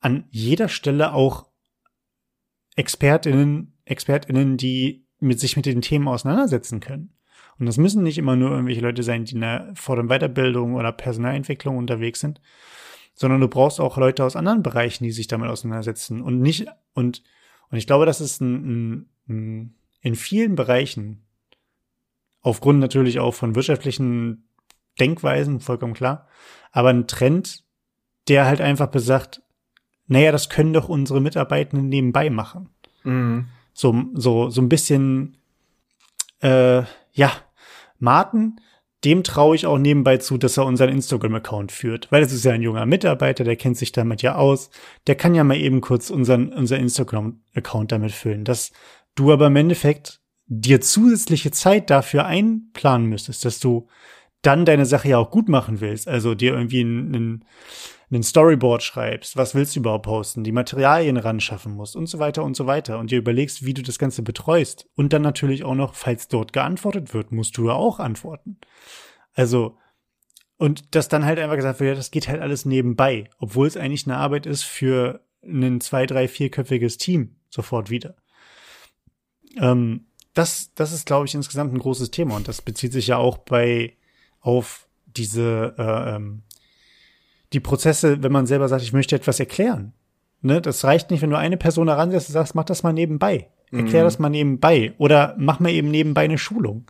an 0.00 0.24
jeder 0.30 0.68
Stelle 0.68 1.12
auch 1.12 1.46
ExpertInnen, 2.76 3.78
ExpertInnen, 3.84 4.56
die 4.56 5.06
mit 5.18 5.40
sich 5.40 5.56
mit 5.56 5.66
den 5.66 5.80
Themen 5.80 6.08
auseinandersetzen 6.08 6.80
können. 6.80 7.16
Und 7.58 7.66
das 7.66 7.78
müssen 7.78 8.02
nicht 8.02 8.18
immer 8.18 8.36
nur 8.36 8.50
irgendwelche 8.50 8.82
Leute 8.82 9.02
sein, 9.02 9.24
die 9.24 9.34
in 9.34 9.40
der 9.40 9.72
Vor- 9.74 9.98
und 9.98 10.08
Weiterbildung 10.08 10.74
oder 10.74 10.92
Personalentwicklung 10.92 11.78
unterwegs 11.78 12.20
sind, 12.20 12.40
sondern 13.16 13.40
du 13.40 13.48
brauchst 13.48 13.80
auch 13.80 13.96
Leute 13.96 14.22
aus 14.24 14.36
anderen 14.36 14.62
Bereichen, 14.62 15.02
die 15.02 15.10
sich 15.10 15.26
damit 15.26 15.50
auseinandersetzen 15.50 16.22
und 16.22 16.40
nicht 16.40 16.66
und 16.92 17.24
und 17.68 17.78
ich 17.78 17.88
glaube, 17.88 18.06
das 18.06 18.20
ist 18.20 18.40
ein, 18.40 18.54
ein, 18.54 19.10
ein, 19.28 19.74
in 20.00 20.14
vielen 20.14 20.54
Bereichen 20.54 21.26
aufgrund 22.42 22.78
natürlich 22.78 23.18
auch 23.18 23.34
von 23.34 23.56
wirtschaftlichen 23.56 24.48
Denkweisen 25.00 25.58
vollkommen 25.58 25.94
klar, 25.94 26.28
aber 26.70 26.90
ein 26.90 27.08
Trend, 27.08 27.64
der 28.28 28.46
halt 28.46 28.60
einfach 28.60 28.86
besagt, 28.86 29.42
naja, 30.06 30.30
das 30.30 30.48
können 30.48 30.72
doch 30.72 30.88
unsere 30.88 31.20
Mitarbeitenden 31.20 31.88
nebenbei 31.88 32.30
machen. 32.30 32.68
Mhm. 33.02 33.48
So 33.72 34.04
so 34.14 34.48
so 34.50 34.60
ein 34.60 34.68
bisschen 34.68 35.38
äh, 36.40 36.82
ja, 37.12 37.32
Martin 37.98 38.60
dem 39.04 39.22
traue 39.22 39.54
ich 39.54 39.66
auch 39.66 39.78
nebenbei 39.78 40.16
zu, 40.16 40.38
dass 40.38 40.56
er 40.56 40.66
unseren 40.66 40.88
Instagram-Account 40.90 41.70
führt, 41.70 42.10
weil 42.10 42.22
das 42.22 42.32
ist 42.32 42.44
ja 42.44 42.52
ein 42.52 42.62
junger 42.62 42.86
Mitarbeiter, 42.86 43.44
der 43.44 43.56
kennt 43.56 43.76
sich 43.76 43.92
damit 43.92 44.22
ja 44.22 44.36
aus. 44.36 44.70
Der 45.06 45.14
kann 45.14 45.34
ja 45.34 45.44
mal 45.44 45.56
eben 45.56 45.80
kurz 45.80 46.10
unseren, 46.10 46.52
unser 46.52 46.78
Instagram-Account 46.78 47.92
damit 47.92 48.12
füllen. 48.12 48.44
Dass 48.44 48.72
du 49.14 49.32
aber 49.32 49.48
im 49.48 49.56
Endeffekt 49.56 50.20
dir 50.46 50.80
zusätzliche 50.80 51.50
Zeit 51.50 51.90
dafür 51.90 52.24
einplanen 52.26 53.06
müsstest, 53.08 53.44
dass 53.44 53.60
du 53.60 53.88
dann 54.42 54.64
deine 54.64 54.86
Sache 54.86 55.08
ja 55.08 55.18
auch 55.18 55.30
gut 55.30 55.48
machen 55.48 55.80
willst, 55.80 56.08
also 56.08 56.34
dir 56.34 56.54
irgendwie 56.54 56.80
einen, 56.80 57.14
einen 57.14 57.44
Storyboard 58.22 58.82
schreibst, 58.82 59.36
was 59.36 59.54
willst 59.54 59.74
du 59.74 59.80
überhaupt 59.80 60.04
posten, 60.04 60.44
die 60.44 60.52
Materialien 60.52 61.16
ran 61.16 61.40
schaffen 61.40 61.72
musst 61.74 61.96
und 61.96 62.06
so 62.06 62.18
weiter 62.18 62.44
und 62.44 62.56
so 62.56 62.66
weiter 62.66 62.98
und 62.98 63.10
dir 63.10 63.18
überlegst, 63.18 63.64
wie 63.64 63.74
du 63.74 63.82
das 63.82 63.98
Ganze 63.98 64.22
betreust 64.22 64.88
und 64.94 65.12
dann 65.12 65.22
natürlich 65.22 65.64
auch 65.64 65.74
noch, 65.74 65.94
falls 65.94 66.28
dort 66.28 66.52
geantwortet 66.52 67.14
wird, 67.14 67.32
musst 67.32 67.56
du 67.56 67.66
ja 67.66 67.72
auch 67.72 67.98
antworten. 67.98 68.58
Also, 69.34 69.76
und 70.56 70.94
das 70.94 71.08
dann 71.08 71.24
halt 71.24 71.38
einfach 71.38 71.56
gesagt 71.56 71.80
wird, 71.80 71.88
ja, 71.88 71.94
das 71.94 72.12
geht 72.12 72.28
halt 72.28 72.40
alles 72.40 72.64
nebenbei, 72.64 73.28
obwohl 73.38 73.66
es 73.66 73.76
eigentlich 73.76 74.06
eine 74.06 74.16
Arbeit 74.16 74.46
ist 74.46 74.62
für 74.62 75.20
ein 75.42 75.80
zwei, 75.80 76.06
drei, 76.06 76.28
vierköpfiges 76.28 76.98
Team 76.98 77.36
sofort 77.50 77.90
wieder. 77.90 78.14
Ähm, 79.58 80.06
das, 80.32 80.72
das 80.74 80.92
ist, 80.92 81.06
glaube 81.06 81.26
ich, 81.26 81.34
insgesamt 81.34 81.72
ein 81.74 81.78
großes 81.78 82.10
Thema 82.10 82.36
und 82.36 82.46
das 82.46 82.62
bezieht 82.62 82.92
sich 82.92 83.08
ja 83.08 83.16
auch 83.16 83.38
bei 83.38 83.96
auf 84.40 84.86
diese 85.06 85.74
äh, 85.78 86.16
ähm, 86.16 86.42
die 87.56 87.60
Prozesse, 87.60 88.22
wenn 88.22 88.32
man 88.32 88.46
selber 88.46 88.68
sagt, 88.68 88.82
ich 88.82 88.92
möchte 88.92 89.16
etwas 89.16 89.40
erklären. 89.40 89.94
Ne, 90.42 90.60
das 90.60 90.84
reicht 90.84 91.10
nicht, 91.10 91.22
wenn 91.22 91.30
du 91.30 91.38
eine 91.38 91.56
Person 91.56 91.88
heransetzt 91.88 92.28
und 92.28 92.34
sagst, 92.34 92.54
mach 92.54 92.64
das 92.64 92.82
mal 92.82 92.92
nebenbei. 92.92 93.48
Erklär 93.72 94.02
mhm. 94.02 94.06
das 94.06 94.18
mal 94.18 94.28
nebenbei. 94.28 94.92
Oder 94.98 95.34
mach 95.38 95.58
mal 95.58 95.70
eben 95.70 95.90
nebenbei 95.90 96.24
eine 96.24 96.38
Schulung. 96.38 96.84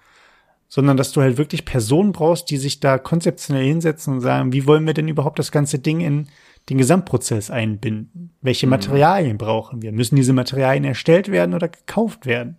sondern 0.68 0.96
dass 0.96 1.12
du 1.12 1.22
halt 1.22 1.38
wirklich 1.38 1.64
Personen 1.64 2.10
brauchst, 2.10 2.50
die 2.50 2.56
sich 2.56 2.80
da 2.80 2.98
konzeptionell 2.98 3.64
hinsetzen 3.64 4.14
und 4.14 4.20
sagen, 4.20 4.52
wie 4.52 4.66
wollen 4.66 4.84
wir 4.84 4.94
denn 4.94 5.06
überhaupt 5.06 5.38
das 5.38 5.52
ganze 5.52 5.78
Ding 5.78 6.00
in 6.00 6.26
den 6.68 6.78
Gesamtprozess 6.78 7.50
einbinden? 7.52 8.34
Welche 8.42 8.66
mhm. 8.66 8.70
Materialien 8.70 9.38
brauchen 9.38 9.82
wir? 9.82 9.92
Müssen 9.92 10.16
diese 10.16 10.32
Materialien 10.32 10.82
erstellt 10.82 11.30
werden 11.30 11.54
oder 11.54 11.68
gekauft 11.68 12.26
werden? 12.26 12.56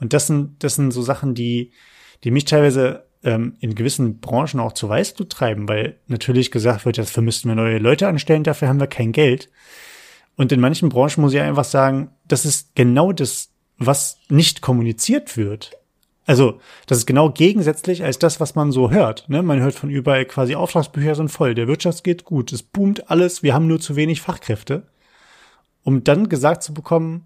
Und 0.00 0.12
das 0.12 0.26
sind, 0.26 0.64
das 0.64 0.74
sind 0.74 0.90
so 0.90 1.02
Sachen, 1.02 1.34
die, 1.34 1.70
die 2.24 2.32
mich 2.32 2.44
teilweise 2.44 3.07
ähm, 3.24 3.56
in 3.60 3.74
gewissen 3.74 4.20
Branchen 4.20 4.60
auch 4.60 4.72
zu 4.72 4.88
Weißblut 4.88 5.30
treiben, 5.30 5.68
weil 5.68 5.96
natürlich 6.06 6.50
gesagt 6.50 6.84
wird, 6.84 6.98
dafür 6.98 7.22
müssten 7.22 7.48
wir 7.48 7.54
neue 7.54 7.78
Leute 7.78 8.08
anstellen, 8.08 8.44
dafür 8.44 8.68
haben 8.68 8.80
wir 8.80 8.86
kein 8.86 9.12
Geld. 9.12 9.50
Und 10.36 10.52
in 10.52 10.60
manchen 10.60 10.88
Branchen 10.88 11.20
muss 11.20 11.34
ich 11.34 11.40
einfach 11.40 11.64
sagen, 11.64 12.10
das 12.26 12.44
ist 12.44 12.74
genau 12.74 13.12
das, 13.12 13.50
was 13.76 14.18
nicht 14.28 14.60
kommuniziert 14.60 15.36
wird. 15.36 15.72
Also, 16.26 16.60
das 16.86 16.98
ist 16.98 17.06
genau 17.06 17.30
gegensätzlich 17.30 18.04
als 18.04 18.18
das, 18.18 18.38
was 18.38 18.54
man 18.54 18.70
so 18.70 18.90
hört. 18.90 19.28
Ne? 19.28 19.42
Man 19.42 19.60
hört 19.60 19.74
von 19.74 19.88
überall 19.88 20.26
quasi 20.26 20.54
Auftragsbücher 20.54 21.14
sind 21.14 21.30
voll, 21.30 21.54
der 21.54 21.68
Wirtschaft 21.68 22.04
geht 22.04 22.24
gut, 22.24 22.52
es 22.52 22.62
boomt 22.62 23.10
alles, 23.10 23.42
wir 23.42 23.54
haben 23.54 23.66
nur 23.66 23.80
zu 23.80 23.96
wenig 23.96 24.20
Fachkräfte. 24.20 24.82
Um 25.84 26.04
dann 26.04 26.28
gesagt 26.28 26.62
zu 26.62 26.74
bekommen, 26.74 27.24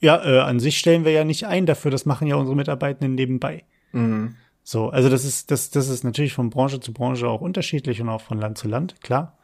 ja, 0.00 0.24
äh, 0.24 0.40
an 0.40 0.58
sich 0.58 0.78
stellen 0.78 1.04
wir 1.04 1.12
ja 1.12 1.24
nicht 1.24 1.46
ein 1.46 1.66
dafür, 1.66 1.90
das 1.90 2.06
machen 2.06 2.26
ja 2.26 2.36
unsere 2.36 2.56
Mitarbeitenden 2.56 3.14
nebenbei. 3.14 3.64
Mhm. 3.92 4.36
So, 4.68 4.88
also 4.88 5.08
das 5.08 5.24
ist, 5.24 5.52
das, 5.52 5.70
das 5.70 5.88
ist 5.88 6.02
natürlich 6.02 6.32
von 6.32 6.50
Branche 6.50 6.80
zu 6.80 6.92
Branche 6.92 7.28
auch 7.28 7.40
unterschiedlich 7.40 8.00
und 8.00 8.08
auch 8.08 8.20
von 8.20 8.40
Land 8.40 8.58
zu 8.58 8.66
Land, 8.66 9.00
klar. 9.00 9.38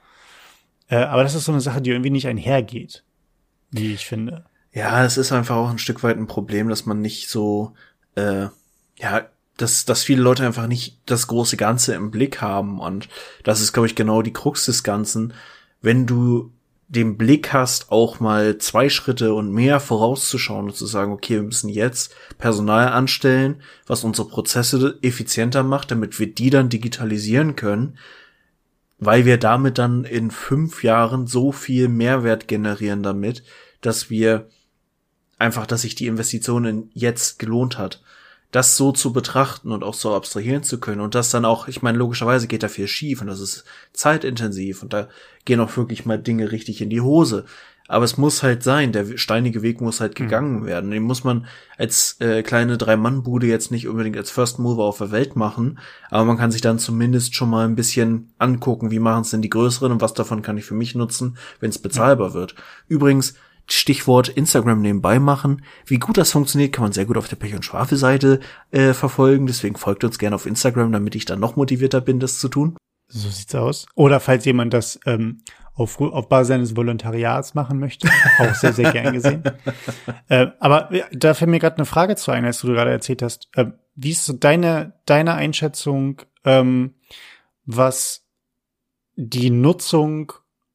Äh, 0.89 0.97
aber 0.97 1.23
das 1.23 1.37
ist 1.37 1.45
so 1.45 1.53
eine 1.53 1.61
Sache, 1.61 1.81
die 1.81 1.91
irgendwie 1.91 2.11
nicht 2.11 2.27
einhergeht, 2.27 3.05
wie 3.71 3.95
ich 3.95 4.05
finde. 4.05 4.47
Ja, 4.73 5.05
es 5.05 5.19
ist 5.19 5.31
einfach 5.31 5.55
auch 5.55 5.71
ein 5.71 5.79
Stück 5.79 6.03
weit 6.03 6.17
ein 6.17 6.27
Problem, 6.27 6.69
dass 6.69 6.87
man 6.87 7.01
nicht 7.01 7.29
so, 7.29 7.73
äh, 8.17 8.49
ja, 8.99 9.27
dass, 9.59 9.85
dass 9.85 10.03
viele 10.03 10.23
Leute 10.23 10.45
einfach 10.45 10.67
nicht 10.67 10.99
das 11.07 11.29
große 11.29 11.57
Ganze 11.57 11.95
im 11.95 12.11
Blick 12.11 12.41
haben. 12.41 12.81
Und 12.81 13.09
das 13.45 13.61
ist, 13.61 13.73
glaube 13.73 13.87
ich, 13.87 13.95
genau 13.95 14.23
die 14.23 14.33
Krux 14.33 14.67
des 14.67 14.83
Ganzen. 14.83 15.35
Wenn 15.81 16.05
du 16.05 16.51
den 16.93 17.17
Blick 17.17 17.55
hast, 17.55 17.91
auch 17.91 18.21
mal 18.21 18.59
zwei 18.59 18.91
Schritte 18.91 19.33
und 19.33 19.51
mehr 19.51 19.81
vorauszuschauen 19.81 20.67
und 20.67 20.77
zu 20.77 20.85
sagen, 20.85 21.13
okay, 21.13 21.37
wir 21.37 21.43
müssen 21.43 21.71
jetzt 21.71 22.15
Personal 22.37 22.89
anstellen, 22.89 23.63
was 23.87 24.05
unsere 24.05 24.29
Prozesse 24.29 24.99
effizienter 25.01 25.63
macht, 25.63 25.91
damit 25.91 26.21
wir 26.21 26.33
die 26.33 26.51
dann 26.51 26.69
digitalisieren 26.69 27.57
können, 27.57 27.97
weil 28.99 29.25
wir 29.25 29.39
damit 29.39 29.79
dann 29.79 30.05
in 30.05 30.31
fünf 30.31 30.85
Jahren 30.85 31.27
so 31.27 31.51
viel 31.51 31.89
Mehrwert 31.89 32.47
generieren 32.47 33.03
damit, 33.03 33.43
dass 33.81 34.11
wir 34.11 34.51
einfach, 35.39 35.67
dass 35.67 35.83
sich 35.83 35.95
die 35.95 36.07
Investition 36.07 36.91
jetzt 36.93 37.39
gelohnt 37.39 37.79
hat 37.79 38.02
das 38.53 38.77
so 38.77 38.93
zu 38.93 39.13
betrachten 39.13 39.73
und 39.73 39.83
auch 39.83 39.95
so 39.95 40.15
abstrahieren 40.15 40.63
zu 40.63 40.79
können 40.79 41.01
und 41.01 41.15
das 41.15 41.31
dann 41.31 41.45
auch, 41.45 41.69
ich 41.69 41.83
meine, 41.83 41.99
logischerweise 41.99 42.47
geht 42.47 42.63
da 42.63 42.69
viel 42.69 42.87
schief 42.87 43.23
und 43.23 43.27
das 43.27 43.41
ist 43.41 43.65
zeitintensiv 43.93 44.83
und 44.83 44.93
da 44.93 45.09
gehen 45.45 45.59
auch 45.59 45.77
wirklich 45.77 46.05
mal 46.05 46.19
Dinge 46.19 46.53
richtig 46.53 46.81
in 46.81 46.91
die 46.91 47.01
Hose. 47.01 47.47
Aber 47.89 48.05
es 48.05 48.17
muss 48.17 48.43
halt 48.43 48.63
sein, 48.63 48.93
der 48.93 49.19
steinige 49.19 49.63
Weg 49.63 49.81
muss 49.81 50.01
halt 50.01 50.19
mhm. 50.19 50.25
gegangen 50.25 50.61
mhm. 50.61 50.67
werden. 50.67 50.91
Den 50.91 51.03
muss 51.03 51.25
man 51.25 51.47
als 51.77 52.17
äh, 52.21 52.43
kleine 52.43 52.79
Drei-Mann-Bude 52.79 53.47
jetzt 53.47 53.71
nicht 53.71 53.89
unbedingt 53.89 54.17
als 54.17 54.31
First 54.31 54.59
Mover 54.59 54.85
auf 54.85 54.99
der 54.99 55.11
Welt 55.11 55.35
machen, 55.35 55.79
aber 56.11 56.25
man 56.25 56.37
kann 56.37 56.53
sich 56.53 56.61
dann 56.61 56.79
zumindest 56.79 57.35
schon 57.35 57.51
mal 57.51 57.65
ein 57.65 57.75
bisschen 57.75 58.33
angucken, 58.39 58.91
wie 58.91 58.99
machen 58.99 59.23
es 59.23 59.31
denn 59.31 59.43
die 59.43 59.51
Größeren 59.51 59.93
und 59.93 60.01
was 60.01 60.15
davon 60.15 60.43
kann 60.43 60.59
ich 60.59 60.65
für 60.65 60.75
mich 60.75 60.95
nutzen, 60.95 61.37
wenn 61.59 61.71
es 61.71 61.79
bezahlbar 61.79 62.29
ja. 62.29 62.35
wird. 62.35 62.55
Übrigens, 62.87 63.35
Stichwort 63.67 64.29
Instagram 64.29 64.81
nebenbei 64.81 65.19
machen. 65.19 65.63
Wie 65.87 65.99
gut 65.99 66.17
das 66.17 66.33
funktioniert, 66.33 66.73
kann 66.73 66.85
man 66.85 66.93
sehr 66.93 67.07
gut 67.07 67.17
auf 67.17 67.29
der 67.29 67.37
Pech- 67.37 67.55
und 67.55 67.65
Schwafel-Seite 67.65 68.41
äh, 68.71 68.93
verfolgen. 68.93 69.47
Deswegen 69.47 69.77
folgt 69.77 70.05
uns 70.05 70.19
gerne 70.19 70.37
auf 70.37 70.47
Instagram, 70.47 70.93
damit 70.93 71.15
ich 71.15 71.25
dann 71.25 71.41
noch 71.41 71.57
motivierter 71.57 72.01
bin, 72.01 72.21
das 72.21 72.39
zu 72.39 72.49
tun. 72.49 72.77
So 73.09 73.29
sieht's 73.29 73.55
aus. 73.55 73.87
Oder 73.95 74.21
falls 74.21 74.45
jemand 74.45 74.73
das 74.73 74.99
ähm, 75.07 75.43
auf, 75.75 76.01
auf 76.01 76.29
Basis 76.29 76.49
seines 76.49 76.77
Volontariats 76.77 77.55
machen 77.55 77.79
möchte, 77.79 78.09
auch 78.39 78.55
sehr, 78.55 78.73
sehr 78.73 78.93
gern 78.93 79.13
gesehen. 79.13 79.43
äh, 80.29 80.49
aber 80.61 80.91
da 81.13 81.35
fällt 81.35 81.51
mir 81.51 81.59
gerade 81.59 81.77
eine 81.77 81.87
Frage 81.87 82.17
zu 82.17 82.31
ein, 82.31 82.45
als 82.45 82.61
du 82.61 82.69
gerade 82.69 82.91
erzählt 82.91 83.23
hast. 83.23 83.49
Äh, 83.55 83.67
wie 83.95 84.11
ist 84.11 84.25
so 84.25 84.33
deine, 84.33 84.95
deine 85.07 85.35
Einschätzung, 85.35 86.23
ähm, 86.45 86.95
was 87.65 88.27
die 89.17 89.51
Nutzung 89.51 90.33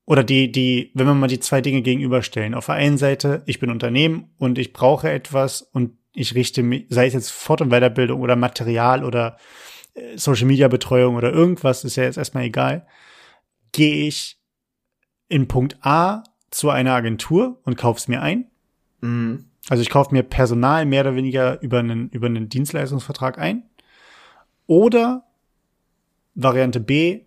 oder 0.08 0.24
die, 0.24 0.52
die, 0.52 0.90
wenn 0.94 1.06
wir 1.06 1.14
mal 1.14 1.28
die 1.28 1.42
zwei 1.42 1.60
Dinge 1.60 1.82
gegenüberstellen. 1.82 2.56
Auf 2.56 2.68
der 2.68 2.76
einen 2.76 2.98
Seite, 2.98 3.44
ich 3.46 3.60
bin 3.60 3.70
Unternehmen 3.70 4.30
und 4.38 4.58
ich 4.58 4.72
brauche 4.72 5.12
etwas 5.12 5.62
und 5.62 5.98
ich 6.14 6.34
richte 6.34 6.64
mich, 6.64 6.86
sei 6.90 7.08
es 7.08 7.14
jetzt 7.14 7.30
Fort- 7.30 7.60
und 7.60 7.70
Weiterbildung 7.72 8.22
oder 8.22 8.38
Material 8.38 9.04
oder 9.04 9.38
äh, 9.96 10.18
Social 10.18 10.48
Media 10.48 10.70
Betreuung 10.70 11.18
oder 11.18 11.34
irgendwas, 11.34 11.84
ist 11.84 11.98
ja 11.98 12.04
jetzt 12.04 12.18
erstmal 12.18 12.46
egal. 12.46 12.88
Gehe 13.74 14.08
ich 14.08 14.40
in 15.28 15.50
Punkt 15.50 15.78
A 15.82 16.24
zu 16.52 16.70
einer 16.70 16.94
Agentur 16.94 17.60
und 17.66 17.76
kaufe 17.76 18.00
es 18.00 18.08
mir 18.08 18.22
ein. 18.22 18.50
Mhm. 19.02 19.52
Also 19.68 19.82
ich 19.82 19.90
kaufe 19.90 20.16
mir 20.16 20.24
Personal 20.24 20.86
mehr 20.86 21.02
oder 21.02 21.16
weniger 21.16 21.62
über 21.62 21.80
einen, 21.80 22.10
über 22.12 22.28
einen 22.28 22.48
Dienstleistungsvertrag 22.48 23.38
ein. 23.38 23.64
Oder 24.68 25.26
Variante 26.34 26.80
B, 26.80 27.27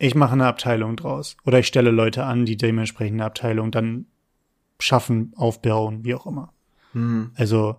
ich 0.00 0.14
mache 0.14 0.32
eine 0.32 0.46
Abteilung 0.46 0.96
draus. 0.96 1.36
Oder 1.44 1.58
ich 1.58 1.66
stelle 1.66 1.90
Leute 1.90 2.24
an, 2.24 2.46
die 2.46 2.56
dementsprechende 2.56 3.24
Abteilung 3.24 3.70
dann 3.70 4.06
schaffen, 4.78 5.34
aufbauen, 5.36 6.04
wie 6.04 6.14
auch 6.14 6.26
immer. 6.26 6.52
Mhm. 6.94 7.32
Also 7.36 7.76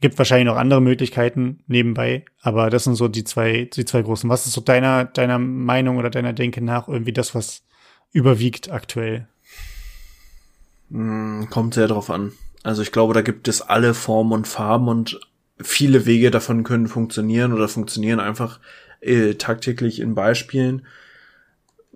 gibt 0.00 0.18
wahrscheinlich 0.18 0.46
noch 0.46 0.56
andere 0.56 0.82
Möglichkeiten 0.82 1.60
nebenbei, 1.68 2.24
aber 2.42 2.68
das 2.68 2.84
sind 2.84 2.96
so 2.96 3.06
die 3.06 3.22
zwei, 3.22 3.70
die 3.72 3.84
zwei 3.84 4.02
großen. 4.02 4.28
Was 4.28 4.46
ist 4.46 4.54
so 4.54 4.60
deiner, 4.60 5.04
deiner 5.04 5.38
Meinung 5.38 5.98
oder 5.98 6.10
deiner 6.10 6.32
Denke 6.32 6.62
nach 6.62 6.88
irgendwie 6.88 7.12
das, 7.12 7.34
was 7.34 7.62
überwiegt 8.12 8.72
aktuell? 8.72 9.28
Hm, 10.90 11.46
kommt 11.48 11.74
sehr 11.74 11.86
drauf 11.86 12.10
an. 12.10 12.32
Also 12.64 12.82
ich 12.82 12.90
glaube, 12.90 13.14
da 13.14 13.22
gibt 13.22 13.46
es 13.46 13.62
alle 13.62 13.94
Formen 13.94 14.32
und 14.32 14.48
Farben 14.48 14.88
und 14.88 15.20
viele 15.60 16.06
Wege 16.06 16.32
davon 16.32 16.64
können 16.64 16.88
funktionieren 16.88 17.52
oder 17.52 17.68
funktionieren 17.68 18.18
einfach 18.18 18.58
äh, 19.00 19.34
tagtäglich 19.34 20.00
in 20.00 20.16
Beispielen 20.16 20.82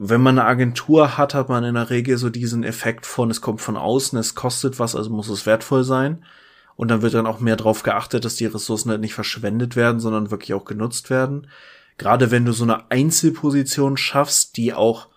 wenn 0.01 0.23
man 0.23 0.39
eine 0.39 0.49
Agentur 0.49 1.19
hat, 1.19 1.35
hat 1.35 1.49
man 1.49 1.65
in 1.65 1.75
der 1.75 1.91
Regel 1.91 2.17
so 2.19 2.31
diesen 2.31 2.63
Effekt 2.63 3.05
von, 3.05 3.31
es 3.31 3.41
kommt 3.41 3.61
von 3.61 3.77
außen, 3.77 4.17
es 4.17 4.37
kostet 4.37 4.79
was, 4.79 4.95
also 4.95 5.11
muss 5.11 5.29
es 5.29 5.45
wertvoll 5.45 5.83
sein. 5.83 6.25
Und 6.77 6.89
dann 6.89 7.03
wird 7.03 7.15
dann 7.15 7.27
auch 7.27 7.41
mehr 7.41 7.57
darauf 7.57 7.83
geachtet, 7.83 8.25
dass 8.25 8.37
die 8.37 8.47
Ressourcen 8.47 8.91
halt 8.91 9.01
nicht 9.01 9.15
verschwendet 9.15 9.75
werden, 9.75 9.99
sondern 9.99 10.31
wirklich 10.31 10.55
auch 10.55 10.65
genutzt 10.65 11.11
werden. 11.11 11.49
Gerade 11.99 12.31
wenn 12.31 12.45
du 12.45 12.53
so 12.53 12.63
eine 12.63 12.89
Einzelposition 12.93 13.97
schaffst, 13.97 14.57
die 14.57 14.73
auch 14.73 15.09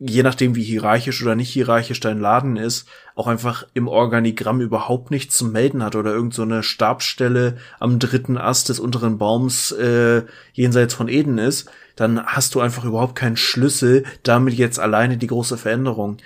je 0.00 0.22
nachdem 0.22 0.54
wie 0.54 0.62
hierarchisch 0.62 1.22
oder 1.22 1.34
nicht 1.34 1.50
hierarchisch 1.50 1.98
dein 2.00 2.20
Laden 2.20 2.56
ist, 2.56 2.86
auch 3.16 3.26
einfach 3.26 3.66
im 3.74 3.88
Organigramm 3.88 4.60
überhaupt 4.60 5.10
nichts 5.10 5.36
zu 5.36 5.46
melden 5.46 5.82
hat 5.82 5.96
oder 5.96 6.12
irgend 6.12 6.34
so 6.34 6.42
eine 6.42 6.62
Stabsstelle 6.62 7.56
am 7.80 7.98
dritten 7.98 8.38
Ast 8.38 8.68
des 8.68 8.78
unteren 8.78 9.18
Baums 9.18 9.72
äh, 9.72 10.22
jenseits 10.52 10.94
von 10.94 11.08
Eden 11.08 11.38
ist, 11.38 11.68
dann 11.96 12.24
hast 12.24 12.54
du 12.54 12.60
einfach 12.60 12.84
überhaupt 12.84 13.16
keinen 13.16 13.36
Schlüssel, 13.36 14.04
damit 14.22 14.54
jetzt 14.54 14.78
alleine 14.78 15.16
die 15.16 15.26
große 15.26 15.58
Veränderung 15.58 16.18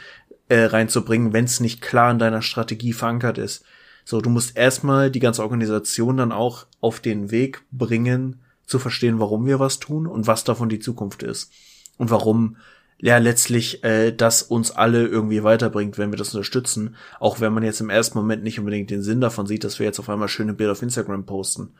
äh, 0.49 0.64
reinzubringen, 0.64 1.33
wenn 1.33 1.47
es 1.47 1.61
nicht 1.61 1.81
klar 1.81 2.11
in 2.11 2.18
deiner 2.18 2.43
Strategie 2.43 2.93
verankert 2.93 3.39
ist. 3.39 3.64
So, 4.05 4.20
du 4.20 4.29
musst 4.29 4.57
erstmal 4.57 5.11
die 5.11 5.20
ganze 5.20 5.43
Organisation 5.43 6.18
dann 6.18 6.33
auch 6.33 6.66
auf 6.81 7.01
den 7.01 7.31
Weg 7.31 7.62
bringen, 7.70 8.41
zu 8.66 8.79
verstehen, 8.79 9.18
warum 9.18 9.47
wir 9.47 9.61
was 9.61 9.79
tun 9.79 10.07
und 10.07 10.27
was 10.27 10.45
davon 10.45 10.68
die 10.68 10.81
Zukunft 10.81 11.23
ist. 11.23 11.53
Und 11.99 12.11
warum 12.11 12.57
ja 13.03 13.18
letztlich 13.18 13.84
äh, 13.84 14.12
das 14.12 14.42
uns 14.42 14.70
alle 14.70 15.07
irgendwie 15.07 15.42
weiterbringt, 15.42 15.98
wenn 15.98 16.12
wir 16.12 16.16
das 16.16 16.32
unterstützen, 16.32 16.94
auch 17.18 17.40
wenn 17.40 17.53
man 17.53 17.64
jetzt 17.64 17.80
im 17.80 17.90
ersten 17.90 18.16
Moment 18.16 18.44
nicht 18.44 18.61
unbedingt 18.61 18.90
den 18.90 19.03
Sinn 19.03 19.20
davon 19.20 19.46
sieht, 19.46 19.64
dass 19.64 19.80
wir 19.80 19.86
jetzt 19.86 19.98
auf 19.98 20.09
einmal 20.09 20.28
schöne 20.28 20.55
Bilder 20.55 20.72
auf 20.72 20.82
Instagram 20.82 21.26
posten. 21.26 21.74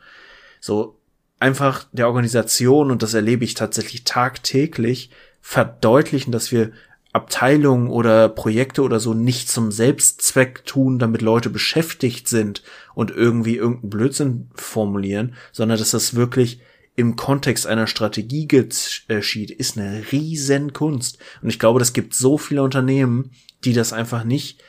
So 0.59 0.99
einfach 1.39 1.85
der 1.93 2.07
Organisation 2.07 2.91
und 2.91 3.01
das 3.01 3.13
erlebe 3.13 3.45
ich 3.45 3.53
tatsächlich 3.53 4.03
tagtäglich 4.03 5.11
verdeutlichen, 5.41 6.33
dass 6.33 6.51
wir 6.51 6.73
Abteilungen 7.13 7.89
oder 7.89 8.27
Projekte 8.27 8.81
oder 8.81 8.99
so 8.99 9.13
nicht 9.13 9.49
zum 9.49 9.71
Selbstzweck 9.71 10.65
tun, 10.65 10.99
damit 10.99 11.21
Leute 11.21 11.49
beschäftigt 11.49 12.27
sind 12.27 12.63
und 12.95 13.11
irgendwie 13.11 13.55
irgendeinen 13.55 13.89
Blödsinn 13.91 14.49
formulieren, 14.55 15.35
sondern 15.53 15.79
dass 15.79 15.91
das 15.91 16.15
wirklich 16.15 16.59
im 16.95 17.15
Kontext 17.15 17.65
einer 17.65 17.87
Strategie 17.87 18.47
geschieht, 18.47 19.51
ist 19.51 19.77
eine 19.77 20.03
riesen 20.11 20.73
Kunst. 20.73 21.17
Und 21.41 21.49
ich 21.49 21.59
glaube, 21.59 21.79
das 21.79 21.93
gibt 21.93 22.13
so 22.13 22.37
viele 22.37 22.61
Unternehmen, 22.61 23.31
die 23.65 23.73
das 23.73 23.93
einfach 23.93 24.23
nicht, 24.23 24.61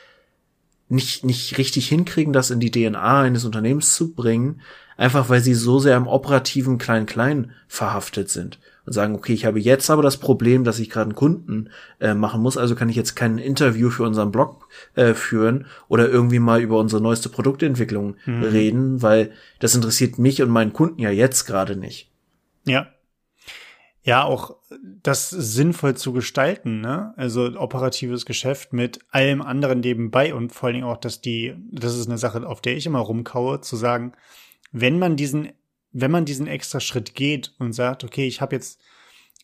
nicht, 0.89 1.23
nicht 1.23 1.57
richtig 1.57 1.87
hinkriegen, 1.87 2.33
das 2.33 2.49
in 2.49 2.59
die 2.59 2.71
DNA 2.71 3.21
eines 3.21 3.45
Unternehmens 3.45 3.93
zu 3.93 4.13
bringen, 4.13 4.61
einfach 4.97 5.29
weil 5.29 5.41
sie 5.41 5.53
so 5.53 5.79
sehr 5.79 5.97
im 5.97 6.07
operativen 6.07 6.77
Klein-Klein 6.77 7.51
verhaftet 7.67 8.29
sind. 8.29 8.59
und 8.87 8.93
sagen, 8.93 9.13
okay, 9.13 9.33
ich 9.33 9.45
habe 9.45 9.59
jetzt 9.59 9.89
aber 9.91 10.01
das 10.01 10.17
Problem, 10.17 10.63
dass 10.63 10.79
ich 10.79 10.89
gerade 10.89 11.09
einen 11.09 11.15
Kunden 11.15 11.69
äh, 11.99 12.15
machen 12.15 12.41
muss, 12.41 12.57
also 12.57 12.75
kann 12.75 12.89
ich 12.89 12.95
jetzt 12.95 13.15
kein 13.15 13.37
Interview 13.37 13.89
für 13.91 14.03
unseren 14.03 14.31
Blog 14.31 14.67
äh, 14.95 15.13
führen 15.13 15.65
oder 15.87 16.09
irgendwie 16.09 16.39
mal 16.39 16.61
über 16.61 16.79
unsere 16.79 17.01
neueste 17.01 17.29
Produktentwicklung 17.29 18.15
mhm. 18.25 18.43
reden, 18.43 19.01
weil 19.03 19.31
das 19.59 19.75
interessiert 19.75 20.17
mich 20.17 20.41
und 20.41 20.49
meinen 20.49 20.73
Kunden 20.73 21.01
ja 21.01 21.11
jetzt 21.11 21.45
gerade 21.45 21.75
nicht. 21.75 22.09
Ja. 22.65 22.87
Ja, 24.03 24.23
auch 24.23 24.57
das 25.01 25.31
sinnvoll 25.31 25.97
zu 25.97 26.13
gestalten, 26.13 26.79
ne? 26.79 27.15
Also 27.17 27.59
operatives 27.59 28.27
Geschäft 28.27 28.71
mit 28.71 28.99
allem 29.09 29.41
anderen 29.41 29.79
nebenbei 29.79 30.35
und 30.35 30.51
vor 30.51 30.67
allen 30.67 30.75
Dingen 30.75 30.85
auch, 30.85 30.97
dass 30.97 31.21
die, 31.21 31.55
das 31.71 31.97
ist 31.97 32.07
eine 32.07 32.19
Sache, 32.19 32.45
auf 32.45 32.61
der 32.61 32.77
ich 32.77 32.85
immer 32.85 32.99
rumkaue, 32.99 33.61
zu 33.61 33.75
sagen, 33.75 34.13
wenn 34.71 34.99
man 34.99 35.15
diesen 35.15 35.53
wenn 35.97 36.11
man 36.11 36.25
diesen 36.25 36.45
extra 36.45 36.81
Schritt 36.81 37.15
geht 37.15 37.53
und 37.57 37.71
sagt, 37.71 38.03
okay, 38.03 38.27
ich 38.27 38.41
habe 38.41 38.53
jetzt 38.53 38.81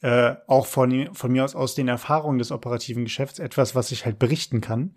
äh, 0.01 0.35
auch 0.47 0.65
von, 0.65 1.09
von 1.13 1.31
mir 1.31 1.45
aus 1.45 1.55
aus 1.55 1.75
den 1.75 1.87
Erfahrungen 1.87 2.39
des 2.39 2.51
operativen 2.51 3.05
Geschäfts 3.05 3.39
etwas, 3.39 3.73
was 3.73 3.91
ich 3.93 4.03
halt 4.05 4.19
berichten 4.19 4.59
kann, 4.59 4.93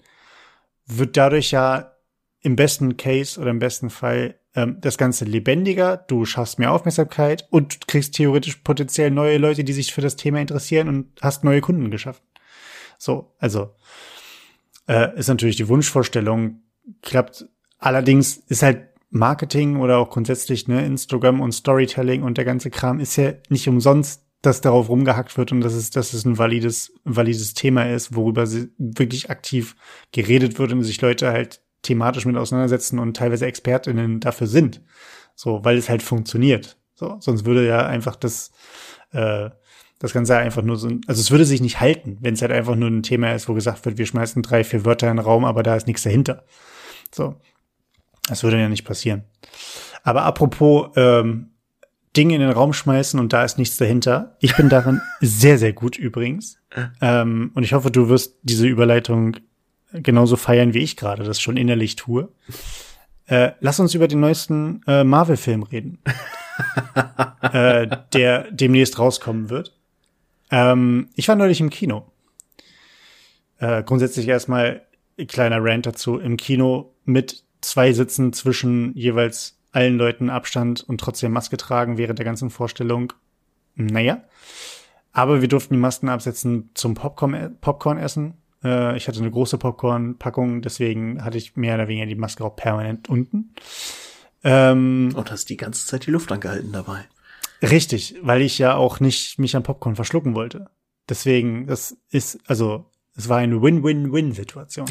wird 0.84 1.16
dadurch 1.16 1.52
ja 1.52 1.92
im 2.40 2.56
besten 2.56 2.96
Case 2.96 3.40
oder 3.40 3.50
im 3.50 3.60
besten 3.60 3.88
Fall 3.88 4.38
ähm, 4.54 4.78
das 4.80 4.98
Ganze 4.98 5.24
lebendiger, 5.24 5.96
du 5.96 6.24
schaffst 6.24 6.58
mehr 6.58 6.72
Aufmerksamkeit 6.72 7.46
und 7.50 7.86
kriegst 7.88 8.14
theoretisch 8.14 8.56
potenziell 8.56 9.10
neue 9.10 9.38
Leute, 9.38 9.64
die 9.64 9.72
sich 9.72 9.92
für 9.92 10.00
das 10.00 10.16
Thema 10.16 10.40
interessieren 10.40 10.88
und 10.88 11.10
hast 11.20 11.44
neue 11.44 11.60
Kunden 11.60 11.90
geschaffen. 11.90 12.22
So, 12.98 13.34
also 13.38 13.74
äh, 14.88 15.18
ist 15.18 15.28
natürlich 15.28 15.56
die 15.56 15.68
Wunschvorstellung, 15.68 16.62
klappt. 17.02 17.46
Allerdings 17.78 18.36
ist 18.36 18.62
halt 18.62 18.88
Marketing 19.10 19.76
oder 19.76 19.98
auch 19.98 20.10
grundsätzlich 20.10 20.68
ne, 20.68 20.84
Instagram 20.84 21.40
und 21.40 21.52
Storytelling 21.52 22.22
und 22.22 22.36
der 22.38 22.44
ganze 22.44 22.70
Kram 22.70 23.00
ist 23.00 23.16
ja 23.16 23.32
nicht 23.48 23.68
umsonst, 23.68 24.24
dass 24.42 24.60
darauf 24.60 24.88
rumgehackt 24.88 25.38
wird 25.38 25.52
und 25.52 25.62
dass 25.62 25.72
es, 25.72 25.90
dass 25.90 26.12
es 26.12 26.24
ein 26.24 26.36
valides, 26.36 26.92
valides 27.04 27.54
Thema 27.54 27.90
ist, 27.90 28.14
worüber 28.14 28.46
sie 28.46 28.70
wirklich 28.76 29.30
aktiv 29.30 29.76
geredet 30.12 30.58
wird 30.58 30.72
und 30.72 30.82
sich 30.82 31.00
Leute 31.00 31.30
halt 31.30 31.62
thematisch 31.84 32.26
mit 32.26 32.36
auseinandersetzen 32.36 32.98
und 32.98 33.16
teilweise 33.16 33.46
ExpertInnen 33.46 34.20
dafür 34.20 34.46
sind. 34.46 34.82
So, 35.34 35.64
weil 35.64 35.76
es 35.76 35.88
halt 35.88 36.02
funktioniert. 36.02 36.76
So, 36.94 37.16
sonst 37.20 37.44
würde 37.44 37.66
ja 37.66 37.86
einfach 37.86 38.16
das, 38.16 38.52
äh, 39.12 39.50
das 39.98 40.12
Ganze 40.12 40.36
einfach 40.36 40.62
nur 40.62 40.76
so, 40.76 40.88
also 41.06 41.20
es 41.20 41.30
würde 41.30 41.44
sich 41.44 41.60
nicht 41.60 41.80
halten, 41.80 42.18
wenn 42.20 42.34
es 42.34 42.42
halt 42.42 42.52
einfach 42.52 42.76
nur 42.76 42.88
ein 42.88 43.02
Thema 43.02 43.32
ist, 43.32 43.48
wo 43.48 43.54
gesagt 43.54 43.84
wird, 43.84 43.98
wir 43.98 44.06
schmeißen 44.06 44.42
drei, 44.42 44.64
vier 44.64 44.84
Wörter 44.84 45.10
in 45.10 45.16
den 45.16 45.24
Raum, 45.24 45.44
aber 45.44 45.62
da 45.62 45.76
ist 45.76 45.86
nichts 45.86 46.02
dahinter. 46.02 46.44
So. 47.12 47.36
Das 48.28 48.42
würde 48.42 48.58
ja 48.58 48.68
nicht 48.68 48.84
passieren. 48.84 49.24
Aber 50.02 50.22
apropos 50.22 50.90
ähm, 50.96 51.50
Dinge 52.16 52.34
in 52.34 52.40
den 52.40 52.50
Raum 52.50 52.72
schmeißen 52.72 53.18
und 53.18 53.32
da 53.32 53.44
ist 53.44 53.58
nichts 53.58 53.76
dahinter. 53.76 54.36
Ich 54.40 54.56
bin 54.56 54.68
darin 54.68 55.00
sehr, 55.20 55.58
sehr 55.58 55.72
gut 55.72 55.98
übrigens. 55.98 56.58
Ähm, 57.00 57.50
und 57.54 57.64
ich 57.64 57.72
hoffe, 57.72 57.90
du 57.90 58.08
wirst 58.08 58.38
diese 58.42 58.66
Überleitung 58.66 59.36
genauso 59.94 60.36
feiern, 60.36 60.74
wie 60.74 60.82
ich 60.82 60.96
gerade 60.96 61.24
das 61.24 61.40
schon 61.40 61.56
innerlich 61.56 61.96
tue. 61.96 62.28
Äh, 63.26 63.52
lass 63.60 63.80
uns 63.80 63.94
über 63.94 64.08
den 64.08 64.20
neuesten 64.20 64.82
äh, 64.86 65.04
Marvel-Film 65.04 65.62
reden, 65.62 65.98
äh, 67.40 67.86
der 68.12 68.50
demnächst 68.50 68.98
rauskommen 68.98 69.48
wird. 69.48 69.76
Ähm, 70.50 71.08
ich 71.14 71.28
war 71.28 71.36
neulich 71.36 71.60
im 71.60 71.70
Kino. 71.70 72.10
Äh, 73.58 73.82
grundsätzlich 73.82 74.28
erstmal 74.28 74.82
kleiner 75.28 75.58
Rant 75.60 75.86
dazu. 75.86 76.18
Im 76.18 76.36
Kino 76.36 76.94
mit 77.04 77.44
zwei 77.60 77.92
Sitzen 77.92 78.32
zwischen 78.32 78.94
jeweils 78.94 79.58
allen 79.72 79.96
Leuten 79.96 80.30
Abstand 80.30 80.82
und 80.82 81.00
trotzdem 81.00 81.32
Maske 81.32 81.56
tragen 81.56 81.98
während 81.98 82.18
der 82.18 82.26
ganzen 82.26 82.50
Vorstellung. 82.50 83.12
Naja. 83.74 84.22
Aber 85.12 85.40
wir 85.40 85.48
durften 85.48 85.74
die 85.74 85.80
Masken 85.80 86.08
absetzen 86.08 86.70
zum 86.74 86.94
Popcorn, 86.94 87.56
Popcorn 87.60 87.98
essen. 87.98 88.34
Äh, 88.64 88.96
ich 88.96 89.06
hatte 89.06 89.20
eine 89.20 89.30
große 89.30 89.58
Popcorn-Packung, 89.58 90.62
deswegen 90.62 91.24
hatte 91.24 91.38
ich 91.38 91.56
mehr 91.56 91.74
oder 91.74 91.88
weniger 91.88 92.06
die 92.06 92.14
Maske 92.14 92.44
auch 92.44 92.56
permanent 92.56 93.08
unten. 93.08 93.54
Ähm, 94.42 95.12
und 95.14 95.30
hast 95.30 95.48
die 95.50 95.56
ganze 95.56 95.86
Zeit 95.86 96.06
die 96.06 96.10
Luft 96.10 96.32
angehalten 96.32 96.72
dabei. 96.72 97.04
Richtig, 97.62 98.16
weil 98.22 98.42
ich 98.42 98.58
ja 98.58 98.74
auch 98.74 99.00
nicht 99.00 99.38
mich 99.38 99.56
an 99.56 99.62
Popcorn 99.62 99.96
verschlucken 99.96 100.34
wollte. 100.34 100.66
Deswegen, 101.08 101.66
das 101.66 101.96
ist, 102.10 102.38
also 102.46 102.90
es 103.16 103.28
war 103.28 103.38
eine 103.38 103.62
Win-Win-Win-Situation. 103.62 104.86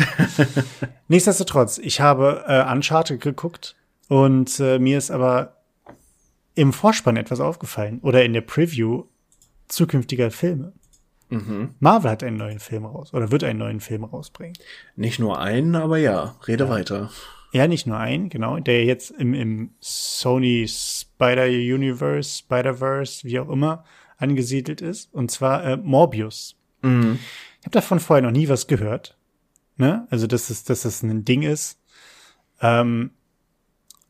Nichtsdestotrotz, 1.07 1.77
ich 1.77 2.01
habe 2.01 2.45
äh, 2.47 2.71
Uncharted 2.71 3.19
geguckt 3.19 3.75
und 4.07 4.59
äh, 4.59 4.79
mir 4.79 4.97
ist 4.97 5.11
aber 5.11 5.57
im 6.55 6.71
Vorspann 6.71 7.17
etwas 7.17 7.39
aufgefallen 7.39 7.99
oder 8.01 8.23
in 8.23 8.33
der 8.33 8.41
Preview 8.41 9.05
zukünftiger 9.67 10.31
Filme. 10.31 10.73
Mhm. 11.29 11.75
Marvel 11.79 12.11
hat 12.11 12.23
einen 12.23 12.37
neuen 12.37 12.59
Film 12.59 12.85
raus 12.85 13.13
oder 13.13 13.31
wird 13.31 13.43
einen 13.43 13.59
neuen 13.59 13.79
Film 13.79 14.03
rausbringen. 14.03 14.55
Nicht 14.95 15.19
nur 15.19 15.39
einen, 15.39 15.75
aber 15.75 15.97
ja, 15.97 16.35
rede 16.47 16.65
ja. 16.65 16.69
weiter. 16.69 17.09
Ja, 17.51 17.67
nicht 17.67 17.85
nur 17.85 17.97
einen, 17.97 18.29
genau, 18.29 18.57
der 18.59 18.83
jetzt 18.83 19.11
im, 19.11 19.33
im 19.35 19.71
Sony 19.79 20.67
Spider-Universe, 20.67 22.39
Spider-Verse, 22.39 23.23
wie 23.25 23.39
auch 23.39 23.49
immer, 23.49 23.83
angesiedelt 24.17 24.81
ist. 24.81 25.13
Und 25.13 25.29
zwar 25.29 25.63
äh, 25.63 25.77
Morbius. 25.77 26.55
Mhm. 26.81 27.19
Ich 27.59 27.65
habe 27.65 27.73
davon 27.73 27.99
vorher 27.99 28.23
noch 28.23 28.31
nie 28.31 28.49
was 28.49 28.67
gehört. 28.67 29.17
Ne? 29.77 30.07
Also, 30.09 30.27
dass 30.27 30.49
es, 30.49 30.63
dass 30.63 30.83
es 30.85 31.03
ein 31.03 31.25
Ding 31.25 31.43
ist. 31.43 31.79
Ähm, 32.59 33.11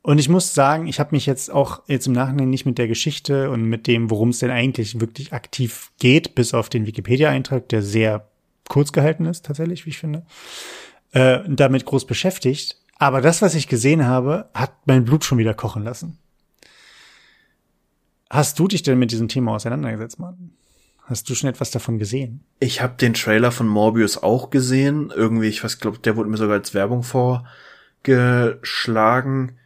und 0.04 0.20
ich 0.20 0.28
muss 0.28 0.54
sagen, 0.54 0.88
ich 0.88 1.00
habe 1.00 1.16
mich 1.16 1.26
jetzt 1.26 1.50
auch 1.50 1.82
jetzt 1.88 2.08
im 2.08 2.14
Nachhinein 2.14 2.50
nicht 2.50 2.66
mit 2.66 2.78
der 2.78 2.90
Geschichte 2.90 3.50
und 3.50 3.64
mit 3.64 3.88
dem, 3.88 4.10
worum 4.10 4.30
es 4.30 4.40
denn 4.40 4.52
eigentlich 4.52 5.00
wirklich 5.00 5.32
aktiv 5.32 5.92
geht, 5.98 6.36
bis 6.36 6.54
auf 6.54 6.68
den 6.68 6.86
Wikipedia-Eintrag, 6.86 7.70
der 7.70 7.82
sehr 7.82 8.28
kurz 8.68 8.92
gehalten 8.92 9.26
ist, 9.26 9.46
tatsächlich, 9.46 9.86
wie 9.86 9.92
ich 9.92 9.98
finde, 9.98 10.26
äh, 11.14 11.40
damit 11.48 11.86
groß 11.86 12.06
beschäftigt. 12.06 12.78
Aber 13.00 13.22
das, 13.22 13.42
was 13.42 13.56
ich 13.56 13.70
gesehen 13.70 14.06
habe, 14.06 14.50
hat 14.54 14.74
mein 14.86 15.06
Blut 15.06 15.24
schon 15.24 15.38
wieder 15.38 15.54
kochen 15.54 15.84
lassen. 15.84 16.18
Hast 18.30 18.60
du 18.60 18.68
dich 18.68 18.84
denn 18.84 19.00
mit 19.00 19.12
diesem 19.12 19.30
Thema 19.30 19.56
auseinandergesetzt, 19.56 20.20
Martin? 20.20 20.52
Hast 21.04 21.30
du 21.30 21.36
schon 21.36 21.50
etwas 21.50 21.72
davon 21.72 21.98
gesehen? 21.98 22.44
Ich 22.60 22.82
habe 22.82 22.96
den 22.96 23.14
Trailer 23.14 23.52
von 23.52 23.68
Morbius 23.68 24.22
auch 24.22 24.50
gesehen. 24.50 25.14
Irgendwie, 25.16 25.48
ich 25.48 25.64
weiß, 25.64 25.80
glaube, 25.80 26.00
der 26.00 26.18
wurde 26.18 26.30
mir 26.30 26.36
sogar 26.38 26.56
als 26.56 26.74
Werbung 26.74 27.04
vorgeschlagen. 27.04 29.60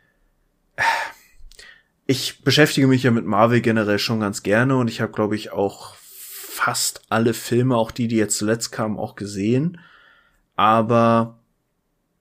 Ich 2.05 2.41
beschäftige 2.43 2.87
mich 2.87 3.03
ja 3.03 3.11
mit 3.11 3.25
Marvel 3.25 3.61
generell 3.61 3.99
schon 3.99 4.21
ganz 4.21 4.41
gerne 4.41 4.77
und 4.77 4.89
ich 4.89 5.01
habe, 5.01 5.11
glaube 5.11 5.35
ich, 5.35 5.51
auch 5.51 5.95
fast 5.95 7.01
alle 7.09 7.33
Filme, 7.33 7.75
auch 7.75 7.91
die, 7.91 8.07
die 8.07 8.15
jetzt 8.15 8.37
zuletzt 8.37 8.71
kamen, 8.71 8.97
auch 8.97 9.15
gesehen. 9.15 9.79
Aber 10.55 11.39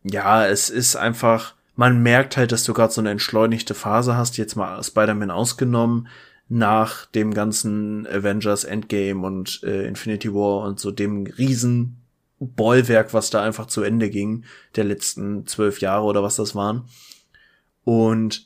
ja, 0.02 0.46
es 0.46 0.70
ist 0.70 0.96
einfach, 0.96 1.54
man 1.74 2.02
merkt 2.02 2.36
halt, 2.36 2.52
dass 2.52 2.64
du 2.64 2.74
gerade 2.74 2.92
so 2.92 3.00
eine 3.00 3.10
entschleunigte 3.10 3.74
Phase 3.74 4.16
hast, 4.16 4.36
jetzt 4.36 4.56
mal 4.56 4.82
Spider-Man 4.82 5.30
ausgenommen 5.30 6.08
nach 6.48 7.06
dem 7.06 7.34
ganzen 7.34 8.06
Avengers 8.06 8.64
Endgame 8.64 9.26
und 9.26 9.62
äh, 9.64 9.86
Infinity 9.86 10.32
War 10.32 10.64
und 10.64 10.78
so 10.78 10.90
dem 10.92 11.26
riesen 11.26 12.02
Bollwerk, 12.38 13.14
was 13.14 13.30
da 13.30 13.42
einfach 13.42 13.66
zu 13.66 13.82
Ende 13.82 14.10
ging, 14.10 14.44
der 14.76 14.84
letzten 14.84 15.46
zwölf 15.46 15.80
Jahre 15.80 16.04
oder 16.04 16.22
was 16.22 16.36
das 16.36 16.54
waren. 16.54 16.84
Und 17.84 18.45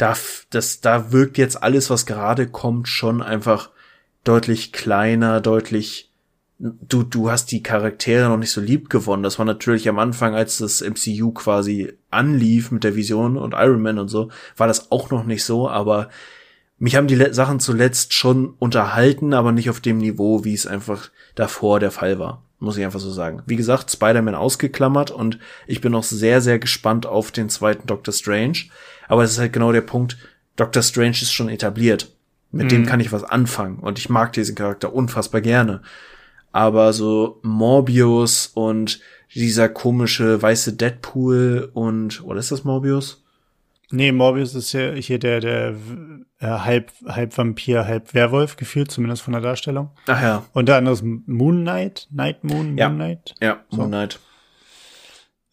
da, 0.00 0.16
das, 0.48 0.80
da 0.80 1.12
wirkt 1.12 1.36
jetzt 1.36 1.62
alles, 1.62 1.90
was 1.90 2.06
gerade 2.06 2.48
kommt, 2.48 2.88
schon 2.88 3.20
einfach 3.22 3.70
deutlich 4.24 4.72
kleiner, 4.72 5.42
deutlich, 5.42 6.10
du, 6.58 7.02
du 7.02 7.30
hast 7.30 7.52
die 7.52 7.62
Charaktere 7.62 8.28
noch 8.28 8.38
nicht 8.38 8.50
so 8.50 8.62
lieb 8.62 8.88
gewonnen. 8.88 9.22
Das 9.22 9.38
war 9.38 9.44
natürlich 9.44 9.88
am 9.90 9.98
Anfang, 9.98 10.34
als 10.34 10.58
das 10.58 10.80
MCU 10.80 11.32
quasi 11.32 11.92
anlief 12.10 12.70
mit 12.70 12.82
der 12.82 12.96
Vision 12.96 13.36
und 13.36 13.52
Iron 13.54 13.82
Man 13.82 13.98
und 13.98 14.08
so, 14.08 14.30
war 14.56 14.66
das 14.66 14.90
auch 14.90 15.10
noch 15.10 15.24
nicht 15.24 15.44
so, 15.44 15.68
aber 15.68 16.08
mich 16.78 16.96
haben 16.96 17.06
die 17.06 17.32
Sachen 17.32 17.60
zuletzt 17.60 18.14
schon 18.14 18.54
unterhalten, 18.58 19.34
aber 19.34 19.52
nicht 19.52 19.68
auf 19.68 19.80
dem 19.80 19.98
Niveau, 19.98 20.44
wie 20.44 20.54
es 20.54 20.66
einfach 20.66 21.10
davor 21.34 21.78
der 21.78 21.90
Fall 21.90 22.18
war. 22.18 22.42
Muss 22.58 22.78
ich 22.78 22.84
einfach 22.84 23.00
so 23.00 23.10
sagen. 23.10 23.42
Wie 23.44 23.56
gesagt, 23.56 23.90
Spider-Man 23.90 24.34
ausgeklammert 24.34 25.10
und 25.10 25.38
ich 25.66 25.82
bin 25.82 25.92
noch 25.92 26.04
sehr, 26.04 26.40
sehr 26.40 26.58
gespannt 26.58 27.04
auf 27.04 27.32
den 27.32 27.50
zweiten 27.50 27.86
Doctor 27.86 28.14
Strange. 28.14 28.64
Aber 29.10 29.24
es 29.24 29.32
ist 29.32 29.38
halt 29.38 29.52
genau 29.52 29.72
der 29.72 29.80
Punkt, 29.80 30.16
Doctor 30.56 30.82
Strange 30.82 31.10
ist 31.10 31.32
schon 31.32 31.48
etabliert. 31.48 32.14
Mit 32.52 32.66
mhm. 32.66 32.68
dem 32.68 32.86
kann 32.86 33.00
ich 33.00 33.12
was 33.12 33.24
anfangen 33.24 33.78
und 33.78 33.98
ich 33.98 34.08
mag 34.08 34.32
diesen 34.32 34.54
Charakter 34.54 34.92
unfassbar 34.92 35.40
gerne. 35.40 35.82
Aber 36.52 36.92
so 36.92 37.38
Morbius 37.42 38.46
und 38.54 39.00
dieser 39.34 39.68
komische 39.68 40.40
weiße 40.40 40.72
Deadpool 40.74 41.70
und, 41.74 42.24
oder 42.24 42.40
ist 42.40 42.50
das 42.50 42.64
Morbius? 42.64 43.24
Nee, 43.92 44.12
Morbius 44.12 44.54
ist 44.54 44.72
ja 44.72 44.92
hier 44.92 45.18
der, 45.18 45.40
der 45.40 45.74
äh, 46.38 46.46
halb, 46.46 46.92
halb 47.06 47.36
Vampir, 47.36 47.86
halb 47.86 48.14
Werwolf 48.14 48.56
gefühlt, 48.56 48.90
zumindest 48.90 49.22
von 49.22 49.32
der 49.32 49.42
Darstellung. 49.42 49.90
Ach 50.06 50.22
ja. 50.22 50.44
Und 50.52 50.68
der 50.68 50.76
andere 50.76 50.94
ist 50.94 51.02
Moon 51.02 51.62
Knight, 51.62 52.08
Night 52.12 52.44
Moon, 52.44 52.78
ja. 52.78 52.88
Moon 52.88 52.98
Knight. 52.98 53.34
Ja, 53.40 53.64
so. 53.70 53.78
Moon 53.78 53.88
Knight. 53.88 54.20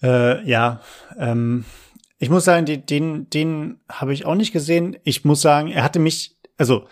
Äh, 0.03 0.47
ja, 0.47 0.82
ähm, 1.18 1.66
ich 2.20 2.30
muss 2.30 2.45
sagen, 2.45 2.65
den, 2.65 2.86
den, 2.86 3.30
den 3.30 3.80
habe 3.89 4.13
ich 4.13 4.26
auch 4.26 4.36
nicht 4.36 4.51
gesehen. 4.51 4.97
Ich 5.03 5.24
muss 5.26 5.41
sagen, 5.41 5.70
er 5.70 5.84
hatte 5.84 5.99
mich, 5.99 6.36
also 6.57 6.88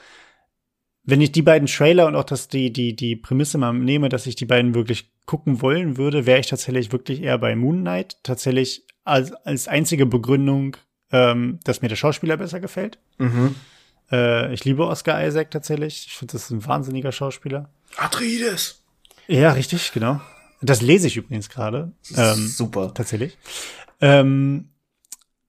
wenn 1.04 1.22
ich 1.22 1.32
die 1.32 1.42
beiden 1.42 1.68
Trailer 1.68 2.08
und 2.08 2.16
auch 2.16 2.24
das, 2.24 2.48
die, 2.48 2.72
die, 2.72 2.96
die 2.96 3.16
Prämisse 3.16 3.58
mal 3.58 3.74
nehme, 3.74 4.10
dass 4.10 4.28
ich 4.28 4.36
die 4.36 4.46
beiden 4.46 4.76
wirklich 4.76 5.12
gucken 5.26 5.62
wollen 5.62 5.98
würde, 5.98 6.26
wäre 6.26 6.40
ich 6.40 6.48
tatsächlich 6.48 6.92
wirklich 6.92 7.22
eher 7.22 7.38
bei 7.38 7.56
Moon 7.56 7.82
Knight. 7.82 8.18
Tatsächlich 8.24 8.84
als, 9.04 9.32
als 9.32 9.68
einzige 9.68 10.06
Begründung, 10.06 10.78
ähm, 11.12 11.60
dass 11.64 11.82
mir 11.82 11.90
der 11.90 11.96
Schauspieler 11.96 12.38
besser 12.38 12.60
gefällt. 12.60 13.00
Mhm. 13.18 13.56
Äh, 14.12 14.54
ich 14.54 14.66
liebe 14.66 14.86
Oscar 14.86 15.26
Isaac 15.26 15.52
tatsächlich. 15.52 16.06
Ich 16.08 16.14
finde, 16.14 16.34
das 16.34 16.46
ist 16.46 16.52
ein 16.52 16.66
wahnsinniger 16.66 17.12
Schauspieler. 17.12 17.70
Atreides. 17.98 18.84
Ja, 19.28 19.54
richtig, 19.54 19.92
genau. 19.92 20.22
Das 20.62 20.82
lese 20.82 21.08
ich 21.08 21.18
übrigens 21.18 21.50
gerade. 21.50 21.92
Ähm, 22.16 22.48
Super. 22.48 22.94
Tatsächlich. 22.94 23.38
Ähm, 24.02 24.70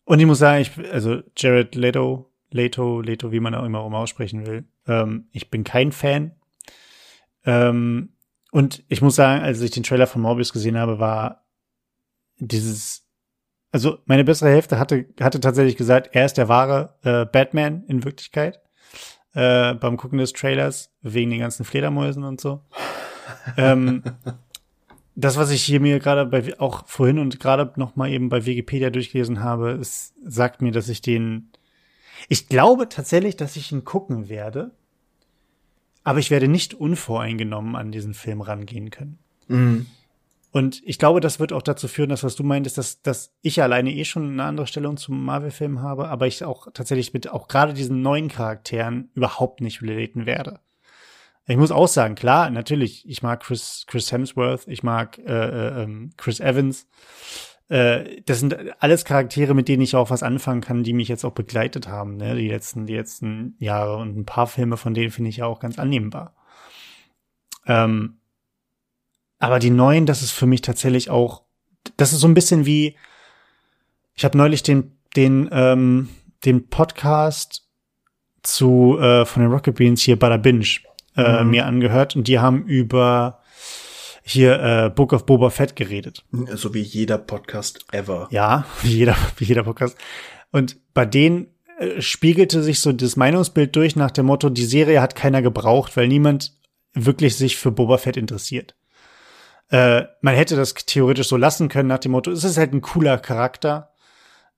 und 0.07 0.21
ich 0.21 0.27
muss 0.27 0.39
sagen, 0.39 0.63
ich, 0.63 0.93
also 0.93 1.21
Jared 1.37 1.75
Leto, 1.75 2.33
Leto, 2.51 3.01
Leto, 3.01 3.33
wie 3.33 3.41
man 3.41 3.57
auch 3.57 3.65
immer 3.65 3.81
aussprechen 3.81 4.47
will, 4.47 4.65
ähm, 4.87 5.27
ich 5.33 5.51
bin 5.51 5.65
kein 5.65 5.91
Fan. 5.91 6.31
Ähm, 7.45 8.11
und 8.53 8.85
ich 8.89 9.03
muss 9.03 9.17
sagen, 9.17 9.43
als 9.43 9.61
ich 9.61 9.73
den 9.73 9.83
Trailer 9.83 10.07
von 10.07 10.23
Morbius 10.23 10.53
gesehen 10.53 10.79
habe, 10.79 11.01
war 11.01 11.45
dieses, 12.39 13.09
also 13.73 13.99
meine 14.07 14.23
bessere 14.23 14.51
Hälfte 14.51 14.79
hatte, 14.79 15.07
hatte 15.21 15.41
tatsächlich 15.41 15.77
gesagt, 15.77 16.11
er 16.13 16.25
ist 16.25 16.35
der 16.35 16.49
wahre 16.49 16.95
äh, 17.03 17.27
Batman 17.27 17.83
in 17.89 18.05
Wirklichkeit. 18.05 18.61
Äh, 19.35 19.75
beim 19.75 19.97
Gucken 19.97 20.19
des 20.19 20.33
Trailers, 20.33 20.95
wegen 21.03 21.31
den 21.31 21.41
ganzen 21.41 21.65
Fledermäusen 21.65 22.23
und 22.23 22.41
so. 22.41 22.65
ähm, 23.57 24.05
das, 25.17 25.37
was 25.37 25.51
ich 25.51 25.63
hier 25.63 25.81
mir 25.81 25.99
gerade 25.99 26.27
bei 26.27 26.59
auch 26.61 26.87
vorhin 26.87 27.19
und 27.19 27.41
gerade 27.41 27.73
noch 27.77 27.97
mal 27.97 28.11
eben 28.11 28.29
bei 28.29 28.47
Wikipedia 28.47 28.91
durchgelesen 28.91 29.43
habe, 29.43 29.73
es 29.73 30.15
sagt 30.25 30.63
mir, 30.63 30.71
dass 30.71 30.89
ich 30.89 31.01
den 31.01 31.51
ich 32.29 32.49
glaube 32.49 32.89
tatsächlich, 32.89 33.37
dass 33.37 33.57
ich 33.57 33.73
ihn 33.73 33.85
gucken 33.85 34.29
werde, 34.29 34.73
aber 36.05 36.19
ich 36.19 36.31
werde 36.31 36.49
nicht 36.49 36.75
unvoreingenommen 36.75 37.77
an 37.77 37.93
diesen 37.93 38.15
Film 38.15 38.41
rangehen 38.41 38.91
können. 38.91 39.19
Mhm. 39.49 39.87
Und 40.53 40.81
ich 40.87 40.99
glaube, 40.99 41.21
das 41.21 41.39
wird 41.39 41.53
auch 41.53 41.63
dazu 41.63 41.87
führen, 41.87 42.09
dass 42.09 42.25
was 42.25 42.35
du 42.35 42.43
meintest, 42.43 42.79
dass, 42.79 43.03
dass 43.03 43.35
ich 43.43 43.63
alleine 43.63 43.93
eh 43.93 44.05
schon 44.05 44.31
eine 44.31 44.45
andere 44.45 44.67
Stellung 44.67 44.97
zum 44.97 45.23
Marvel-Film 45.25 45.83
habe, 45.83 46.09
aber 46.09 46.27
ich 46.27 46.45
auch 46.45 46.69
tatsächlich 46.73 47.13
mit 47.13 47.29
auch 47.29 47.47
gerade 47.47 47.75
diesen 47.75 48.01
neuen 48.01 48.29
Charakteren 48.29 49.11
überhaupt 49.15 49.61
nicht 49.61 49.83
relaten 49.83 50.25
werde. 50.25 50.61
Ich 51.49 51.57
muss 51.57 51.71
auch 51.71 51.87
sagen, 51.87 52.17
klar, 52.17 52.51
natürlich, 52.51 53.09
ich 53.09 53.23
mag 53.23 53.41
Chris, 53.43 53.85
Chris 53.87 54.11
Hemsworth, 54.11 54.67
ich 54.67 54.83
mag 54.83 55.19
äh, 55.19 55.23
äh, 55.23 55.83
ähm, 55.83 56.11
Chris 56.17 56.41
Evans. 56.41 56.89
Äh, 57.69 58.23
das 58.27 58.41
sind 58.41 58.57
alles 58.81 59.05
Charaktere, 59.05 59.55
mit 59.55 59.69
denen 59.69 59.83
ich 59.83 59.95
auch 59.95 60.11
was 60.11 60.25
anfangen 60.25 60.61
kann, 60.61 60.83
die 60.83 60.93
mich 60.93 61.07
jetzt 61.07 61.25
auch 61.25 61.33
begleitet 61.33 61.87
haben, 61.87 62.17
ne? 62.17 62.35
die 62.35 62.49
letzten, 62.49 62.87
die 62.87 62.97
letzten 62.97 63.55
Jahre. 63.59 63.97
Und 63.99 64.17
ein 64.17 64.25
paar 64.25 64.49
Filme 64.49 64.77
von 64.77 64.93
denen 64.93 65.13
finde 65.13 65.31
ich 65.31 65.39
ja 65.39 65.47
auch 65.47 65.61
ganz 65.61 65.79
annehmbar. 65.79 66.35
Ähm, 67.65 68.19
aber 69.39 69.61
die 69.61 69.71
neuen, 69.71 70.07
das 70.07 70.23
ist 70.23 70.33
für 70.33 70.47
mich 70.47 70.63
tatsächlich 70.63 71.11
auch, 71.11 71.43
das 71.97 72.13
ist 72.13 72.21
so 72.21 72.29
ein 72.29 72.35
bisschen 72.35 72.67
wie, 72.67 72.97
ich 74.15 74.25
habe 74.25 74.37
neulich 74.37 74.65
den, 74.65 74.99
den, 75.15 75.49
ähm, 75.53 76.09
den 76.45 76.69
Podcast 76.69 77.69
zu 78.43 78.99
äh, 78.99 79.25
von 79.25 79.43
den 79.43 79.53
Rocket 79.53 79.77
Beans 79.77 80.03
hier 80.03 80.19
Bada 80.19 80.39
Binge 80.39 80.67
äh, 81.17 81.43
mhm. 81.43 81.51
mir 81.51 81.67
angehört 81.67 82.17
und 82.17 82.29
die 82.29 82.39
haben 82.39 82.65
über 82.67 83.41
hier 84.23 84.61
äh, 84.61 84.91
Book 84.91 85.13
of 85.13 85.25
Boba 85.25 85.51
Fett 85.51 85.77
geredet. 85.77 86.25
So 86.55 86.75
wie 86.75 86.81
jeder 86.81 87.17
Podcast 87.17 87.85
ever. 87.93 88.27
Ja, 88.31 88.67
wie 88.83 88.95
jeder, 88.95 89.17
wie 89.37 89.45
jeder 89.45 89.63
Podcast. 89.63 89.97
Und 90.51 90.77
bei 90.95 91.07
denen 91.07 91.49
äh, 91.79 92.01
spiegelte 92.01 92.63
sich 92.63 92.81
so 92.81 92.93
das 92.93 93.17
Meinungsbild 93.17 93.75
durch 93.77 93.95
nach 93.95 94.11
dem 94.11 94.27
Motto, 94.27 94.51
die 94.51 94.65
Serie 94.65 95.01
hat 95.01 95.15
keiner 95.15 95.43
gebraucht, 95.43 95.97
weil 95.97 96.09
niemand 96.09 96.53
wirklich 96.93 97.37
sich 97.37 97.57
für 97.57 97.71
Boba 97.71 97.99
Fett 97.99 98.17
interessiert. 98.17 98.75
Äh, 99.69 100.05
man 100.23 100.35
hätte 100.35 100.57
das 100.57 100.75
theoretisch 100.75 101.29
so 101.29 101.37
lassen 101.37 101.69
können 101.69 101.89
nach 101.89 101.99
dem 101.99 102.13
Motto, 102.13 102.31
es 102.31 102.45
ist 102.45 102.57
halt 102.57 102.73
ein 102.73 102.81
cooler 102.81 103.19
Charakter, 103.19 103.93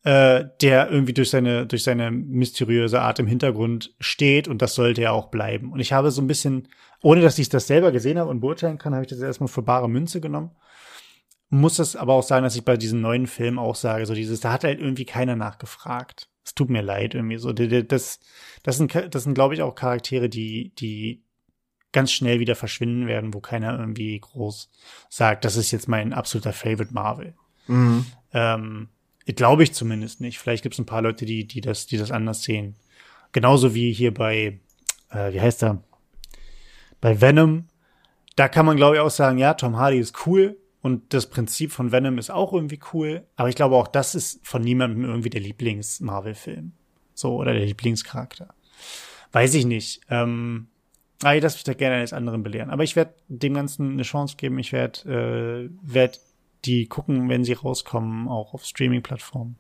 äh, 0.05 0.45
der 0.61 0.91
irgendwie 0.91 1.13
durch 1.13 1.31
seine, 1.31 1.67
durch 1.67 1.83
seine 1.83 2.11
mysteriöse 2.11 3.01
Art 3.01 3.19
im 3.19 3.27
Hintergrund 3.27 3.95
steht 3.99 4.49
und 4.49 4.63
das 4.63 4.75
sollte 4.75 5.03
ja 5.03 5.11
auch 5.11 5.27
bleiben. 5.27 5.73
Und 5.73 5.81
ich 5.81 5.93
habe 5.93 6.11
so 6.11 6.23
ein 6.23 6.27
bisschen, 6.27 6.69
ohne 7.03 7.21
dass 7.21 7.39
ich 7.39 7.49
das 7.49 7.67
selber 7.67 7.93
gesehen 7.93 8.19
habe 8.19 8.31
und 8.31 8.41
beurteilen 8.41 8.79
kann, 8.79 8.95
habe 8.95 9.05
ich 9.05 9.11
das 9.11 9.21
erstmal 9.21 9.49
für 9.49 9.63
bare 9.63 9.89
Münze 9.89 10.21
genommen. 10.21 10.53
Muss 11.51 11.79
es 11.79 11.97
aber 11.97 12.15
auch 12.15 12.23
sagen, 12.23 12.45
dass 12.45 12.57
ich 12.57 12.65
bei 12.65 12.77
diesen 12.77 13.01
neuen 13.01 13.27
Filmen 13.27 13.59
auch 13.59 13.75
sage, 13.75 14.07
so 14.07 14.15
dieses, 14.15 14.41
da 14.41 14.53
hat 14.53 14.65
halt 14.65 14.81
irgendwie 14.81 15.07
keiner 15.07 15.35
nachgefragt. 15.35 16.29
Es 16.45 16.55
tut 16.55 16.71
mir 16.71 16.83
leid 16.83 17.15
irgendwie 17.15 17.39
so. 17.39 17.53
Das, 17.53 18.21
das 18.63 18.77
sind, 18.77 18.95
das 18.95 19.23
sind, 19.23 19.35
glaube 19.35 19.55
ich, 19.55 19.63
auch 19.63 19.75
Charaktere, 19.75 20.29
die, 20.29 20.73
die 20.79 21.23
ganz 21.93 22.13
schnell 22.13 22.39
wieder 22.39 22.55
verschwinden 22.55 23.07
werden, 23.07 23.33
wo 23.35 23.41
keiner 23.41 23.79
irgendwie 23.79 24.19
groß 24.21 24.71
sagt, 25.09 25.45
das 25.45 25.57
ist 25.57 25.71
jetzt 25.71 25.89
mein 25.89 26.13
absoluter 26.13 26.53
Favorite 26.53 26.93
Marvel. 26.93 27.35
Mhm. 27.67 28.07
Ähm, 28.33 28.89
Glaube 29.37 29.63
ich 29.63 29.73
zumindest 29.73 30.21
nicht. 30.21 30.39
Vielleicht 30.39 30.63
gibt 30.63 30.75
es 30.75 30.79
ein 30.79 30.87
paar 30.87 31.03
Leute, 31.03 31.27
die, 31.27 31.47
die 31.47 31.61
das, 31.61 31.87
die 31.87 31.99
das 31.99 32.11
anders 32.11 32.43
sehen. 32.43 32.77
Genauso 33.33 33.75
wie 33.75 33.93
hier 33.93 34.13
bei, 34.15 34.59
äh, 35.11 35.33
wie 35.33 35.41
heißt 35.41 35.63
er? 35.63 35.83
Bei 37.01 37.21
Venom. 37.21 37.69
Da 38.37 38.49
kann 38.49 38.65
man, 38.67 38.77
glaube 38.77 38.97
ich, 38.97 39.01
auch 39.01 39.11
sagen, 39.11 39.39
ja, 39.39 39.55
Tom 39.55 39.77
Hardy 39.77 39.99
ist 39.99 40.27
cool 40.27 40.57
und 40.81 41.13
das 41.13 41.29
Prinzip 41.29 41.73
von 41.73 41.93
Venom 41.93 42.19
ist 42.19 42.31
auch 42.31 42.53
irgendwie 42.53 42.81
cool. 42.93 43.27
Aber 43.37 43.49
ich 43.49 43.57
glaube 43.57 43.77
auch, 43.77 43.89
das 43.89 44.15
ist 44.15 44.41
von 44.47 44.63
niemandem 44.63 45.05
irgendwie 45.05 45.31
der 45.31 45.41
Lieblings-Marvel-Film. 45.41 46.73
So, 47.15 47.37
oder 47.37 47.53
der 47.53 47.67
Lieblingscharakter. 47.67 48.55
Weiß 49.33 49.55
ich 49.55 49.67
nicht. 49.67 50.01
Ähm, 50.09 50.69
aber 51.23 51.37
ich 51.37 51.43
lasse 51.43 51.57
mich 51.57 51.65
da 51.65 51.75
gerne 51.75 51.97
eines 51.97 52.13
anderen 52.13 52.43
belehren. 52.43 52.71
Aber 52.71 52.85
ich 52.85 52.97
werde 52.97 53.15
dem 53.27 53.55
Ganzen 53.55 53.93
eine 53.93 54.03
Chance 54.03 54.37
geben. 54.37 54.59
Ich 54.59 54.73
werde 54.73 55.69
äh, 55.69 55.71
werd 55.83 56.21
die 56.65 56.87
gucken, 56.87 57.29
wenn 57.29 57.45
sie 57.45 57.53
rauskommen, 57.53 58.29
auch 58.29 58.55
auf 58.55 58.65
Streaming-Plattformen. 58.65 59.57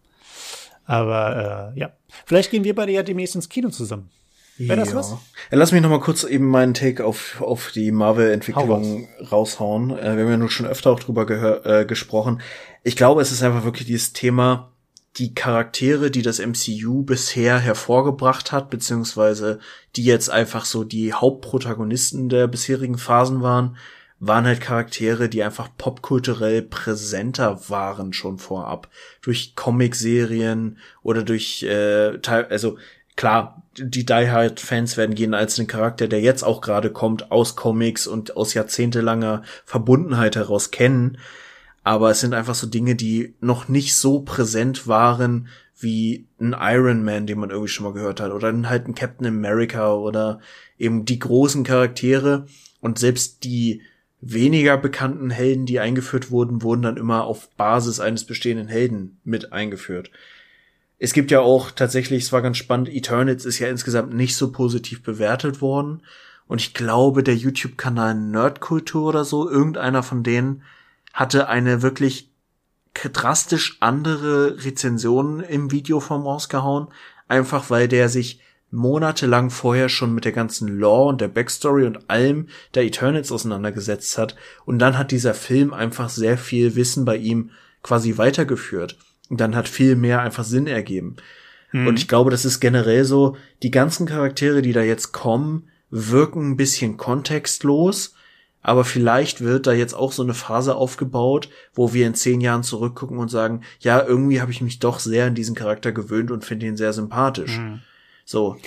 Aber 0.85 1.73
äh, 1.75 1.79
ja, 1.79 1.93
vielleicht 2.25 2.51
gehen 2.51 2.65
wir 2.65 2.75
beide 2.75 2.93
ja 2.93 3.03
demnächst 3.03 3.35
ins 3.35 3.49
Kino 3.49 3.69
zusammen. 3.69 4.11
Wäre 4.59 4.81
das 4.81 4.91
ja. 4.91 4.97
was? 4.97 5.17
Lass 5.51 5.73
mich 5.73 5.83
noch 5.83 5.91
mal 5.91 6.01
kurz 6.01 6.25
eben 6.25 6.49
meinen 6.49 6.75
Take 6.75 7.05
auf, 7.05 7.41
auf 7.41 7.71
die 7.73 7.93
Marvel-Entwicklung 7.93 9.09
raushauen. 9.31 9.91
Äh, 9.91 10.17
wir 10.17 10.25
haben 10.25 10.31
ja 10.31 10.37
nun 10.37 10.51
schon 10.51 10.67
öfter 10.67 10.91
auch 10.91 10.99
drüber 10.99 11.27
gehör, 11.27 11.65
äh, 11.65 11.85
gesprochen. 11.85 12.41
Ich 12.83 12.97
glaube, 12.97 13.23
es 13.23 13.31
ist 13.31 13.43
einfach 13.43 13.65
wirklich 13.65 13.87
dieses 13.87 14.13
Thema, 14.13 14.73
die 15.17 15.35
Charaktere, 15.35 16.11
die 16.11 16.23
das 16.23 16.39
MCU 16.39 17.03
bisher 17.03 17.59
hervorgebracht 17.59 18.51
hat, 18.51 18.71
beziehungsweise 18.71 19.61
die 19.97 20.05
jetzt 20.05 20.31
einfach 20.31 20.65
so 20.65 20.85
die 20.85 21.13
Hauptprotagonisten 21.13 22.29
der 22.29 22.47
bisherigen 22.47 22.99
Phasen 22.99 23.43
waren, 23.43 23.77
waren 24.21 24.47
halt 24.47 24.61
Charaktere, 24.61 25.29
die 25.29 25.43
einfach 25.43 25.69
popkulturell 25.77 26.63
präsenter 26.63 27.69
waren 27.69 28.13
schon 28.13 28.39
vorab. 28.39 28.89
Durch 29.23 29.55
Comicserien 29.55 30.79
oder 31.03 31.23
durch, 31.23 31.63
äh, 31.63 32.19
also 32.27 32.79
klar, 33.17 33.63
die 33.77 34.05
Die 34.05 34.31
Hard 34.31 34.61
Fans 34.61 34.97
werden 34.97 35.17
jeden 35.17 35.35
einzelnen 35.35 35.69
Charakter, 35.69 36.09
der 36.09 36.21
jetzt 36.21 36.43
auch 36.43 36.61
gerade 36.61 36.91
kommt, 36.91 37.31
aus 37.31 37.55
Comics 37.55 38.07
und 38.07 38.37
aus 38.37 38.55
jahrzehntelanger 38.55 39.43
Verbundenheit 39.65 40.37
heraus 40.37 40.71
kennen. 40.71 41.19
Aber 41.85 42.11
es 42.11 42.21
sind 42.21 42.35
einfach 42.35 42.57
so 42.57 42.67
Dinge, 42.67 42.97
die 42.97 43.35
noch 43.41 43.69
nicht 43.69 43.97
so 43.97 44.21
präsent 44.21 44.89
waren 44.89 45.49
wie 45.81 46.27
ein 46.41 46.57
Iron 46.59 47.05
Man, 47.05 47.27
den 47.27 47.39
man 47.39 47.51
irgendwie 47.51 47.69
schon 47.69 47.85
mal 47.85 47.93
gehört 47.93 48.21
hat, 48.21 48.33
oder 48.33 48.53
halt 48.69 48.89
ein 48.89 48.95
Captain 48.97 49.27
America 49.29 49.95
oder 49.95 50.41
eben 50.77 51.05
die 51.05 51.21
großen 51.21 51.63
Charaktere. 51.63 52.47
Und 52.81 52.99
selbst 52.99 53.45
die 53.45 53.83
weniger 54.21 54.77
bekannten 54.77 55.31
Helden, 55.31 55.67
die 55.67 55.81
eingeführt 55.81 56.31
wurden, 56.31 56.63
wurden 56.63 56.83
dann 56.83 56.97
immer 56.97 57.25
auf 57.25 57.51
Basis 57.57 58.01
eines 58.01 58.25
bestehenden 58.25 58.69
Helden 58.69 59.21
mit 59.25 59.53
eingeführt. 59.53 60.11
Es 60.99 61.13
gibt 61.13 61.31
ja 61.31 61.41
auch 61.41 61.71
tatsächlich, 61.71 62.25
es 62.25 62.33
war 62.33 62.43
ganz 62.43 62.57
spannend, 62.57 62.89
Eternals 62.89 63.45
ist 63.45 63.61
ja 63.61 63.69
insgesamt 63.69 64.13
nicht 64.13 64.37
so 64.37 64.51
positiv 64.51 65.03
bewertet 65.03 65.61
worden. 65.61 66.03
Und 66.49 66.61
ich 66.61 66.75
glaube, 66.75 67.23
der 67.23 67.37
YouTube-Kanal 67.37 68.15
Nerdkultur 68.15 69.09
oder 69.09 69.25
so, 69.25 69.49
irgendeiner 69.49 70.03
von 70.03 70.23
denen, 70.23 70.63
hatte 71.13 71.49
eine 71.49 71.83
wirklich 71.83 72.31
drastisch 72.95 73.77
andere 73.81 74.65
Rezension 74.65 75.41
im 75.41 75.71
Videoform 75.71 76.23
rausgehauen. 76.23 76.89
Einfach 77.29 77.71
weil 77.71 77.87
der 77.87 78.09
sich 78.09 78.41
monatelang 78.71 79.51
vorher 79.51 79.89
schon 79.89 80.15
mit 80.15 80.25
der 80.25 80.33
ganzen 80.33 80.69
Lore 80.69 81.09
und 81.09 81.21
der 81.21 81.29
Backstory 81.29 81.87
und 81.87 82.11
allem 82.11 82.49
der 82.75 82.85
Eternals 82.85 83.33
auseinandergesetzt 83.33 84.19
hat. 84.19 84.37
Und 84.65 84.79
dann 84.79 84.99
hat 84.99 85.11
dieser 85.11 85.35
Film 85.35 85.73
einfach 85.73 86.09
sehr 86.09 86.37
viel 86.37 86.77
Wissen 86.77 87.05
bei 87.05 87.17
ihm 87.17 87.51
quasi 87.83 88.19
weitergeführt. 88.19 88.99
Und 89.31 89.41
dann 89.41 89.57
hat 89.57 89.69
viel 89.69 89.97
mehr 89.97 90.21
einfach 90.21 90.45
Sinn 90.45 90.67
ergeben. 90.67 91.17
Mhm. 91.73 91.87
Und 91.87 91.99
ich 91.99 92.09
glaube, 92.09 92.31
das 92.31 92.45
ist 92.45 92.61
generell 92.61 93.05
so, 93.05 93.37
die 93.63 93.71
ganzen 93.71 94.07
Charaktere, 94.07 94.63
die 94.63 94.73
da 94.73 94.83
jetzt 94.83 95.13
kommen, 95.13 95.69
wirken 95.91 96.51
ein 96.51 96.57
bisschen 96.57 96.97
kontextlos. 96.97 98.15
Aber 98.61 98.85
vielleicht 98.85 99.41
wird 99.41 99.67
da 99.67 99.73
jetzt 99.73 99.95
auch 99.95 100.13
so 100.13 100.23
eine 100.23 100.35
Phase 100.35 100.75
aufgebaut, 100.75 101.49
wo 101.75 101.95
wir 101.95 102.07
in 102.07 102.15
zehn 102.15 102.41
Jahren 102.41 102.63
zurückgucken 102.63 103.19
und 103.19 103.31
sagen, 103.31 103.63
ja, 103.81 104.05
irgendwie 104.05 104.41
habe 104.41 104.51
ich 104.51 104.61
mich 104.61 104.79
doch 104.79 104.99
sehr 104.99 105.27
an 105.27 105.35
diesen 105.35 105.55
Charakter 105.55 105.93
gewöhnt 105.93 106.31
und 106.31 106.45
finde 106.45 106.67
ihn 106.67 106.77
sehr 106.77 106.93
sympathisch. 106.93 107.59
Mhm. 107.59 107.81
So. 108.29 108.59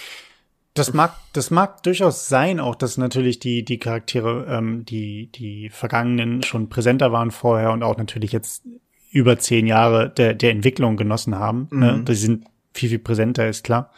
das 0.73 0.91
mag, 0.91 1.13
das 1.33 1.51
mag 1.51 1.83
durchaus 1.83 2.27
sein, 2.27 2.59
auch 2.59 2.73
dass 2.73 2.97
natürlich 2.97 3.37
die, 3.37 3.63
die 3.63 3.77
Charaktere, 3.77 4.47
ähm, 4.49 4.85
die, 4.85 5.27
die 5.27 5.69
Vergangenen 5.69 6.41
schon 6.41 6.67
präsenter 6.67 7.11
waren 7.11 7.29
vorher 7.29 7.71
und 7.71 7.83
auch 7.83 7.95
natürlich 7.95 8.31
jetzt 8.31 8.63
über 9.11 9.37
zehn 9.37 9.67
Jahre 9.67 10.09
der, 10.09 10.33
der 10.33 10.49
Entwicklung 10.49 10.97
genossen 10.97 11.35
haben. 11.35 11.67
Ne? 11.71 11.91
Mhm. 11.91 11.97
Ne? 11.99 12.03
Die 12.05 12.15
sind 12.15 12.45
viel, 12.73 12.89
viel 12.89 12.99
präsenter, 12.99 13.47
ist 13.47 13.63
klar. 13.63 13.91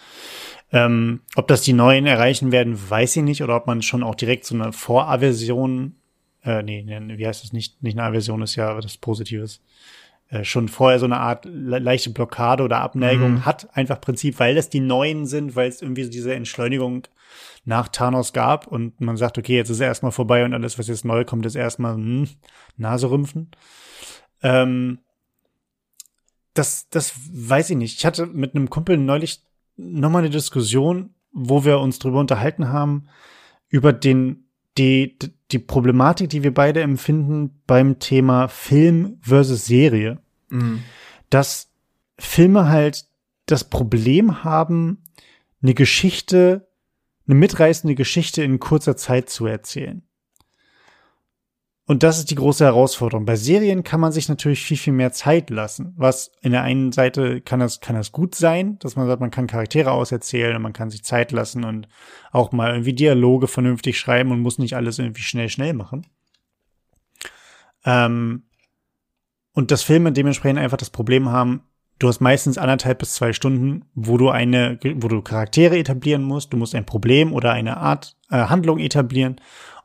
Ähm, 0.74 1.22
ob 1.36 1.48
das 1.48 1.62
die 1.62 1.72
neuen 1.72 2.08
erreichen 2.08 2.52
werden, 2.52 2.78
weiß 2.90 3.16
ich 3.16 3.24
nicht, 3.24 3.42
oder 3.42 3.56
ob 3.56 3.66
man 3.66 3.82
schon 3.82 4.04
auch 4.04 4.16
direkt 4.16 4.44
so 4.44 4.56
eine 4.56 4.74
Voraversion, 4.74 5.96
äh, 6.44 6.62
nee, 6.62 6.84
nee, 6.84 7.18
wie 7.18 7.26
heißt 7.26 7.42
das 7.42 7.54
nicht, 7.54 7.82
nicht 7.82 7.98
eine 7.98 8.08
Aversion 8.08 8.42
ist 8.42 8.56
ja 8.58 8.82
das 8.82 8.98
Positives, 8.98 9.62
schon 10.44 10.68
vorher 10.68 11.00
so 11.00 11.06
eine 11.06 11.20
Art 11.20 11.46
le 11.46 11.80
leichte 11.80 12.10
Blockade 12.10 12.64
oder 12.64 12.82
Abneigung 12.82 13.34
mhm. 13.34 13.46
hat, 13.46 13.76
einfach 13.76 14.02
Prinzip, 14.02 14.40
weil 14.40 14.56
das 14.56 14.70
die 14.70 14.80
neuen 14.80 15.26
sind, 15.26 15.56
weil 15.56 15.70
es 15.70 15.82
irgendwie 15.82 16.04
so 16.04 16.10
diese 16.10 16.34
Entschleunigung 16.34 17.08
nach 17.66 17.88
Thanos 17.88 18.34
gab 18.34 18.68
und 18.68 19.00
man 19.00 19.18
sagt, 19.18 19.38
okay, 19.38 19.56
jetzt 19.56 19.70
ist 19.70 19.80
er 19.80 19.88
erstmal 19.88 20.12
vorbei 20.12 20.44
und 20.44 20.54
alles, 20.54 20.80
was 20.80 20.88
jetzt 20.88 21.06
neu 21.06 21.24
kommt, 21.24 21.46
ist 21.46 21.56
erstmal 21.56 21.96
hm, 21.96 22.28
Nase 22.78 23.10
rümpfen. 23.10 23.52
Ähm, 24.42 25.00
das, 26.54 26.90
das 26.90 27.14
weiß 27.32 27.72
ich 27.72 27.78
nicht. 27.78 27.98
Ich 28.00 28.06
hatte 28.06 28.26
mit 28.26 28.56
einem 28.56 28.70
Kumpel 28.70 28.98
neulich 28.98 29.44
nochmal 29.76 30.22
eine 30.22 30.30
Diskussion, 30.30 31.16
wo 31.32 31.66
wir 31.66 31.80
uns 31.80 32.00
drüber 32.00 32.20
unterhalten 32.20 32.70
haben, 32.70 33.08
über 33.70 33.92
den, 33.94 34.50
die, 34.78 35.18
die 35.54 35.60
Problematik, 35.60 36.30
die 36.30 36.44
wir 36.44 36.54
beide 36.54 36.82
empfinden 36.82 37.62
beim 37.68 38.00
Thema 38.00 38.48
Film 38.48 39.18
versus 39.22 39.66
Serie. 39.66 40.20
Mhm. 40.50 40.84
Dass 41.30 41.72
Filme 42.18 42.70
halt 42.70 43.06
das 43.46 43.64
Problem 43.64 44.44
haben, 44.44 45.04
eine 45.62 45.74
Geschichte, 45.74 46.68
eine 47.28 47.36
mitreißende 47.36 47.96
Geschichte 47.96 48.44
in 48.44 48.60
kurzer 48.60 48.98
Zeit 48.98 49.30
zu 49.30 49.46
erzählen. 49.46 50.04
Und 51.86 52.02
das 52.02 52.18
ist 52.18 52.32
die 52.32 52.36
große 52.36 52.64
Herausforderung. 52.64 53.26
Bei 53.26 53.36
Serien 53.36 53.84
kann 53.84 54.00
man 54.00 54.14
sich 54.14 54.30
natürlich 54.30 54.64
viel, 54.64 54.78
viel 54.78 54.94
mehr 54.94 55.12
Zeit 55.12 55.50
lassen. 55.50 55.94
Was 55.98 56.32
in 56.42 56.54
der 56.54 56.64
einen 56.64 56.94
Seite 56.94 57.42
kann 57.42 57.60
das, 57.60 57.82
kann 57.82 57.98
das 57.98 58.14
gut 58.14 58.36
sein, 58.36 58.80
dass 58.80 58.96
man 58.96 59.06
sagt, 59.06 59.20
man 59.20 59.32
kann 59.32 59.48
Charaktere 59.48 59.92
auserzählen 59.92 60.56
und 60.56 60.62
man 60.62 60.72
kann 60.72 60.90
sich 60.90 61.04
Zeit 61.04 61.34
lassen 61.34 61.66
und 61.66 61.90
auch 62.32 62.54
mal 62.54 62.72
irgendwie 62.72 62.94
Dialoge 62.94 63.48
vernünftig 63.48 64.00
schreiben 64.00 64.32
und 64.32 64.40
muss 64.40 64.60
nicht 64.60 64.78
alles 64.78 64.98
irgendwie 64.98 65.24
schnell, 65.24 65.50
schnell 65.50 65.74
machen. 65.74 66.08
Ähm, 67.84 68.44
und 69.52 69.72
dass 69.72 69.84
Filme 69.84 70.14
dementsprechend 70.14 70.60
einfach 70.60 70.78
das 70.78 70.90
Problem 70.90 71.30
haben, 71.30 71.64
du 72.00 72.08
hast 72.08 72.22
meistens 72.22 72.58
anderthalb 72.58 73.00
bis 73.00 73.14
zwei 73.14 73.34
Stunden, 73.34 73.84
wo 73.94 74.18
du 74.18 74.30
eine, 74.30 74.80
wo 74.96 75.10
du 75.10 75.22
Charaktere 75.22 75.78
etablieren 75.78 76.24
musst, 76.24 76.54
du 76.54 76.58
musst 76.58 76.76
ein 76.76 76.86
Problem 76.86 77.34
oder 77.34 77.52
eine 77.52 77.76
Art 77.76 78.16
äh, 78.30 78.38
Handlung 78.38 78.80
etablieren 78.80 79.36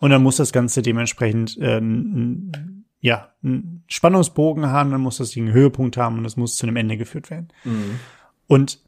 und 0.00 0.10
dann 0.10 0.22
muss 0.22 0.36
das 0.36 0.52
Ganze 0.52 0.82
dementsprechend 0.82 1.56
äh, 1.58 1.80
ja, 3.00 3.32
einen 3.42 3.84
Spannungsbogen 3.88 4.66
haben, 4.66 4.90
dann 4.90 5.00
muss 5.00 5.18
das 5.18 5.36
einen 5.36 5.52
Höhepunkt 5.52 5.96
haben 5.96 6.18
und 6.18 6.24
es 6.24 6.36
muss 6.36 6.56
zu 6.56 6.66
einem 6.66 6.76
Ende 6.76 6.96
geführt 6.96 7.30
werden. 7.30 7.48
Mhm. 7.64 8.00
Und 8.46 8.80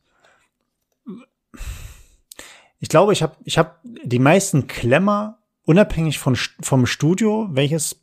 ich 2.81 2.89
glaube, 2.89 3.13
ich 3.13 3.23
habe 3.23 3.37
ich 3.45 3.59
hab 3.59 3.81
die 3.85 4.19
meisten 4.19 4.67
Klemmer, 4.67 5.39
unabhängig 5.65 6.19
von, 6.19 6.35
vom 6.35 6.87
Studio, 6.87 7.49
welches 7.51 8.03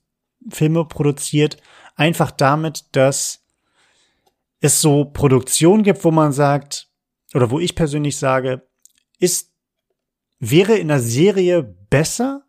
Filme 0.50 0.86
produziert, 0.86 1.58
einfach 1.96 2.32
damit, 2.32 2.86
dass 2.94 3.44
es 4.60 4.80
so 4.82 5.06
Produktion 5.06 5.84
gibt, 5.84 6.04
wo 6.04 6.12
man 6.12 6.32
sagt, 6.32 6.90
oder 7.34 7.52
wo 7.52 7.60
ich 7.60 7.76
persönlich 7.76 8.18
sage, 8.18 8.68
ist, 9.20 9.52
wäre 10.40 10.78
in 10.78 10.88
der 10.88 11.00
Serie 11.00 11.64
besser, 11.64 12.47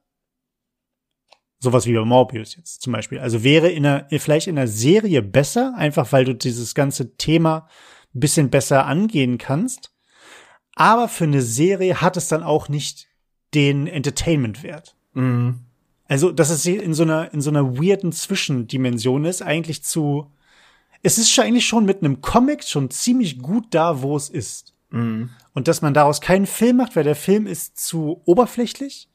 sowas 1.59 1.87
wie 1.87 1.95
bei 1.95 2.05
Morbius 2.05 2.57
jetzt 2.57 2.83
zum 2.83 2.93
Beispiel, 2.93 3.19
also 3.19 3.43
wäre 3.43 3.69
in 3.69 3.83
der, 3.83 4.07
vielleicht 4.19 4.47
in 4.47 4.57
der 4.57 4.69
Serie 4.69 5.23
besser, 5.23 5.75
einfach 5.77 6.13
weil 6.13 6.25
du 6.25 6.35
dieses 6.35 6.75
ganze 6.75 7.17
Thema 7.17 7.69
ein 8.15 8.21
bisschen 8.21 8.51
besser 8.51 8.87
angehen 8.87 9.39
kannst, 9.39 9.93
aber 10.75 11.09
für 11.09 11.25
eine 11.25 11.43
Serie 11.43 12.01
hat 12.01 12.17
es 12.17 12.29
dann 12.29 12.43
auch 12.43 12.69
nicht 12.69 13.09
den 13.55 13.87
Entertainment-Wert. 13.87 14.95
Mhm. 15.15 15.61
Also, 16.07 16.33
dass 16.33 16.51
es 16.51 16.65
in 16.65 16.95
so 16.95 17.03
einer, 17.03 17.35
in 17.35 17.41
so 17.41 17.51
einer 17.51 17.77
weirden 17.77 18.13
Zwischendimension 18.13 19.25
ist, 19.25 19.43
eigentlich 19.43 19.83
zu, 19.83 20.33
es 21.03 21.19
ist 21.19 21.39
eigentlich 21.39 21.67
schon 21.67 21.85
mit 21.85 22.03
einem 22.03 22.23
Comic 22.23 22.65
schon 22.65 22.91
ziemlich 22.91 23.41
gut 23.41 23.67
da, 23.71 24.01
wo 24.03 24.17
es 24.17 24.31
ist. 24.31 24.75
Mhm. 24.91 25.31
Und 25.53 25.69
dass 25.69 25.83
man 25.83 25.93
daraus 25.93 26.21
keinen 26.21 26.47
Film 26.47 26.77
macht, 26.79 26.97
weil 26.97 27.05
der 27.05 27.17
Film 27.17 27.47
ist 27.47 27.79
zu 27.79 28.23
oberflächlich. 28.25 29.09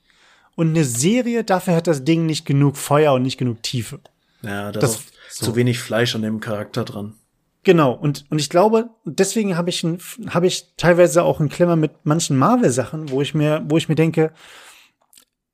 Und 0.55 0.69
eine 0.69 0.83
Serie, 0.83 1.43
dafür 1.43 1.75
hat 1.75 1.87
das 1.87 2.03
Ding 2.03 2.25
nicht 2.25 2.45
genug 2.45 2.77
Feuer 2.77 3.13
und 3.13 3.23
nicht 3.23 3.37
genug 3.37 3.63
Tiefe. 3.63 3.99
Ja, 4.41 4.71
da 4.71 4.79
das, 4.79 4.95
ist 4.95 5.13
so. 5.29 5.45
zu 5.47 5.55
wenig 5.55 5.79
Fleisch 5.79 6.15
an 6.15 6.21
dem 6.21 6.39
Charakter 6.39 6.83
dran. 6.83 7.15
Genau, 7.63 7.93
und, 7.93 8.25
und 8.29 8.39
ich 8.39 8.49
glaube, 8.49 8.89
deswegen 9.05 9.55
habe 9.55 9.69
ich, 9.69 9.85
hab 10.27 10.43
ich 10.43 10.73
teilweise 10.75 11.23
auch 11.23 11.39
einen 11.39 11.49
Klemmer 11.49 11.77
mit 11.77 11.91
manchen 12.03 12.37
Marvel-Sachen, 12.37 13.09
wo 13.09 13.21
ich 13.21 13.33
mir, 13.33 13.63
wo 13.67 13.77
ich 13.77 13.87
mir 13.87 13.95
denke, 13.95 14.33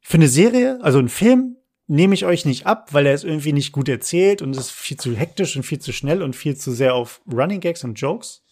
für 0.01 0.17
eine 0.17 0.27
Serie, 0.27 0.79
also 0.81 0.97
einen 0.97 1.09
Film, 1.09 1.57
nehme 1.85 2.15
ich 2.15 2.25
euch 2.25 2.45
nicht 2.45 2.65
ab, 2.65 2.93
weil 2.93 3.05
er 3.05 3.13
ist 3.13 3.23
irgendwie 3.23 3.53
nicht 3.53 3.71
gut 3.71 3.89
erzählt 3.89 4.41
und 4.41 4.51
es 4.51 4.57
ist 4.57 4.71
viel 4.71 4.97
zu 4.97 5.15
hektisch 5.15 5.55
und 5.55 5.63
viel 5.63 5.79
zu 5.79 5.93
schnell 5.93 6.23
und 6.23 6.35
viel 6.35 6.57
zu 6.57 6.71
sehr 6.71 6.95
auf 6.95 7.21
Running 7.31 7.59
Gags 7.59 7.83
und 7.83 7.95
Jokes. 7.95 8.43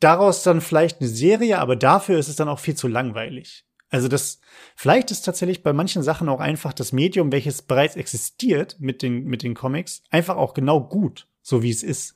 Daraus 0.00 0.42
dann 0.42 0.60
vielleicht 0.60 1.00
eine 1.00 1.08
Serie, 1.08 1.58
aber 1.58 1.76
dafür 1.76 2.18
ist 2.18 2.28
es 2.28 2.36
dann 2.36 2.48
auch 2.48 2.58
viel 2.58 2.74
zu 2.74 2.88
langweilig. 2.88 3.66
Also 3.90 4.08
das, 4.08 4.40
vielleicht 4.76 5.10
ist 5.10 5.22
tatsächlich 5.22 5.62
bei 5.62 5.72
manchen 5.72 6.02
Sachen 6.02 6.28
auch 6.28 6.40
einfach 6.40 6.72
das 6.72 6.92
Medium, 6.92 7.32
welches 7.32 7.62
bereits 7.62 7.96
existiert 7.96 8.76
mit 8.78 9.02
den, 9.02 9.24
mit 9.24 9.42
den 9.42 9.54
Comics, 9.54 10.02
einfach 10.10 10.36
auch 10.36 10.54
genau 10.54 10.80
gut, 10.80 11.26
so 11.42 11.62
wie 11.62 11.70
es 11.70 11.82
ist. 11.82 12.14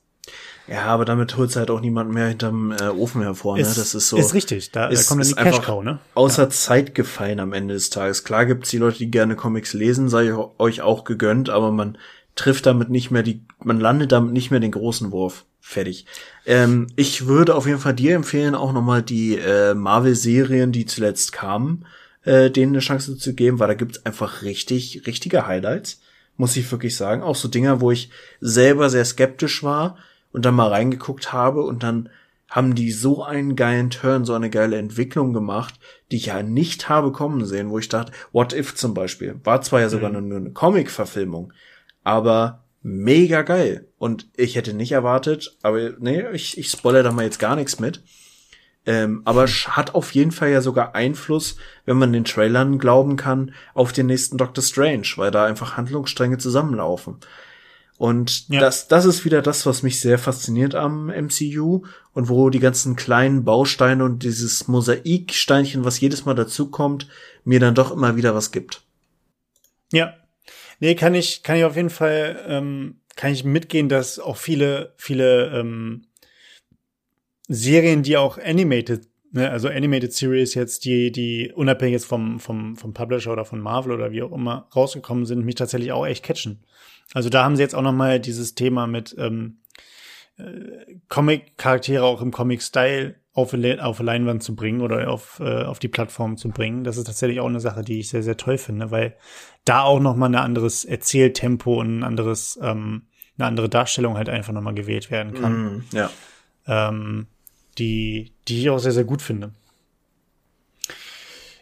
Ja, 0.67 0.85
aber 0.85 1.03
damit 1.03 1.35
holt 1.35 1.53
halt 1.55 1.69
auch 1.69 1.81
niemand 1.81 2.13
mehr 2.13 2.29
hinterm 2.29 2.71
äh, 2.71 2.87
Ofen 2.87 3.21
hervor, 3.21 3.57
ne? 3.57 3.63
das 3.63 3.93
ist 3.93 4.07
so. 4.07 4.15
Ist 4.15 4.33
richtig, 4.33 4.71
da, 4.71 4.87
ist, 4.87 5.03
da 5.03 5.09
kommt 5.09 5.21
dann 5.21 5.27
die 5.27 5.59
Cash 5.59 5.67
ne? 5.83 5.99
Außer 6.13 6.43
ja. 6.43 6.49
Zeit 6.49 6.95
gefallen 6.95 7.41
am 7.41 7.51
Ende 7.51 7.73
des 7.73 7.89
Tages. 7.89 8.23
Klar 8.23 8.45
gibt's 8.45 8.69
die 8.69 8.77
Leute, 8.77 8.99
die 8.99 9.11
gerne 9.11 9.35
Comics 9.35 9.73
lesen, 9.73 10.07
sei 10.07 10.33
euch 10.57 10.81
auch 10.81 11.03
gegönnt, 11.03 11.49
aber 11.49 11.71
man 11.71 11.97
trifft 12.35 12.65
damit 12.65 12.89
nicht 12.89 13.11
mehr 13.11 13.23
die, 13.23 13.45
man 13.61 13.79
landet 13.79 14.13
damit 14.13 14.31
nicht 14.31 14.49
mehr 14.49 14.61
den 14.61 14.71
großen 14.71 15.11
Wurf. 15.11 15.45
Fertig. 15.65 16.05
Ähm, 16.45 16.87
ich 16.97 17.25
würde 17.25 17.55
auf 17.55 17.65
jeden 17.65 17.79
Fall 17.79 17.93
dir 17.93 18.15
empfehlen, 18.15 18.53
auch 18.53 18.73
nochmal 18.73 19.01
die 19.01 19.37
äh, 19.37 19.73
Marvel-Serien, 19.73 20.71
die 20.73 20.85
zuletzt 20.85 21.31
kamen, 21.31 21.85
äh, 22.23 22.51
denen 22.51 22.73
eine 22.73 22.79
Chance 22.79 23.17
zu 23.17 23.33
geben, 23.33 23.59
weil 23.59 23.69
da 23.69 23.73
gibt's 23.73 24.05
einfach 24.05 24.41
richtig, 24.41 25.07
richtige 25.07 25.47
Highlights, 25.47 26.01
muss 26.35 26.57
ich 26.57 26.69
wirklich 26.69 26.97
sagen. 26.97 27.23
Auch 27.23 27.35
so 27.35 27.47
Dinger, 27.47 27.79
wo 27.79 27.91
ich 27.91 28.09
selber 28.41 28.89
sehr 28.89 29.05
skeptisch 29.05 29.63
war, 29.63 29.97
und 30.33 30.45
dann 30.45 30.55
mal 30.55 30.67
reingeguckt 30.67 31.31
habe 31.31 31.61
und 31.61 31.83
dann 31.83 32.09
haben 32.49 32.75
die 32.75 32.91
so 32.91 33.23
einen 33.23 33.55
geilen 33.55 33.89
Turn, 33.89 34.25
so 34.25 34.33
eine 34.33 34.49
geile 34.49 34.77
Entwicklung 34.77 35.33
gemacht, 35.33 35.75
die 36.11 36.17
ich 36.17 36.27
ja 36.27 36.43
nicht 36.43 36.89
habe 36.89 37.11
kommen 37.11 37.45
sehen, 37.45 37.69
wo 37.69 37.79
ich 37.79 37.89
dachte, 37.89 38.11
What 38.31 38.53
If 38.53 38.75
zum 38.75 38.93
Beispiel, 38.93 39.39
war 39.43 39.61
zwar 39.61 39.79
ja 39.79 39.89
sogar 39.89 40.11
mhm. 40.11 40.27
nur 40.27 40.37
eine 40.37 40.51
Comic-Verfilmung, 40.51 41.53
aber 42.03 42.62
mega 42.83 43.41
geil. 43.41 43.87
Und 43.97 44.27
ich 44.35 44.55
hätte 44.55 44.73
nicht 44.73 44.91
erwartet, 44.91 45.57
aber 45.63 45.93
nee, 45.99 46.23
ich, 46.33 46.57
ich 46.57 46.69
spoilere 46.69 47.03
da 47.03 47.11
mal 47.11 47.25
jetzt 47.25 47.39
gar 47.39 47.55
nichts 47.55 47.79
mit. 47.79 48.03
Ähm, 48.85 49.21
aber 49.23 49.47
hat 49.47 49.95
auf 49.95 50.11
jeden 50.11 50.33
Fall 50.33 50.49
ja 50.49 50.59
sogar 50.59 50.93
Einfluss, 50.93 51.55
wenn 51.85 51.97
man 51.97 52.11
den 52.11 52.25
Trailern 52.25 52.79
glauben 52.79 53.15
kann, 53.15 53.53
auf 53.73 53.93
den 53.93 54.07
nächsten 54.07 54.37
Doctor 54.37 54.61
Strange, 54.61 55.07
weil 55.15 55.31
da 55.31 55.45
einfach 55.45 55.77
Handlungsstränge 55.77 56.37
zusammenlaufen. 56.37 57.17
Und 57.97 58.49
ja. 58.49 58.59
das, 58.59 58.89
das 58.89 59.05
ist 59.05 59.23
wieder 59.23 59.41
das, 59.41 59.65
was 59.65 59.83
mich 59.83 60.01
sehr 60.01 60.19
fasziniert 60.19 60.75
am 60.75 61.07
MCU 61.07 61.83
und 62.11 62.27
wo 62.27 62.49
die 62.49 62.59
ganzen 62.59 62.97
kleinen 62.97 63.45
Bausteine 63.45 64.03
und 64.03 64.23
dieses 64.23 64.67
Mosaiksteinchen, 64.67 65.85
was 65.85 66.01
jedes 66.01 66.25
Mal 66.25 66.33
dazukommt, 66.33 67.07
mir 67.45 67.61
dann 67.61 67.75
doch 67.75 67.91
immer 67.91 68.17
wieder 68.17 68.35
was 68.35 68.51
gibt. 68.51 68.81
Ja. 69.93 70.15
Nee, 70.83 70.95
kann 70.95 71.15
ich, 71.15 71.43
kann 71.43 71.55
ich 71.55 71.63
auf 71.63 71.77
jeden 71.77 71.89
Fall, 71.89 72.43
ähm, 72.45 72.99
kann 73.15 73.31
ich 73.31 73.45
mitgehen, 73.45 73.87
dass 73.87 74.19
auch 74.19 74.35
viele, 74.35 74.93
viele 74.97 75.57
ähm, 75.57 76.07
Serien, 77.47 78.03
die 78.03 78.17
auch 78.17 78.37
animated, 78.37 79.07
ne, 79.31 79.49
also 79.49 79.69
animated 79.69 80.11
Series 80.11 80.55
jetzt, 80.55 80.83
die, 80.83 81.09
die 81.13 81.53
unabhängig 81.55 81.93
jetzt 81.93 82.05
vom, 82.05 82.37
vom, 82.41 82.75
vom 82.75 82.93
Publisher 82.93 83.31
oder 83.31 83.45
von 83.45 83.61
Marvel 83.61 83.93
oder 83.93 84.11
wie 84.11 84.23
auch 84.23 84.33
immer 84.33 84.67
rausgekommen 84.75 85.25
sind, 85.25 85.45
mich 85.45 85.55
tatsächlich 85.55 85.93
auch 85.93 86.05
echt 86.05 86.25
catchen. 86.25 86.65
Also 87.13 87.29
da 87.29 87.45
haben 87.45 87.55
sie 87.55 87.61
jetzt 87.61 87.75
auch 87.75 87.81
noch 87.81 87.93
mal 87.93 88.19
dieses 88.19 88.53
Thema 88.53 88.85
mit 88.85 89.15
ähm, 89.17 89.59
äh, 90.35 90.97
Comic-Charaktere 91.07 92.03
auch 92.03 92.21
im 92.21 92.31
Comic-Style 92.31 93.15
auf, 93.33 93.53
auf 93.53 93.99
Leinwand 93.99 94.43
zu 94.43 94.55
bringen 94.55 94.81
oder 94.81 95.09
auf, 95.09 95.39
äh, 95.39 95.63
auf 95.63 95.79
die 95.79 95.87
Plattform 95.87 96.37
zu 96.37 96.49
bringen. 96.49 96.83
Das 96.83 96.97
ist 96.97 97.05
tatsächlich 97.05 97.39
auch 97.39 97.47
eine 97.47 97.59
Sache, 97.59 97.81
die 97.81 97.99
ich 97.99 98.09
sehr, 98.09 98.23
sehr 98.23 98.37
toll 98.37 98.57
finde, 98.57 98.91
weil 98.91 99.15
da 99.65 99.81
auch 99.81 99.99
noch 99.99 100.15
mal 100.15 100.27
ein 100.27 100.35
anderes 100.35 100.85
Erzähltempo 100.85 101.79
und 101.79 101.99
ein 101.99 102.03
anderes, 102.03 102.59
ähm, 102.61 103.07
eine 103.37 103.47
andere 103.47 103.69
Darstellung 103.69 104.17
halt 104.17 104.29
einfach 104.29 104.53
noch 104.53 104.61
mal 104.61 104.75
gewählt 104.75 105.09
werden 105.09 105.33
kann. 105.33 105.53
Mm, 105.53 105.85
ja. 105.91 106.09
Ähm, 106.67 107.27
die, 107.79 108.33
die 108.47 108.61
ich 108.61 108.69
auch 108.69 108.77
sehr, 108.77 108.91
sehr 108.91 109.03
gut 109.03 109.23
finde. 109.23 109.51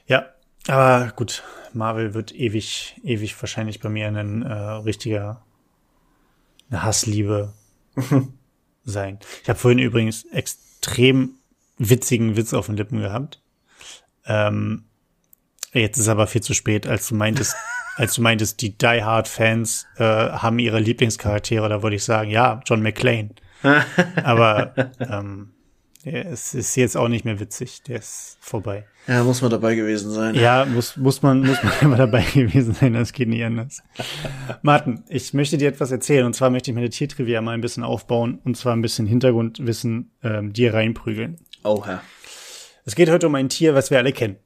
Ja, 0.08 0.26
aber 0.68 1.14
gut, 1.16 1.44
Marvel 1.74 2.14
wird 2.14 2.36
ewig, 2.36 3.00
ewig 3.04 3.42
wahrscheinlich 3.42 3.80
bei 3.80 3.88
mir 3.88 4.08
ein 4.08 4.42
äh, 4.42 4.54
richtiger 4.54 5.42
eine 6.70 6.84
Hassliebe 6.84 7.54
sein. 8.84 9.20
Ich 9.44 9.50
habe 9.50 9.60
vorhin 9.60 9.80
übrigens 9.80 10.26
extrem 10.26 11.36
witzigen 11.90 12.38
Witz 12.38 12.54
auf 12.54 12.68
den 12.68 12.78
Lippen 12.78 13.00
gehabt. 13.00 13.42
Ähm, 14.26 14.86
jetzt 15.74 15.98
ist 15.98 16.08
aber 16.08 16.28
viel 16.28 16.42
zu 16.42 16.54
spät, 16.54 16.88
als 16.88 17.08
du 17.08 17.16
meintest, 17.16 17.56
als 17.96 18.16
du 18.16 18.22
meintest, 18.22 18.62
die 18.62 18.78
Die 18.78 19.04
Hard 19.04 19.28
Fans 19.28 19.88
äh, 19.98 20.04
haben 20.04 20.60
ihre 20.60 20.80
Lieblingscharaktere, 20.80 21.70
da 21.70 21.82
wollte 21.82 21.96
ich 21.96 22.04
sagen, 22.04 22.30
ja, 22.30 22.62
John 22.66 22.82
McClane. 22.82 23.32
aber 24.24 24.74
ähm, 25.00 25.52
es 26.04 26.56
ist 26.56 26.76
jetzt 26.76 26.98
auch 26.98 27.08
nicht 27.08 27.26
mehr 27.26 27.40
witzig, 27.40 27.84
der 27.84 28.00
ist 28.00 28.38
vorbei. 28.42 28.86
Ja, 29.08 29.24
muss 29.24 29.42
man 29.42 29.52
dabei 29.52 29.76
gewesen 29.76 30.12
sein. 30.12 30.36
Ja, 30.36 30.66
muss, 30.66 30.98
muss 30.98 31.22
man, 31.22 31.42
muss 31.42 31.62
man 31.64 31.74
immer 31.82 31.98
dabei 31.98 32.24
gewesen 32.34 32.74
sein, 32.74 32.94
das 32.94 33.14
geht 33.14 33.28
nicht 33.28 33.44
anders. 33.44 33.84
Martin, 34.62 35.04
ich 35.10 35.34
möchte 35.34 35.58
dir 35.58 35.70
etwas 35.70 35.92
erzählen, 35.92 36.26
und 36.26 36.34
zwar 36.34 36.50
möchte 36.50 36.72
ich 36.72 36.76
meine 36.76 36.90
Tiertrivia 36.90 37.42
mal 37.42 37.54
ein 37.54 37.62
bisschen 37.62 37.84
aufbauen, 37.84 38.40
und 38.44 38.58
zwar 38.58 38.74
ein 38.74 38.82
bisschen 38.82 39.06
Hintergrundwissen 39.06 40.12
ähm, 40.24 40.54
dir 40.54 40.74
reinprügeln. 40.74 41.38
Oh, 41.64 41.86
Herr. 41.86 42.02
Es 42.86 42.96
geht 42.96 43.10
heute 43.10 43.28
um 43.28 43.36
ein 43.36 43.50
Tier, 43.50 43.76
was 43.76 43.92
wir 43.92 44.00
alle 44.00 44.14
kennen. 44.14 44.38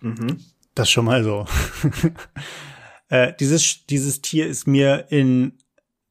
Mhm. 0.00 0.44
Das 0.74 0.90
schon 0.90 1.04
mal 1.04 1.22
so. 1.22 1.46
äh, 3.08 3.32
dieses, 3.38 3.86
dieses 3.86 4.22
Tier 4.22 4.46
ist 4.46 4.66
mir 4.66 5.06
in 5.10 5.58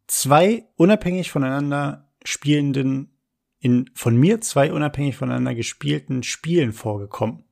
zwei 0.08 0.66
unabhängig 0.78 1.32
voneinander 1.32 2.10
spielenden 2.24 3.10
in 3.60 3.90
von 3.94 4.16
mir 4.16 4.42
zwei 4.42 4.72
unabhängig 4.72 5.16
voneinander 5.16 5.56
gespielten 5.56 6.24
Spielen 6.24 6.74
vorgekommen. 6.74 7.44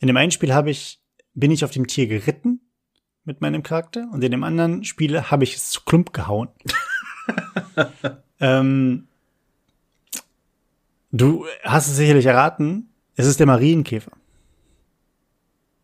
In 0.00 0.08
dem 0.08 0.16
einen 0.16 0.32
Spiel 0.32 0.54
habe 0.54 0.70
ich, 0.70 1.00
bin 1.34 1.50
ich 1.50 1.64
auf 1.64 1.70
dem 1.70 1.86
Tier 1.86 2.06
geritten 2.06 2.60
mit 3.24 3.40
meinem 3.40 3.62
Charakter 3.62 4.08
und 4.12 4.22
in 4.22 4.30
dem 4.30 4.44
anderen 4.44 4.84
Spiel 4.84 5.20
habe 5.22 5.44
ich 5.44 5.54
es 5.54 5.70
zu 5.70 5.82
Klump 5.82 6.12
gehauen. 6.12 6.48
ähm, 8.40 9.08
du 11.16 11.46
hast 11.62 11.88
es 11.88 11.96
sicherlich 11.96 12.26
erraten, 12.26 12.90
es 13.14 13.26
ist 13.26 13.40
der 13.40 13.46
Marienkäfer. 13.46 14.12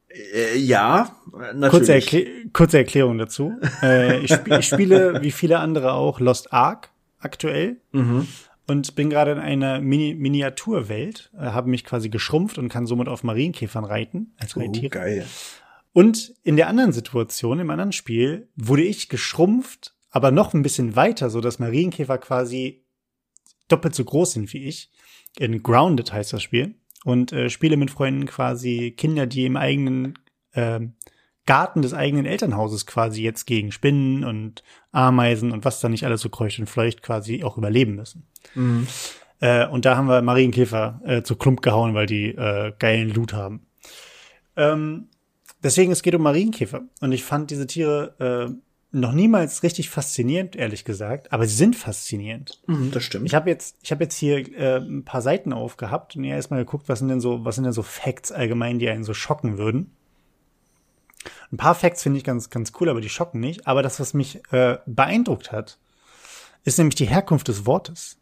Äh, 0.09 0.59
ja, 0.59 1.17
natürlich. 1.33 1.71
Kurze, 1.71 1.95
Erklä 1.95 2.27
kurze 2.53 2.79
Erklärung 2.79 3.19
dazu. 3.19 3.59
äh, 3.83 4.19
ich, 4.21 4.33
sp 4.35 4.47
ich, 4.59 4.67
spiele, 4.67 5.23
wie 5.23 5.31
viele 5.31 5.59
andere 5.59 5.93
auch, 5.93 6.21
Lost 6.21 6.53
Ark 6.53 6.91
aktuell. 7.19 7.79
Mhm 7.93 8.29
und 8.67 8.95
bin 8.95 9.11
gerade 9.11 9.33
in 9.33 9.39
einer 9.39 9.81
Mini 9.81 10.15
Miniaturwelt, 10.15 11.31
äh, 11.35 11.47
habe 11.47 11.71
mich 11.71 11.85
quasi 11.85 12.09
geschrumpft 12.09 12.59
und 12.59 12.69
kann 12.69 12.87
somit 12.87 13.09
auf 13.09 13.25
Marienkäfern 13.25 13.85
reiten 13.85 14.33
als 14.39 14.57
Reittier. 14.57 14.87
Oh, 14.87 14.95
geil. 14.95 15.27
Und 15.93 16.35
in 16.43 16.57
der 16.57 16.69
anderen 16.69 16.93
Situation, 16.93 17.61
im 17.61 17.71
anderen 17.71 17.93
Spiel, 17.93 18.49
wurde 18.57 18.83
ich 18.83 19.09
geschrumpft, 19.09 19.95
aber 20.11 20.31
noch 20.31 20.55
ein 20.55 20.63
bisschen 20.63 20.97
weiter, 20.97 21.29
so 21.29 21.41
dass 21.41 21.59
Marienkäfer 21.59 22.19
quasi 22.19 22.85
doppelt 23.69 23.95
so 23.95 24.05
groß 24.05 24.33
sind 24.33 24.53
wie 24.53 24.65
ich. 24.65 24.91
In 25.39 25.63
Grounded 25.63 26.13
heißt 26.13 26.33
das 26.33 26.43
Spiel. 26.43 26.75
Und 27.05 27.33
äh, 27.33 27.51
spiele 27.51 27.77
mit 27.77 27.91
Freunden 27.91 28.27
quasi 28.27 28.95
Kinder, 28.97 29.27
die 29.27 29.45
im 29.45 29.57
eigenen 29.57 30.19
äh, 30.53 30.81
Garten 31.47 31.83
des 31.83 31.95
eigenen 31.95 32.27
Elternhauses 32.27 32.87
quasi 32.87 33.23
jetzt 33.23 33.47
gegen 33.47 33.73
Spinnen 33.73 34.25
und 34.25 34.63
Ameisen 34.93 35.51
und 35.51 35.65
was 35.65 35.81
da 35.81 35.89
nicht 35.89 36.05
alles 36.05 36.21
so 36.21 36.29
kreucht 36.29 36.61
und 36.61 36.71
fleucht 36.71 37.03
quasi 37.03 37.43
auch 37.43 37.59
überleben 37.59 37.97
müssen. 37.97 38.29
Mhm. 38.55 38.87
Äh, 39.41 39.67
und 39.67 39.85
da 39.85 39.97
haben 39.97 40.07
wir 40.09 40.23
Marienkäfer 40.23 41.01
äh, 41.05 41.23
zu 41.23 41.35
Klump 41.35 41.63
gehauen, 41.63 41.95
weil 41.95 42.07
die 42.07 42.29
äh, 42.29 42.73
geilen 42.79 43.11
Loot 43.11 43.33
haben. 43.33 43.67
Ähm, 44.57 45.09
deswegen, 45.65 45.91
es 45.91 46.03
geht 46.03 46.15
um 46.15 46.23
Marienkäfer. 46.23 46.83
Und 47.01 47.11
ich 47.11 47.25
fand 47.25 47.51
diese 47.51 47.67
Tiere 47.67 48.15
äh, 48.53 48.55
noch 48.93 49.13
niemals 49.13 49.63
richtig 49.63 49.89
faszinierend, 49.89 50.55
ehrlich 50.55 50.85
gesagt, 50.85 51.33
aber 51.33 51.47
sie 51.47 51.57
sind 51.57 51.75
faszinierend. 51.75 52.61
Mhm, 52.67 52.91
das 52.91 53.03
stimmt. 53.03 53.27
Ich 53.27 53.35
habe 53.35 53.49
jetzt, 53.49 53.79
ich 53.83 53.91
habe 53.91 54.05
jetzt 54.05 54.17
hier 54.17 54.39
äh, 54.55 54.77
ein 54.77 55.05
paar 55.05 55.23
Seiten 55.23 55.55
aufgehabt 55.55 56.15
und 56.15 56.25
ja 56.25 56.37
erstmal 56.37 56.61
geguckt, 56.61 56.89
was 56.89 56.99
sind 56.99 57.09
denn 57.09 57.21
so, 57.21 57.45
was 57.45 57.55
sind 57.55 57.65
denn 57.65 57.73
so 57.73 57.83
Facts 57.83 58.31
allgemein, 58.31 58.79
die 58.79 58.89
einen 58.91 59.05
so 59.05 59.15
schocken 59.15 59.57
würden. 59.57 59.93
Ein 61.51 61.57
paar 61.57 61.75
Facts 61.75 62.03
finde 62.03 62.19
ich 62.19 62.25
ganz, 62.25 62.51
ganz 62.51 62.73
cool, 62.81 62.91
aber 62.91 63.01
die 63.01 63.09
schocken 63.09 63.41
nicht. 63.41 63.67
Aber 63.67 63.83
das, 63.83 63.99
was 63.99 64.13
mich 64.13 64.41
äh, 64.53 64.79
beeindruckt 64.87 65.53
hat, 65.53 65.79
ist 66.65 66.79
nämlich 66.79 66.95
die 66.95 67.07
Herkunft 67.07 67.49
des 67.49 67.65
Wortes. 67.65 68.19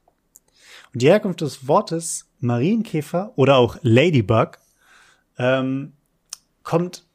Und 0.92 1.02
die 1.02 1.08
Herkunft 1.08 1.40
des 1.40 1.66
Wortes 1.66 2.28
Marienkäfer 2.38 3.32
oder 3.36 3.56
auch 3.56 3.76
Ladybug 3.82 4.58
ähm, 5.38 5.94
kommt 6.62 7.06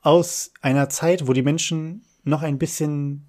aus 0.00 0.52
einer 0.62 0.88
Zeit, 0.88 1.26
wo 1.26 1.32
die 1.32 1.42
Menschen 1.42 2.04
noch 2.24 2.42
ein 2.42 2.58
bisschen 2.58 3.26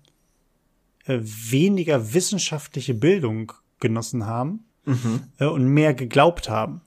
äh, 1.06 1.20
weniger 1.22 2.14
wissenschaftliche 2.14 2.94
Bildung 2.94 3.54
genossen 3.80 4.26
haben 4.26 4.66
mhm. 4.86 5.22
äh, 5.40 5.46
und 5.46 5.68
mehr 5.68 5.94
geglaubt 5.94 6.50
haben. 6.50 6.82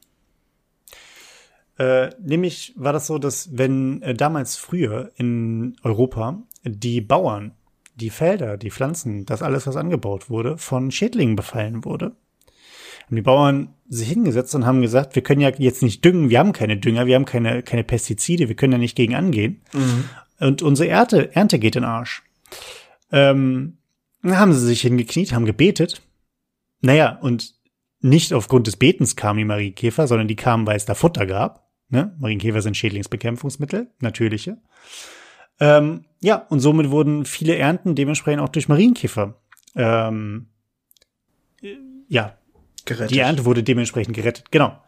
Äh, 1.78 2.11
nämlich 2.22 2.72
war 2.76 2.92
das 2.92 3.07
so, 3.07 3.18
dass 3.18 3.57
wenn 3.57 4.00
äh, 4.02 4.14
damals 4.14 4.57
früher 4.57 5.12
in 5.16 5.76
Europa 5.82 6.42
die 6.64 7.00
Bauern, 7.02 7.52
die 7.94 8.11
Felder, 8.11 8.57
die 8.57 8.70
Pflanzen, 8.70 9.26
das 9.26 9.42
alles, 9.42 9.66
was 9.66 9.76
angebaut 9.76 10.30
wurde, 10.30 10.57
von 10.57 10.90
Schädlingen 10.90 11.36
befallen 11.36 11.84
wurde, 11.84 12.16
haben 13.07 13.16
die 13.16 13.22
Bauern 13.22 13.74
sich 13.88 14.09
hingesetzt 14.09 14.54
und 14.54 14.66
haben 14.66 14.82
gesagt, 14.82 15.14
wir 15.14 15.22
können 15.22 15.40
ja 15.40 15.50
jetzt 15.50 15.82
nicht 15.82 16.04
düngen, 16.04 16.30
wir 16.30 16.38
haben 16.38 16.52
keine 16.52 16.76
Dünger, 16.76 17.07
wir 17.07 17.14
haben 17.14 17.24
keine, 17.24 17.62
keine 17.62 17.84
Pestizide, 17.84 18.48
wir 18.48 18.57
können 18.57 18.72
ja 18.72 18.78
nicht 18.78 18.96
gegen 18.96 19.14
angehen. 19.14 19.61
Mhm. 19.72 20.04
Und 20.39 20.62
unsere 20.62 20.89
Ernte, 20.89 21.34
Ernte 21.34 21.59
geht 21.59 21.76
in 21.76 21.82
den 21.82 21.91
Arsch. 21.91 22.22
Ähm, 23.11 23.78
dann 24.22 24.39
haben 24.39 24.53
sie 24.53 24.66
sich 24.66 24.80
hingekniet, 24.80 25.32
haben 25.32 25.45
gebetet. 25.45 26.03
Naja, 26.80 27.18
und 27.20 27.55
nicht 28.01 28.32
aufgrund 28.32 28.66
des 28.66 28.76
Betens 28.76 29.16
kamen 29.16 29.39
die 29.39 29.45
Marienkäfer, 29.45 30.07
sondern 30.07 30.28
die 30.28 30.37
kamen, 30.37 30.66
weil 30.66 30.76
es 30.76 30.84
da 30.84 30.95
Futter 30.95 31.26
gab. 31.26 31.70
Ne? 31.89 32.14
Marienkäfer 32.18 32.62
sind 32.62 32.76
Schädlingsbekämpfungsmittel, 32.76 33.91
natürliche. 34.01 34.59
Ähm, 35.61 36.05
ja, 36.20 36.37
und 36.49 36.61
somit 36.61 36.91
wurden 36.91 37.24
viele 37.24 37.57
Ernten 37.57 37.95
dementsprechend 37.95 38.43
auch 38.43 38.49
durch 38.49 38.68
Marienkäfer 38.68 39.41
ähm, 39.74 40.49
ja, 42.09 42.37
Gerettet. 42.84 43.11
die 43.11 43.20
Ernte 43.20 43.45
wurde 43.45 43.62
dementsprechend 43.62 44.14
gerettet, 44.14 44.51
genau. 44.51 44.78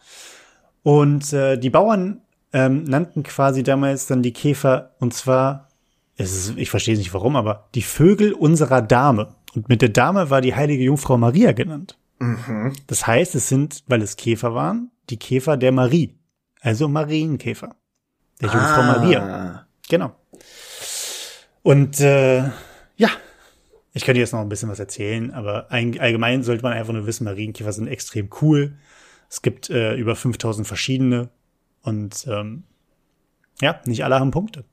Und 0.82 1.32
äh, 1.32 1.58
die 1.58 1.70
Bauern 1.70 2.22
ähm, 2.52 2.84
nannten 2.84 3.22
quasi 3.22 3.62
damals 3.62 4.06
dann 4.06 4.22
die 4.22 4.32
Käfer, 4.32 4.94
und 4.98 5.14
zwar, 5.14 5.68
es 6.16 6.32
ist, 6.32 6.58
ich 6.58 6.70
verstehe 6.70 6.96
nicht 6.96 7.14
warum, 7.14 7.36
aber 7.36 7.68
die 7.74 7.82
Vögel 7.82 8.32
unserer 8.32 8.82
Dame. 8.82 9.34
Und 9.54 9.68
mit 9.68 9.82
der 9.82 9.90
Dame 9.90 10.30
war 10.30 10.40
die 10.40 10.54
heilige 10.54 10.84
Jungfrau 10.84 11.16
Maria 11.16 11.52
genannt. 11.52 11.98
Mhm. 12.18 12.72
Das 12.86 13.06
heißt, 13.06 13.34
es 13.34 13.48
sind, 13.48 13.84
weil 13.86 14.02
es 14.02 14.16
Käfer 14.16 14.54
waren, 14.54 14.90
die 15.10 15.18
Käfer 15.18 15.56
der 15.56 15.72
Marie. 15.72 16.18
Also 16.60 16.88
Marienkäfer. 16.88 17.76
Der 18.40 18.48
Jungfrau 18.48 18.80
ah. 18.80 18.98
Maria. 18.98 19.66
Genau. 19.88 20.14
Und 21.62 22.00
äh, 22.00 22.44
ja, 22.96 23.10
ich 23.92 24.04
könnte 24.04 24.20
jetzt 24.20 24.32
noch 24.32 24.40
ein 24.40 24.48
bisschen 24.48 24.68
was 24.68 24.78
erzählen, 24.78 25.32
aber 25.32 25.70
ein, 25.70 25.98
allgemein 25.98 26.42
sollte 26.42 26.62
man 26.62 26.72
einfach 26.72 26.92
nur 26.92 27.06
wissen, 27.06 27.24
Marienkäfer 27.24 27.72
sind 27.72 27.88
extrem 27.88 28.30
cool. 28.40 28.76
Es 29.30 29.42
gibt 29.42 29.70
äh, 29.70 29.94
über 29.94 30.16
5000 30.16 30.66
verschiedene 30.66 31.30
und 31.82 32.26
ähm, 32.28 32.64
ja, 33.60 33.80
nicht 33.84 34.04
alle 34.04 34.20
haben 34.20 34.30
Punkte. 34.30 34.64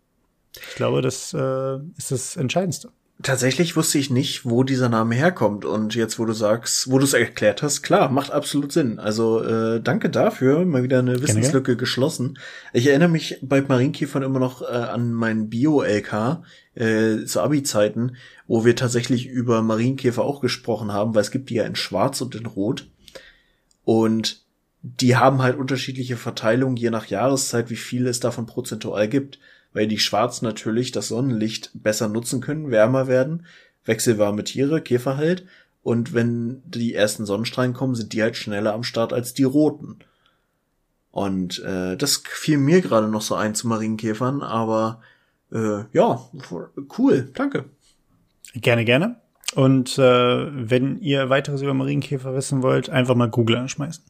Ich 0.70 0.76
glaube, 0.76 1.02
das 1.02 1.34
äh, 1.34 1.78
ist 1.98 2.12
das 2.12 2.36
Entscheidendste. 2.36 2.92
Tatsächlich 3.24 3.78
wusste 3.78 3.98
ich 3.98 4.10
nicht, 4.10 4.44
wo 4.44 4.64
dieser 4.64 4.90
Name 4.90 5.16
herkommt. 5.16 5.64
Und 5.64 5.96
jetzt, 5.96 6.20
wo 6.20 6.26
du 6.26 6.34
sagst, 6.34 6.92
wo 6.92 6.98
du 6.98 7.06
es 7.06 7.14
erklärt 7.14 7.64
hast, 7.64 7.82
klar, 7.82 8.10
macht 8.12 8.32
absolut 8.32 8.74
Sinn. 8.74 9.00
Also 9.00 9.42
äh, 9.42 9.80
danke 9.82 10.10
dafür, 10.10 10.66
mal 10.66 10.84
wieder 10.84 11.00
eine 11.00 11.22
Wissenslücke 11.22 11.72
Gerne. 11.72 11.78
geschlossen. 11.78 12.38
Ich 12.74 12.88
erinnere 12.88 13.08
mich 13.08 13.40
bei 13.42 13.62
Marienkäfern 13.62 14.22
immer 14.22 14.40
noch 14.40 14.62
äh, 14.62 14.66
an 14.66 15.14
meinen 15.14 15.50
Bio-LK 15.50 16.44
äh, 16.76 17.24
zu 17.24 17.42
Abi-Zeiten, 17.42 18.18
wo 18.48 18.66
wir 18.66 18.76
tatsächlich 18.76 19.28
über 19.28 19.62
Marienkäfer 19.62 20.24
auch 20.24 20.42
gesprochen 20.42 20.92
haben, 20.92 21.16
weil 21.16 21.22
es 21.22 21.32
gibt 21.32 21.50
die 21.50 21.56
ja 21.56 21.64
in 21.64 21.78
Schwarz 21.78 22.20
und 22.20 22.36
in 22.36 22.46
Rot. 22.46 22.86
Und 23.86 24.45
die 25.02 25.16
haben 25.16 25.42
halt 25.42 25.58
unterschiedliche 25.58 26.18
Verteilungen, 26.18 26.78
je 26.78 26.90
nach 26.90 27.08
Jahreszeit, 27.08 27.70
wie 27.70 27.76
viel 27.76 28.08
es 28.08 28.20
davon 28.20 28.46
prozentual 28.46 29.08
gibt 29.08 29.40
weil 29.76 29.88
die 29.88 30.00
Schwarzen 30.00 30.46
natürlich 30.46 30.94
das 30.94 31.10
Sonnenlicht 31.10 31.70
besser 31.74 32.08
nutzen 32.08 32.40
können, 32.40 32.72
wärmer 32.72 33.08
werden, 33.08 33.46
wechselwarme 33.84 34.46
Tiere, 34.46 34.82
Käfer 34.82 35.18
halt. 35.18 35.46
Und 35.84 36.14
wenn 36.14 36.64
die 36.66 36.96
ersten 36.96 37.26
Sonnenstrahlen 37.26 37.74
kommen, 37.74 37.94
sind 37.94 38.14
die 38.14 38.24
halt 38.24 38.38
schneller 38.38 38.74
am 38.74 38.84
Start 38.84 39.12
als 39.12 39.34
die 39.34 39.44
Roten. 39.44 40.00
Und 41.12 41.62
äh, 41.64 41.98
das 41.98 42.24
fiel 42.26 42.58
mir 42.58 42.82
gerade 42.82 43.10
noch 43.10 43.22
so 43.22 43.36
ein 43.36 43.54
zu 43.54 43.68
Marienkäfern, 43.68 44.42
aber 44.42 45.02
äh, 45.52 45.84
ja, 45.92 46.22
cool, 46.98 47.30
danke. 47.34 47.66
Gerne, 48.54 48.86
gerne. 48.86 49.18
Und 49.56 49.98
äh, 49.98 50.02
wenn 50.02 51.02
ihr 51.02 51.30
weiteres 51.30 51.62
über 51.62 51.74
Marienkäfer 51.74 52.34
wissen 52.34 52.64
wollt, 52.64 52.90
einfach 52.90 53.16
mal 53.16 53.30
Google 53.30 53.58
anschmeißen. 53.58 54.04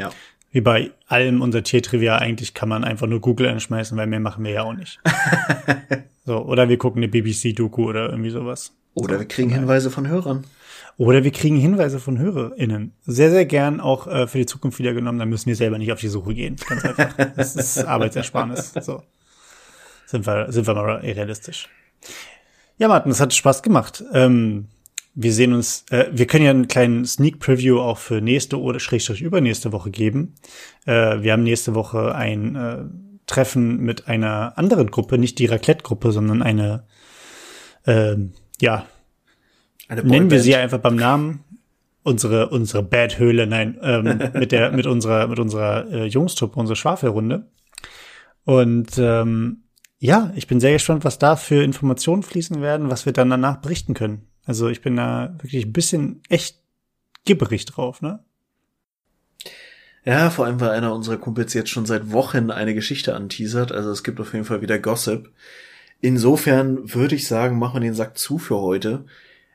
Ja. 0.00 0.10
Wie 0.52 0.60
bei 0.60 0.90
allem 1.06 1.42
unser 1.42 1.62
Tiertrivia, 1.62 2.18
eigentlich 2.18 2.54
kann 2.54 2.68
man 2.68 2.82
einfach 2.82 3.06
nur 3.06 3.20
Google 3.20 3.48
anschmeißen, 3.48 3.96
weil 3.96 4.08
mehr 4.08 4.18
machen 4.18 4.44
wir 4.44 4.50
ja 4.50 4.62
auch 4.64 4.74
nicht. 4.74 5.00
so, 6.26 6.38
oder 6.44 6.68
wir 6.68 6.76
gucken 6.76 7.02
eine 7.02 7.08
BBC-Doku 7.08 7.88
oder 7.88 8.10
irgendwie 8.10 8.30
sowas. 8.30 8.72
Oder 8.94 9.14
so, 9.14 9.20
wir 9.20 9.28
kriegen 9.28 9.50
Hinweise 9.50 9.90
von 9.90 10.08
Hörern. 10.08 10.44
Oder 10.96 11.24
wir 11.24 11.30
kriegen 11.30 11.56
Hinweise 11.56 11.98
von 11.98 12.18
HörerInnen. 12.18 12.92
Sehr, 13.06 13.30
sehr 13.30 13.46
gern 13.46 13.80
auch 13.80 14.06
äh, 14.06 14.26
für 14.26 14.36
die 14.36 14.44
Zukunft 14.44 14.78
wieder 14.78 14.92
genommen. 14.92 15.18
Dann 15.18 15.30
müssen 15.30 15.46
wir 15.46 15.56
selber 15.56 15.78
nicht 15.78 15.92
auf 15.92 16.00
die 16.00 16.08
Suche 16.08 16.34
gehen. 16.34 16.56
Ganz 16.68 16.84
einfach. 16.84 17.14
Das 17.36 17.56
ist 17.56 17.78
Arbeitsersparnis. 17.86 18.74
So. 18.80 19.02
Sind 20.04 20.26
wir, 20.26 20.52
sind 20.52 20.66
wir 20.66 20.74
mal 20.74 20.96
realistisch. 20.96 21.70
Ja, 22.76 22.88
Martin, 22.88 23.12
es 23.12 23.20
hat 23.20 23.32
Spaß 23.32 23.62
gemacht. 23.62 24.04
Ähm, 24.12 24.68
wir 25.14 25.32
sehen 25.32 25.52
uns, 25.52 25.84
äh, 25.90 26.06
wir 26.12 26.26
können 26.26 26.44
ja 26.44 26.50
einen 26.50 26.68
kleinen 26.68 27.04
Sneak 27.04 27.40
Preview 27.40 27.80
auch 27.80 27.98
für 27.98 28.20
nächste 28.20 28.60
oder 28.60 28.80
schrägstrich 28.80 29.22
übernächste 29.22 29.72
Woche 29.72 29.90
geben. 29.90 30.34
Äh, 30.86 31.22
wir 31.22 31.32
haben 31.32 31.42
nächste 31.42 31.74
Woche 31.74 32.14
ein 32.14 32.56
äh, 32.56 32.84
Treffen 33.26 33.78
mit 33.78 34.08
einer 34.08 34.56
anderen 34.56 34.90
Gruppe, 34.90 35.18
nicht 35.18 35.38
die 35.38 35.46
Raclette-Gruppe, 35.46 36.12
sondern 36.12 36.42
eine, 36.42 36.84
äh, 37.86 38.16
ja, 38.60 38.86
eine 39.88 40.04
nennen 40.04 40.30
wir 40.30 40.40
sie 40.40 40.56
einfach 40.56 40.78
beim 40.78 40.96
Namen. 40.96 41.44
Unsere, 42.02 42.48
unsere 42.48 42.82
Bad-Höhle, 42.82 43.46
nein, 43.46 43.78
ähm, 43.82 44.20
mit 44.34 44.52
der, 44.52 44.72
mit 44.72 44.86
unserer, 44.86 45.26
mit 45.28 45.38
unserer 45.38 45.90
äh, 45.92 46.06
Jungstruppe, 46.06 46.58
unsere 46.58 46.76
Schwafelrunde. 46.76 47.50
Und 48.44 48.96
ähm, 48.96 49.64
ja, 49.98 50.32
ich 50.34 50.46
bin 50.46 50.60
sehr 50.60 50.72
gespannt, 50.72 51.04
was 51.04 51.18
da 51.18 51.36
für 51.36 51.62
Informationen 51.62 52.22
fließen 52.22 52.62
werden, 52.62 52.88
was 52.88 53.04
wir 53.04 53.12
dann 53.12 53.28
danach 53.28 53.58
berichten 53.58 53.92
können. 53.92 54.29
Also 54.50 54.68
ich 54.68 54.80
bin 54.82 54.96
da 54.96 55.32
wirklich 55.38 55.64
ein 55.64 55.72
bisschen 55.72 56.22
echt 56.28 56.58
gibberig 57.24 57.66
drauf, 57.66 58.02
ne? 58.02 58.18
Ja, 60.04 60.28
vor 60.28 60.44
allem, 60.44 60.58
weil 60.58 60.70
einer 60.70 60.92
unserer 60.92 61.18
Kumpels 61.18 61.54
jetzt 61.54 61.70
schon 61.70 61.86
seit 61.86 62.10
Wochen 62.10 62.50
eine 62.50 62.74
Geschichte 62.74 63.14
anteasert. 63.14 63.70
Also 63.70 63.92
es 63.92 64.02
gibt 64.02 64.18
auf 64.18 64.32
jeden 64.32 64.44
Fall 64.44 64.60
wieder 64.60 64.80
Gossip. 64.80 65.30
Insofern 66.00 66.92
würde 66.92 67.14
ich 67.14 67.28
sagen, 67.28 67.60
machen 67.60 67.74
wir 67.74 67.80
den 67.80 67.94
Sack 67.94 68.18
zu 68.18 68.38
für 68.38 68.56
heute. 68.56 69.04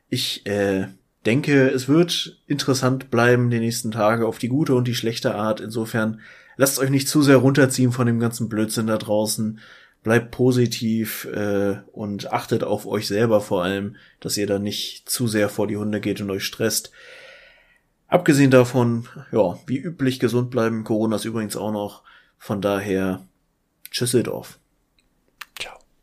Ich 0.07 0.45
äh, 0.45 0.87
denke, 1.25 1.67
es 1.71 1.89
wird 1.89 2.41
interessant 2.47 3.11
bleiben 3.11 3.49
die 3.49 3.59
nächsten 3.59 3.91
Tage 3.91 4.25
auf 4.25 4.37
die 4.37 4.47
gute 4.47 4.75
und 4.75 4.87
die 4.87 4.95
schlechte 4.95 5.35
Art. 5.35 5.59
Insofern 5.59 6.21
lasst 6.55 6.79
euch 6.79 6.89
nicht 6.89 7.09
zu 7.09 7.21
sehr 7.21 7.35
runterziehen 7.35 7.91
von 7.91 8.07
dem 8.07 8.21
ganzen 8.21 8.47
Blödsinn 8.47 8.87
da 8.87 8.95
draußen 8.95 9.59
bleibt 10.05 10.29
positiv 10.29 11.25
äh, 11.33 11.77
und 11.91 12.31
achtet 12.31 12.63
auf 12.63 12.85
euch 12.85 13.07
selber 13.07 13.41
vor 13.41 13.63
allem, 13.63 13.95
dass 14.19 14.37
ihr 14.37 14.45
da 14.45 14.59
nicht 14.59 15.09
zu 15.09 15.27
sehr 15.27 15.49
vor 15.49 15.65
die 15.65 15.77
Hunde 15.77 15.99
geht 15.99 16.21
und 16.21 16.29
euch 16.29 16.45
stresst. 16.45 16.91
Abgesehen 18.07 18.51
davon, 18.51 19.07
ja, 19.31 19.57
wie 19.65 19.79
üblich 19.79 20.19
gesund 20.19 20.51
bleiben. 20.51 20.83
Corona 20.83 21.15
ist 21.15 21.25
übrigens 21.25 21.57
auch 21.57 21.71
noch. 21.71 22.03
Von 22.37 22.61
daher, 22.61 23.25
Tschüsseldorf. 23.89 24.59